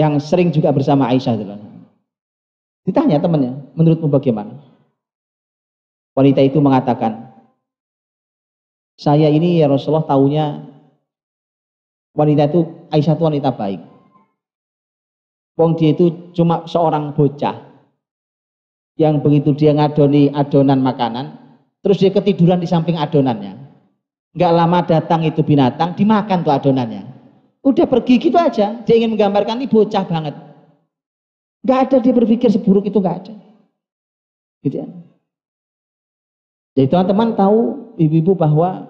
yang 0.00 0.16
sering 0.16 0.48
juga 0.48 0.72
bersama 0.72 1.12
Aisyah 1.12 1.36
Ditanya 2.82 3.20
temannya, 3.20 3.52
menurutmu 3.76 4.08
bagaimana? 4.08 4.61
Wanita 6.12 6.44
itu 6.44 6.60
mengatakan, 6.60 7.32
saya 9.00 9.32
ini 9.32 9.58
ya 9.58 9.66
Rasulullah 9.66 10.04
tahunya 10.04 10.46
wanita 12.12 12.42
itu 12.52 12.60
Aisyah 12.92 13.16
itu 13.16 13.24
wanita 13.24 13.50
baik. 13.56 13.80
Wong 15.56 15.76
dia 15.76 15.96
itu 15.96 16.32
cuma 16.36 16.64
seorang 16.68 17.16
bocah 17.16 17.72
yang 19.00 19.24
begitu 19.24 19.56
dia 19.56 19.72
ngadoni 19.72 20.28
adonan 20.32 20.84
makanan, 20.84 21.36
terus 21.80 22.00
dia 22.00 22.12
ketiduran 22.12 22.60
di 22.60 22.68
samping 22.68 23.00
adonannya. 23.00 23.56
Nggak 24.32 24.52
lama 24.52 24.78
datang 24.84 25.20
itu 25.24 25.44
binatang, 25.44 25.96
dimakan 25.96 26.44
tuh 26.44 26.52
adonannya. 26.52 27.04
Udah 27.62 27.86
pergi 27.86 28.18
gitu 28.18 28.36
aja. 28.36 28.80
Dia 28.84 28.94
ingin 28.96 29.14
menggambarkan 29.14 29.60
ini 29.60 29.68
bocah 29.68 30.04
banget. 30.08 30.34
Nggak 31.62 31.78
ada 31.88 31.96
dia 32.02 32.12
berpikir 32.16 32.48
seburuk 32.50 32.88
itu 32.88 32.98
nggak 32.98 33.16
ada. 33.22 33.34
Gitu 34.64 34.76
ya. 34.82 34.88
Jadi 36.72 36.88
teman-teman 36.88 37.36
tahu 37.36 37.92
ibu-ibu 38.00 38.32
bahwa 38.32 38.88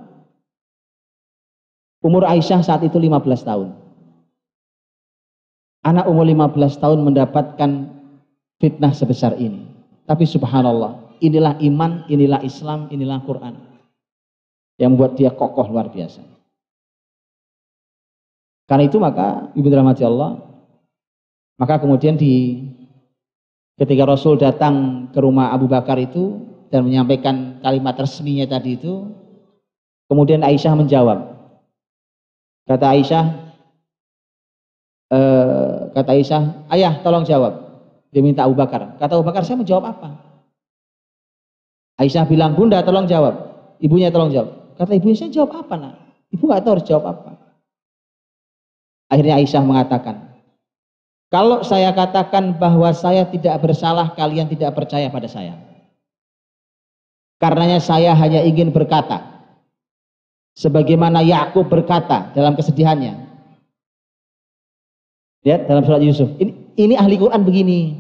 umur 2.03 2.23
Aisyah 2.27 2.63
saat 2.63 2.83
itu 2.87 2.95
15 2.95 3.43
tahun. 3.43 3.75
Anak 5.83 6.07
umur 6.07 6.23
15 6.23 6.79
tahun 6.79 6.99
mendapatkan 7.03 7.71
fitnah 8.63 8.95
sebesar 8.95 9.35
ini. 9.35 9.67
Tapi 10.07 10.23
subhanallah, 10.23 11.19
inilah 11.19 11.59
iman, 11.59 12.07
inilah 12.07 12.39
Islam, 12.47 12.87
inilah 12.95 13.19
Quran 13.27 13.55
yang 14.79 14.95
membuat 14.95 15.19
dia 15.19 15.35
kokoh 15.35 15.67
luar 15.67 15.91
biasa. 15.91 16.23
Karena 18.71 18.87
itu 18.87 18.99
maka 19.03 19.51
ibu 19.59 19.67
rahmati 19.67 20.07
Allah, 20.07 20.39
maka 21.59 21.83
kemudian 21.83 22.15
di 22.15 22.63
ketika 23.75 24.07
Rasul 24.07 24.39
datang 24.39 25.07
ke 25.11 25.19
rumah 25.19 25.51
Abu 25.51 25.67
Bakar 25.67 25.99
itu 25.99 26.52
dan 26.73 26.89
menyampaikan 26.89 27.61
kalimat 27.61 27.93
resminya 28.01 28.49
tadi 28.49 28.81
itu, 28.81 29.13
kemudian 30.09 30.41
Aisyah 30.41 30.73
menjawab. 30.73 31.37
Kata 32.65 32.87
Aisyah, 32.97 33.25
eh, 35.13 35.77
kata 35.93 36.11
Aisyah, 36.17 36.43
ayah 36.73 37.05
tolong 37.05 37.29
jawab. 37.29 37.61
Dia 38.09 38.25
minta 38.25 38.49
Abu 38.49 38.57
Bakar. 38.57 38.97
Kata 38.97 39.21
Abu 39.21 39.25
Bakar, 39.29 39.45
saya 39.45 39.61
menjawab 39.61 39.85
apa? 39.85 40.09
Aisyah 42.01 42.25
bilang, 42.25 42.57
bunda 42.57 42.81
tolong 42.81 43.05
jawab. 43.05 43.53
Ibunya 43.77 44.09
tolong 44.09 44.33
jawab. 44.33 44.81
Kata 44.81 44.97
ibunya, 44.97 45.17
saya 45.21 45.29
jawab 45.29 45.69
apa 45.69 45.75
nak? 45.77 45.95
Ibu 46.33 46.49
nggak 46.49 46.65
tahu 46.65 46.73
harus 46.81 46.89
jawab 46.89 47.05
apa. 47.13 47.31
Akhirnya 49.13 49.37
Aisyah 49.37 49.61
mengatakan, 49.61 50.33
kalau 51.29 51.61
saya 51.61 51.93
katakan 51.93 52.57
bahwa 52.57 52.89
saya 52.97 53.29
tidak 53.29 53.61
bersalah, 53.61 54.17
kalian 54.17 54.49
tidak 54.49 54.73
percaya 54.73 55.13
pada 55.13 55.29
saya. 55.29 55.72
Karenanya 57.43 57.83
saya 57.83 58.15
hanya 58.15 58.39
ingin 58.47 58.71
berkata, 58.71 59.19
sebagaimana 60.55 61.27
Yakub 61.27 61.67
berkata 61.67 62.31
dalam 62.39 62.55
kesedihannya. 62.55 63.19
Lihat 65.43 65.67
dalam 65.67 65.83
surat 65.83 65.99
Yusuf. 66.07 66.31
Ini, 66.39 66.55
ini 66.79 66.95
ahli 66.95 67.19
Quran 67.19 67.43
begini. 67.43 67.99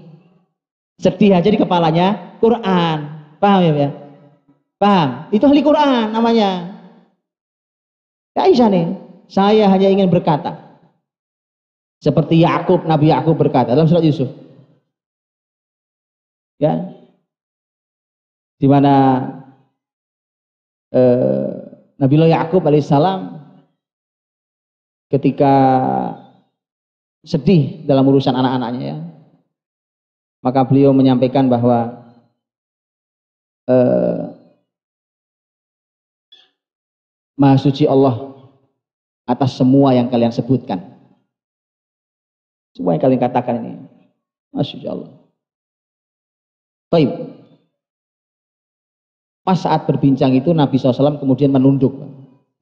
Sedih 1.02 1.34
aja 1.34 1.50
di 1.50 1.58
kepalanya, 1.58 2.38
Quran. 2.38 2.98
Paham 3.42 3.60
ya, 3.66 3.72
ya? 3.74 3.90
Paham? 4.78 5.08
Itu 5.34 5.50
ahli 5.50 5.58
Quran 5.58 6.14
namanya. 6.14 6.78
Ya 8.38 8.46
nih, 8.46 8.94
saya 9.26 9.66
hanya 9.66 9.88
ingin 9.90 10.06
berkata. 10.06 10.78
Seperti 11.98 12.46
Yakub, 12.46 12.86
Nabi 12.86 13.10
Yakub 13.10 13.34
berkata 13.34 13.74
dalam 13.74 13.90
surat 13.90 14.06
Yusuf. 14.06 14.30
Ya. 16.62 16.91
Di 18.62 18.70
mana 18.70 18.94
eh, 20.94 21.50
Nabiullah 21.98 22.30
Yakub 22.30 22.62
alaihissalam 22.62 23.42
ketika 25.10 25.54
sedih 27.26 27.82
dalam 27.82 28.06
urusan 28.06 28.38
anak-anaknya 28.38 28.82
ya, 28.86 28.98
maka 30.46 30.62
beliau 30.62 30.94
menyampaikan 30.94 31.50
bahwa 31.50 32.06
eh, 33.66 34.30
Maha 37.34 37.58
suci 37.58 37.90
Allah 37.90 38.30
atas 39.26 39.58
semua 39.58 39.90
yang 39.90 40.06
kalian 40.06 40.30
sebutkan. 40.30 40.78
Semua 42.78 42.94
yang 42.94 43.02
kalian 43.02 43.22
katakan 43.26 43.58
ini. 43.58 43.74
Masya 44.54 44.86
Allah. 44.86 45.10
Baik. 46.92 47.31
Pas 49.42 49.58
saat 49.58 49.90
berbincang 49.90 50.30
itu 50.38 50.54
Nabi 50.54 50.78
SAW 50.78 51.18
kemudian 51.18 51.50
menunduk. 51.50 51.90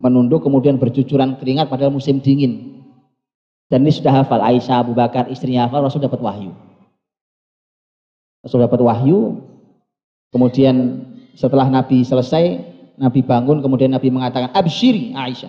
Menunduk 0.01 0.41
kemudian 0.41 0.81
bercucuran 0.81 1.37
keringat 1.37 1.69
padahal 1.69 1.93
musim 1.93 2.25
dingin. 2.25 2.81
Dan 3.69 3.85
ini 3.85 3.93
sudah 3.93 4.25
hafal. 4.25 4.41
Aisyah 4.41 4.83
Abu 4.83 4.97
Bakar 4.97 5.29
istrinya 5.29 5.69
hafal 5.69 5.85
Rasul 5.85 6.01
dapat 6.01 6.19
wahyu. 6.25 6.57
Rasul 8.41 8.65
dapat 8.65 8.81
wahyu. 8.81 9.45
Kemudian 10.33 11.05
setelah 11.41 11.67
Nabi 11.73 12.03
selesai 12.05 12.61
Nabi 13.01 13.25
bangun 13.25 13.65
kemudian 13.65 13.97
Nabi 13.97 14.13
mengatakan 14.13 14.53
absyiri 14.53 15.17
Aisyah 15.17 15.49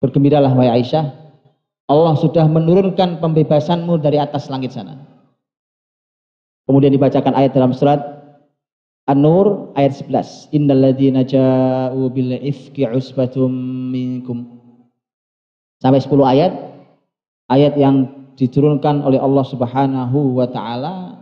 bergembiralah 0.00 0.56
wahai 0.56 0.80
Aisyah 0.80 1.04
Allah 1.90 2.16
sudah 2.16 2.48
menurunkan 2.48 3.20
pembebasanmu 3.20 4.00
dari 4.00 4.16
atas 4.16 4.48
langit 4.48 4.72
sana 4.72 5.04
kemudian 6.64 6.96
dibacakan 6.96 7.36
ayat 7.36 7.52
dalam 7.52 7.76
surat 7.76 8.19
An-Nur 9.10 9.74
ayat 9.74 10.06
11 10.06 10.54
innalladzina 10.54 11.26
ja'u 11.26 12.06
bil 12.14 12.30
ifki 12.38 12.86
usbatum 12.86 13.50
minkum 13.90 14.46
sampai 15.82 15.98
10 15.98 16.14
ayat 16.22 16.52
ayat 17.50 17.74
yang 17.74 18.06
diturunkan 18.38 19.02
oleh 19.02 19.18
Allah 19.18 19.42
Subhanahu 19.42 20.38
wa 20.38 20.46
taala 20.46 21.18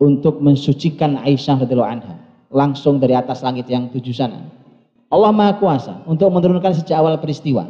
untuk 0.00 0.40
mensucikan 0.40 1.20
Aisyah 1.20 1.60
radhiyallahu 1.68 1.92
anha 2.00 2.16
langsung 2.48 2.96
dari 2.96 3.12
atas 3.12 3.44
langit 3.44 3.68
yang 3.68 3.92
tujuh 3.92 4.16
sana. 4.16 4.48
Allah 5.12 5.30
Maha 5.30 5.60
Kuasa 5.60 6.02
untuk 6.08 6.32
menurunkan 6.32 6.74
sejak 6.74 6.98
awal 6.98 7.20
peristiwa. 7.20 7.68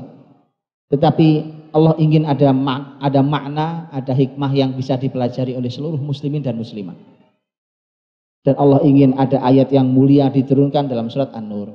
Tetapi 0.88 1.28
Allah 1.74 1.92
ingin 2.00 2.24
ada 2.24 2.54
ada 3.02 3.20
makna, 3.20 3.90
ada 3.92 4.12
hikmah 4.14 4.54
yang 4.54 4.72
bisa 4.72 4.96
dipelajari 4.96 5.52
oleh 5.52 5.68
seluruh 5.68 6.00
muslimin 6.00 6.40
dan 6.40 6.56
muslimat. 6.56 6.96
Dan 8.46 8.54
Allah 8.62 8.78
ingin 8.86 9.18
ada 9.18 9.42
ayat 9.42 9.74
yang 9.74 9.90
mulia 9.90 10.30
diturunkan 10.30 10.86
dalam 10.86 11.10
surat 11.10 11.34
An-Nur. 11.34 11.74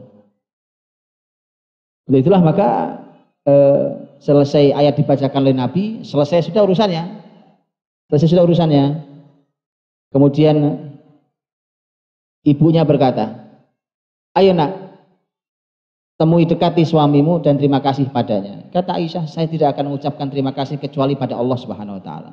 Itulah 2.07 2.39
maka 2.39 2.67
eh, 3.43 3.86
selesai 4.24 4.72
ayat 4.72 4.95
dibacakan 4.95 5.43
oleh 5.43 5.55
Nabi, 5.55 5.84
selesai 6.07 6.47
sudah 6.47 6.63
urusannya. 6.63 7.03
Selesai 8.07 8.28
sudah 8.32 8.43
urusannya. 8.47 8.86
Kemudian 10.15 10.55
Ibunya 12.41 12.82
berkata, 12.82 13.53
ayo 14.34 14.57
nak, 14.57 14.74
temui 16.17 16.49
dekati 16.49 16.82
suamimu 16.82 17.38
dan 17.45 17.61
terima 17.61 17.86
kasih 17.86 18.09
padanya. 18.09 18.65
Kata 18.74 18.97
Aisyah, 18.97 19.30
saya 19.30 19.45
tidak 19.45 19.78
akan 19.78 19.93
mengucapkan 19.93 20.26
terima 20.26 20.49
kasih 20.49 20.82
kecuali 20.82 21.13
pada 21.13 21.38
Allah 21.38 21.57
Subhanahu 21.61 22.01
wa 22.01 22.03
taala. 22.03 22.32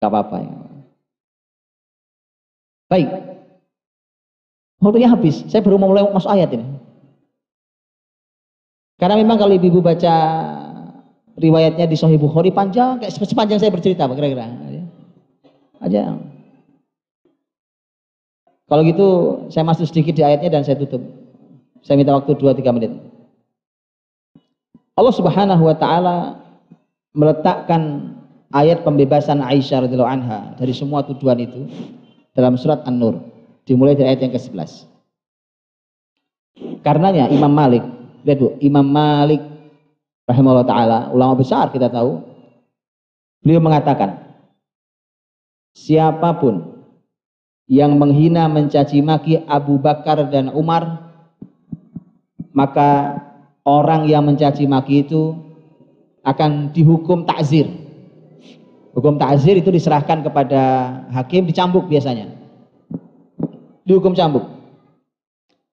Apa-apa 0.00 0.36
ya. 0.40 0.77
Baik. 2.88 3.08
Waktunya 4.80 5.08
habis. 5.12 5.44
Saya 5.46 5.60
baru 5.60 5.76
mau 5.76 5.92
mulai 5.92 6.08
masuk 6.08 6.32
ayat 6.32 6.48
ini. 6.56 6.64
Karena 8.98 9.14
memang 9.14 9.38
kalau 9.38 9.54
ibu-ibu 9.54 9.78
baca 9.78 10.14
riwayatnya 11.38 11.86
di 11.86 11.94
Sahih 11.94 12.18
Bukhari 12.18 12.50
panjang, 12.50 12.98
kayak 12.98 13.14
sepanjang 13.14 13.62
saya 13.62 13.70
bercerita, 13.70 14.10
kira-kira. 14.10 14.50
Aja. 15.78 16.18
Kalau 18.68 18.82
gitu 18.84 19.08
saya 19.48 19.64
masuk 19.64 19.86
sedikit 19.86 20.18
di 20.18 20.26
ayatnya 20.26 20.58
dan 20.58 20.62
saya 20.66 20.76
tutup. 20.76 21.00
Saya 21.86 21.94
minta 21.94 22.12
waktu 22.12 22.34
2-3 22.34 22.74
menit. 22.74 22.92
Allah 24.98 25.14
Subhanahu 25.14 25.62
wa 25.62 25.76
taala 25.78 26.16
meletakkan 27.14 28.12
ayat 28.50 28.82
pembebasan 28.82 29.38
Aisyah 29.38 29.86
radhiyallahu 29.86 30.10
anha 30.10 30.58
dari 30.58 30.74
semua 30.74 31.06
tuduhan 31.06 31.38
itu 31.38 31.70
dalam 32.38 32.54
surat 32.54 32.86
An-Nur 32.86 33.18
dimulai 33.66 33.98
dari 33.98 34.14
ayat 34.14 34.22
yang 34.22 34.32
ke-11. 34.38 34.86
Karenanya 36.86 37.26
Imam 37.34 37.50
Malik, 37.50 37.82
lihat 38.22 38.38
Bu, 38.38 38.54
Imam 38.62 38.86
Malik 38.86 39.42
rahimahullah 40.30 40.68
taala, 40.70 40.98
ulama 41.10 41.34
besar 41.34 41.74
kita 41.74 41.90
tahu, 41.90 42.22
beliau 43.42 43.58
mengatakan 43.58 44.22
siapa 45.74 46.38
pun 46.38 46.78
yang 47.66 47.98
menghina 47.98 48.46
mencaci 48.46 49.02
maki 49.02 49.42
Abu 49.50 49.82
Bakar 49.82 50.30
dan 50.30 50.54
Umar 50.54 51.10
maka 52.54 53.18
orang 53.62 54.08
yang 54.08 54.24
mencaci 54.24 54.64
maki 54.64 55.04
itu 55.04 55.36
akan 56.24 56.74
dihukum 56.74 57.22
takzir 57.28 57.68
hukum 58.98 59.14
takzir 59.14 59.54
itu 59.54 59.70
diserahkan 59.70 60.26
kepada 60.26 60.60
hakim 61.14 61.46
dicambuk 61.46 61.86
biasanya 61.86 62.34
dihukum 63.86 64.10
cambuk 64.18 64.42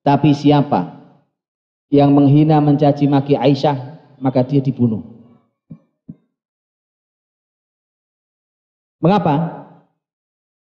tapi 0.06 0.38
siapa 0.38 1.02
yang 1.90 2.14
menghina 2.14 2.62
mencaci 2.62 3.10
maki 3.10 3.34
Aisyah 3.34 3.98
maka 4.22 4.46
dia 4.46 4.62
dibunuh 4.62 5.02
mengapa 9.02 9.66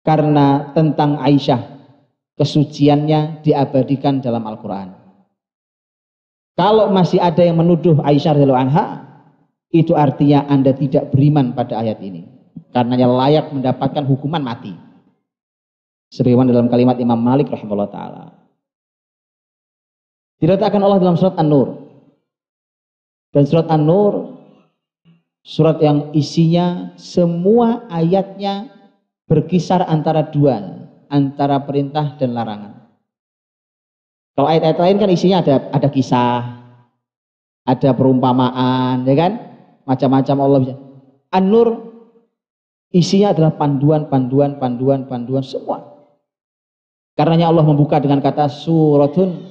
karena 0.07 0.71
tentang 0.71 1.19
Aisyah 1.19 1.73
kesuciannya 2.35 3.45
diabadikan 3.45 4.19
dalam 4.19 4.43
Al-Quran. 4.43 4.91
Kalau 6.53 6.91
masih 6.93 7.17
ada 7.17 7.41
yang 7.41 7.57
menuduh 7.57 7.97
Aisyah 8.03 8.37
radhiyallahu 8.37 8.83
itu 9.73 9.97
artinya 9.97 10.45
Anda 10.45 10.75
tidak 10.77 11.09
beriman 11.09 11.57
pada 11.57 11.81
ayat 11.81 11.97
ini. 12.03 12.32
Karenanya 12.73 13.05
layak 13.05 13.53
mendapatkan 13.53 14.03
hukuman 14.05 14.41
mati. 14.41 14.73
Sebagaimana 16.13 16.53
dalam 16.53 16.69
kalimat 16.69 16.97
Imam 16.97 17.17
Malik 17.17 17.49
rahimahullah 17.49 17.89
taala. 17.89 18.25
Diletakkan 20.41 20.81
Allah 20.81 21.01
dalam 21.01 21.17
surat 21.17 21.37
An-Nur. 21.37 21.69
Dan 23.33 23.45
surat 23.49 23.69
An-Nur 23.69 24.33
surat 25.43 25.77
yang 25.83 26.15
isinya 26.15 26.95
semua 26.95 27.83
ayatnya 27.91 28.71
berkisar 29.27 29.83
antara 29.85 30.31
dua, 30.31 30.87
antara 31.11 31.59
perintah 31.61 32.15
dan 32.15 32.31
larangan. 32.31 32.73
Kalau 34.33 34.49
ayat-ayat 34.49 34.79
lain 34.81 34.97
kan 34.97 35.09
isinya 35.13 35.45
ada 35.45 35.69
ada 35.69 35.87
kisah, 35.93 36.41
ada 37.69 37.89
perumpamaan, 37.93 39.05
ya 39.05 39.13
kan? 39.13 39.31
Macam-macam 39.85 40.35
Allah 40.41 40.59
bisa. 40.63 40.75
An-Nur 41.29 41.92
isinya 42.93 43.33
adalah 43.33 43.57
panduan, 43.57 44.07
panduan, 44.07 44.61
panduan, 44.61 45.09
panduan 45.09 45.41
semua. 45.43 45.81
Karenanya 47.17 47.49
Allah 47.49 47.65
membuka 47.65 47.97
dengan 47.97 48.21
kata 48.21 48.47
suratun 48.47 49.43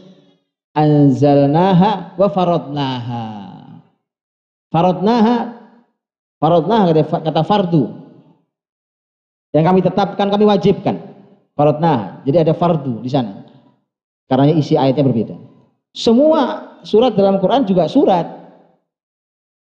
anzalnaha 0.73 2.17
wa 2.17 2.29
faradnaha. 2.31 3.25
Faradnaha 4.73 5.37
faradnaha 6.41 6.85
kata 7.23 7.43
fardu 7.45 8.03
yang 9.53 9.65
kami 9.69 9.85
tetapkan, 9.85 10.33
kami 10.33 10.45
wajibkan. 10.49 10.97
Faradna. 11.53 12.25
Jadi 12.25 12.37
ada 12.41 12.57
fardu 12.57 13.05
di 13.05 13.11
sana. 13.13 13.45
Karena 14.25 14.49
isi 14.57 14.81
ayatnya 14.81 15.05
berbeda. 15.05 15.37
Semua 15.93 16.73
surat 16.81 17.13
dalam 17.13 17.37
Quran 17.37 17.69
juga 17.69 17.85
surat. 17.85 18.25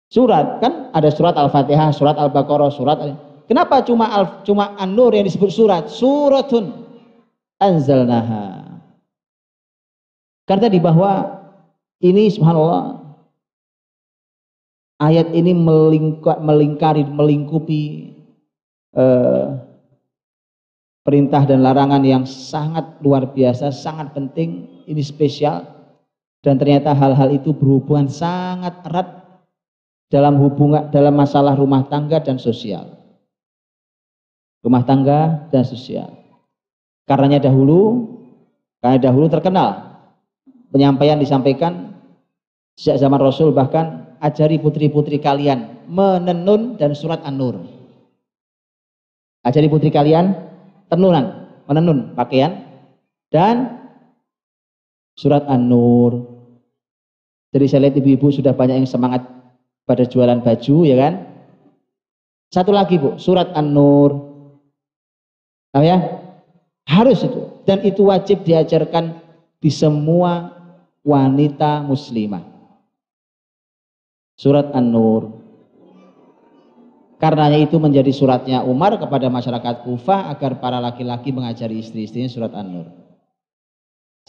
Surat 0.09 0.57
kan 0.57 0.89
ada 0.97 1.13
surat 1.13 1.37
Al-Fatihah, 1.37 1.93
surat 1.93 2.17
Al-Baqarah, 2.17 2.73
surat 2.73 2.97
Kenapa 3.47 3.79
cuma 3.87 4.11
al, 4.11 4.43
cuma 4.43 4.75
An-Nur 4.75 5.15
yang 5.15 5.23
disebut 5.23 5.47
surat? 5.47 5.87
Suratun 5.87 6.83
anzalnaha. 7.63 8.79
Karena 10.47 10.67
di 10.67 10.79
bahwa 10.79 11.39
ini 12.03 12.27
subhanallah 12.27 13.03
ayat 14.99 15.31
ini 15.31 15.55
melingkari 16.43 17.07
melingkupi 17.07 17.83
eh, 18.95 19.47
perintah 21.07 21.47
dan 21.47 21.63
larangan 21.63 22.03
yang 22.03 22.27
sangat 22.27 22.99
luar 22.99 23.31
biasa, 23.31 23.71
sangat 23.71 24.11
penting, 24.11 24.83
ini 24.91 24.99
spesial 24.99 25.63
dan 26.43 26.59
ternyata 26.59 26.91
hal-hal 26.91 27.31
itu 27.31 27.55
berhubungan 27.55 28.11
sangat 28.11 28.75
erat 28.87 29.07
dalam 30.11 30.39
hubungan 30.39 30.87
dalam 30.91 31.15
masalah 31.15 31.55
rumah 31.55 31.87
tangga 31.87 32.19
dan 32.19 32.39
sosial. 32.39 33.06
Rumah 34.65 34.83
tangga 34.83 35.49
dan 35.53 35.63
sosial. 35.63 36.09
Karenanya 37.07 37.47
dahulu, 37.47 38.09
karena 38.83 38.99
dahulu 38.99 39.31
terkenal 39.31 39.87
penyampaian 40.73 41.17
disampaikan 41.17 41.95
sejak 42.75 42.99
zaman 42.99 43.21
Rasul 43.21 43.55
bahkan 43.55 44.17
ajari 44.19 44.59
putri-putri 44.59 45.17
kalian 45.17 45.87
menenun 45.87 46.75
dan 46.75 46.91
surat 46.93 47.23
An-Nur. 47.23 47.63
Ajari 49.47 49.71
putri 49.71 49.87
kalian 49.87 50.35
tenunan, 50.91 51.47
menenun 51.65 52.11
pakaian 52.13 52.67
dan 53.31 53.87
surat 55.15 55.47
An-Nur. 55.47 56.27
Jadi 57.55 57.65
saya 57.71 57.87
lihat 57.87 57.95
ibu-ibu 58.03 58.27
sudah 58.29 58.51
banyak 58.51 58.83
yang 58.83 58.89
semangat 58.89 59.23
pada 59.87 60.03
jualan 60.03 60.43
baju 60.43 60.75
ya 60.83 60.95
kan. 60.99 61.13
Satu 62.51 62.75
lagi 62.75 62.99
Bu, 62.99 63.15
surat 63.15 63.55
An-Nur. 63.55 64.26
Tahu 65.71 65.83
ya? 65.83 65.97
Harus 66.87 67.19
itu 67.23 67.63
dan 67.67 67.83
itu 67.83 68.07
wajib 68.07 68.47
diajarkan 68.47 69.19
di 69.59 69.67
semua 69.67 70.55
wanita 71.03 71.83
muslimah. 71.83 72.43
Surat 74.37 74.71
An-Nur. 74.71 75.43
Karenanya 77.17 77.57
itu 77.57 77.81
menjadi 77.81 78.13
suratnya 78.13 78.61
Umar 78.61 78.93
kepada 79.01 79.25
masyarakat 79.25 79.81
Kufah 79.81 80.29
agar 80.29 80.61
para 80.61 80.77
laki-laki 80.77 81.33
mengajari 81.33 81.81
istri-istrinya 81.81 82.29
surat 82.29 82.53
An-Nur. 82.53 82.87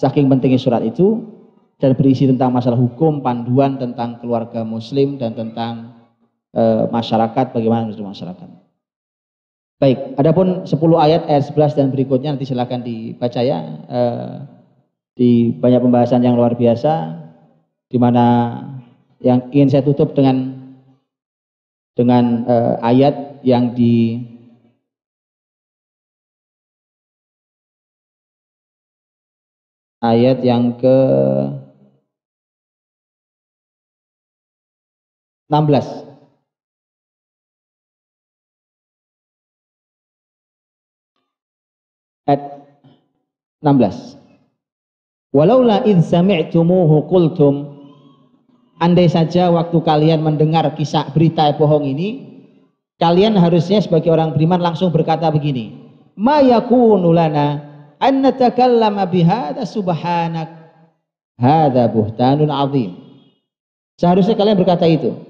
Saking 0.00 0.30
pentingnya 0.32 0.56
surat 0.56 0.80
itu, 0.80 1.38
dan 1.78 1.94
berisi 1.94 2.26
tentang 2.26 2.50
masalah 2.50 2.78
hukum, 2.78 3.22
panduan 3.22 3.78
tentang 3.78 4.18
keluarga 4.18 4.66
muslim 4.66 5.14
dan 5.14 5.34
tentang 5.38 5.94
e, 6.50 6.90
masyarakat 6.90 7.54
bagaimana 7.54 7.86
menjadi 7.86 8.06
masyarakat. 8.06 8.48
Baik, 9.78 10.18
adapun 10.18 10.66
10 10.66 10.74
ayat 10.98 11.22
ayat 11.30 11.54
11 11.54 11.78
dan 11.78 11.86
berikutnya 11.94 12.34
nanti 12.34 12.50
silakan 12.50 12.82
dibaca 12.82 13.38
ya. 13.38 13.58
E, 13.86 14.00
di 15.14 15.30
banyak 15.54 15.78
pembahasan 15.78 16.26
yang 16.26 16.34
luar 16.34 16.58
biasa 16.58 17.14
di 17.86 17.94
mana 17.94 18.58
yang 19.22 19.46
ingin 19.54 19.70
saya 19.70 19.86
tutup 19.86 20.18
dengan 20.18 20.58
dengan 21.94 22.42
e, 22.42 22.56
ayat 22.82 23.38
yang 23.46 23.70
di 23.78 24.18
ayat 30.02 30.42
yang 30.42 30.74
ke 30.74 30.96
16. 35.46 36.07
Ayat 42.28 42.68
16. 43.64 45.32
Walaula 45.32 45.80
id 45.88 46.04
sami'tumuhu 46.04 47.08
qultum 47.08 47.72
andai 48.76 49.08
saja 49.08 49.48
waktu 49.48 49.80
kalian 49.80 50.20
mendengar 50.20 50.68
kisah 50.76 51.08
berita 51.16 51.48
bohong 51.56 51.88
ini 51.88 52.08
kalian 53.00 53.34
harusnya 53.40 53.80
sebagai 53.80 54.12
orang 54.12 54.36
beriman 54.36 54.60
langsung 54.60 54.92
berkata 54.92 55.32
begini 55.32 55.72
ma 56.16 56.44
yakunu 56.44 57.10
lana 57.12 57.64
an 57.98 58.22
natakallama 58.24 59.04
bihadza 59.10 59.66
subhanak 59.66 60.48
hadza 61.36 61.84
buhtanun 61.90 62.48
azim 62.48 62.90
seharusnya 63.98 64.38
kalian 64.38 64.56
berkata 64.56 64.86
itu 64.86 65.28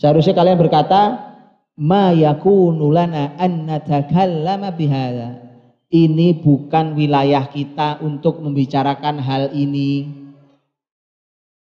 Seharusnya 0.00 0.32
kalian 0.32 0.56
berkata, 0.56 1.28
ma 1.76 2.08
yakunu 2.16 2.88
lana 2.88 3.36
an 3.36 3.68
natakallama 3.68 4.72
bihadza. 4.72 5.49
Ini 5.90 6.38
bukan 6.38 6.94
wilayah 6.94 7.50
kita 7.50 7.98
untuk 7.98 8.38
membicarakan 8.38 9.18
hal 9.18 9.50
ini. 9.50 10.06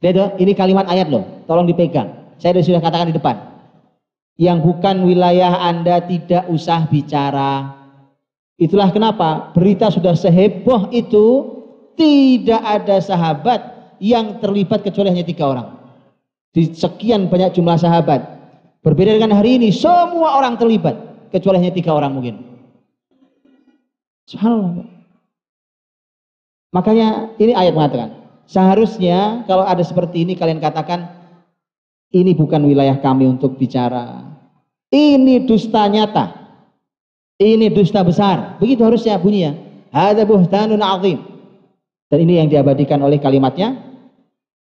Lihat 0.04 0.36
ini 0.36 0.52
kalimat 0.52 0.84
ayat 0.84 1.08
loh, 1.08 1.44
tolong 1.48 1.64
dipegang. 1.64 2.36
Saya 2.36 2.60
sudah 2.60 2.84
katakan 2.84 3.08
di 3.08 3.16
depan. 3.16 3.34
Yang 4.38 4.58
bukan 4.68 5.02
wilayah 5.08 5.58
Anda 5.64 6.04
tidak 6.04 6.46
usah 6.52 6.86
bicara. 6.86 7.74
Itulah 8.60 8.92
kenapa 8.92 9.50
berita 9.56 9.88
sudah 9.90 10.14
seheboh 10.14 10.92
itu 10.94 11.26
tidak 11.96 12.62
ada 12.62 13.02
sahabat 13.02 13.60
yang 13.98 14.38
terlibat 14.38 14.86
kecuali 14.86 15.10
hanya 15.10 15.26
tiga 15.26 15.50
orang 15.50 15.78
di 16.58 16.74
sekian 16.74 17.28
banyak 17.28 17.54
jumlah 17.54 17.78
sahabat. 17.78 18.20
Berbeda 18.82 19.14
dengan 19.14 19.36
hari 19.36 19.62
ini, 19.62 19.68
semua 19.74 20.38
orang 20.38 20.56
terlibat 20.56 20.96
kecuali 21.30 21.60
hanya 21.60 21.74
tiga 21.74 21.92
orang 21.92 22.14
mungkin. 22.18 22.47
Subhanallah. 24.28 24.84
Makanya 26.76 27.32
ini 27.40 27.56
ayat 27.56 27.72
mengatakan, 27.72 28.12
seharusnya 28.44 29.48
kalau 29.48 29.64
ada 29.64 29.80
seperti 29.80 30.28
ini 30.28 30.36
kalian 30.36 30.60
katakan 30.60 31.08
ini 32.12 32.36
bukan 32.36 32.60
wilayah 32.68 33.00
kami 33.00 33.24
untuk 33.24 33.56
bicara. 33.56 34.28
Ini 34.92 35.48
dusta 35.48 35.88
nyata. 35.88 36.36
Ini 37.40 37.72
dusta 37.72 38.04
besar. 38.04 38.60
Begitu 38.60 38.84
harusnya 38.84 39.16
bunyinya. 39.16 39.56
Hada 39.92 40.28
buhtanun 40.28 40.80
azim. 40.80 41.24
Dan 42.08 42.18
ini 42.24 42.40
yang 42.40 42.48
diabadikan 42.48 43.00
oleh 43.04 43.20
kalimatnya 43.20 43.80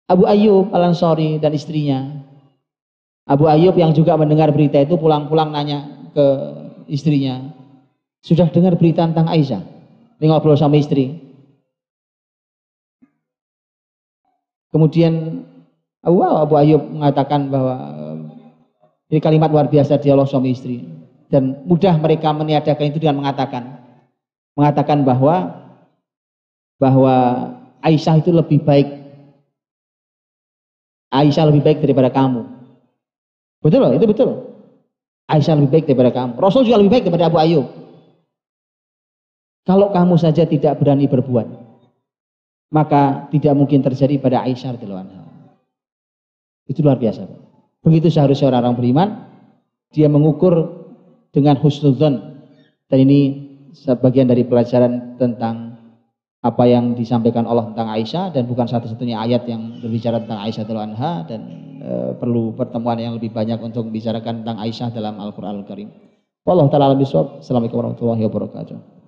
Abu 0.06 0.30
Ayyub 0.30 0.70
Al-Ansari 0.70 1.42
dan 1.42 1.54
istrinya. 1.54 2.22
Abu 3.26 3.50
Ayyub 3.50 3.74
yang 3.74 3.94
juga 3.94 4.14
mendengar 4.18 4.54
berita 4.54 4.78
itu 4.82 4.98
pulang-pulang 4.98 5.50
nanya 5.50 6.10
ke 6.14 6.26
istrinya. 6.90 7.63
Sudah 8.24 8.48
dengar 8.48 8.80
berita 8.80 9.04
tentang 9.04 9.28
Aisyah? 9.28 9.60
Ini 10.18 10.32
ngobrol 10.32 10.56
sama 10.56 10.80
istri. 10.80 11.20
Kemudian 14.72 15.44
Abu, 16.00 16.24
Abu 16.24 16.56
Ayyub 16.56 16.82
mengatakan 16.88 17.52
bahwa 17.52 17.76
ini 19.12 19.20
kalimat 19.20 19.52
luar 19.52 19.68
biasa 19.68 20.00
dialog 20.00 20.26
suami 20.26 20.56
istri. 20.56 20.88
Dan 21.28 21.68
mudah 21.68 22.00
mereka 22.00 22.32
meniadakan 22.32 22.96
itu 22.96 23.04
dengan 23.04 23.20
mengatakan 23.20 23.84
mengatakan 24.56 25.04
bahwa 25.04 25.66
bahwa 26.80 27.16
Aisyah 27.84 28.24
itu 28.24 28.32
lebih 28.32 28.64
baik 28.64 28.88
Aisyah 31.12 31.52
lebih 31.52 31.62
baik 31.62 31.84
daripada 31.84 32.10
kamu. 32.10 32.48
Betul 33.62 33.80
loh, 33.84 33.92
itu 33.94 34.06
betul. 34.08 34.30
Aisyah 35.30 35.60
lebih 35.60 35.70
baik 35.76 35.86
daripada 35.92 36.12
kamu. 36.16 36.34
Rasul 36.42 36.66
juga 36.66 36.80
lebih 36.82 36.92
baik 36.98 37.04
daripada 37.06 37.28
Abu 37.30 37.38
Ayyub. 37.38 37.83
Kalau 39.64 39.96
kamu 39.96 40.20
saja 40.20 40.44
tidak 40.44 40.84
berani 40.84 41.08
berbuat, 41.08 41.48
maka 42.74 43.32
tidak 43.32 43.54
mungkin 43.56 43.80
terjadi 43.80 44.20
pada 44.20 44.44
Aisyah 44.44 44.76
radhiyallahu 44.76 45.24
Itu 46.68 46.84
luar 46.84 47.00
biasa. 47.00 47.24
Begitu 47.84 48.12
seharusnya 48.12 48.52
orang-orang 48.52 48.76
beriman, 48.76 49.10
dia 49.96 50.12
mengukur 50.12 50.84
dengan 51.32 51.56
husnudzon. 51.60 52.44
Dan 52.92 52.98
ini 53.08 53.20
sebagian 53.72 54.28
dari 54.28 54.44
pelajaran 54.44 55.16
tentang 55.16 55.80
apa 56.44 56.64
yang 56.68 56.92
disampaikan 56.92 57.48
Allah 57.48 57.72
tentang 57.72 57.88
Aisyah 57.88 58.36
dan 58.36 58.44
bukan 58.52 58.68
satu-satunya 58.68 59.16
ayat 59.16 59.48
yang 59.48 59.80
berbicara 59.80 60.20
tentang 60.20 60.44
Aisyah 60.44 60.64
anha 60.76 61.24
dan 61.24 61.42
e, 61.80 61.92
perlu 62.20 62.52
pertemuan 62.52 63.00
yang 63.00 63.16
lebih 63.16 63.32
banyak 63.32 63.64
untuk 63.64 63.88
membicarakan 63.88 64.44
tentang 64.44 64.60
Aisyah 64.60 64.92
dalam 64.92 65.24
Al-Qur'an 65.24 65.64
Al-Karim. 65.64 65.88
Wallahu 66.44 66.68
taala 66.68 67.00
Assalamualaikum 67.00 67.80
warahmatullahi 67.80 68.28
wabarakatuh. 68.28 69.03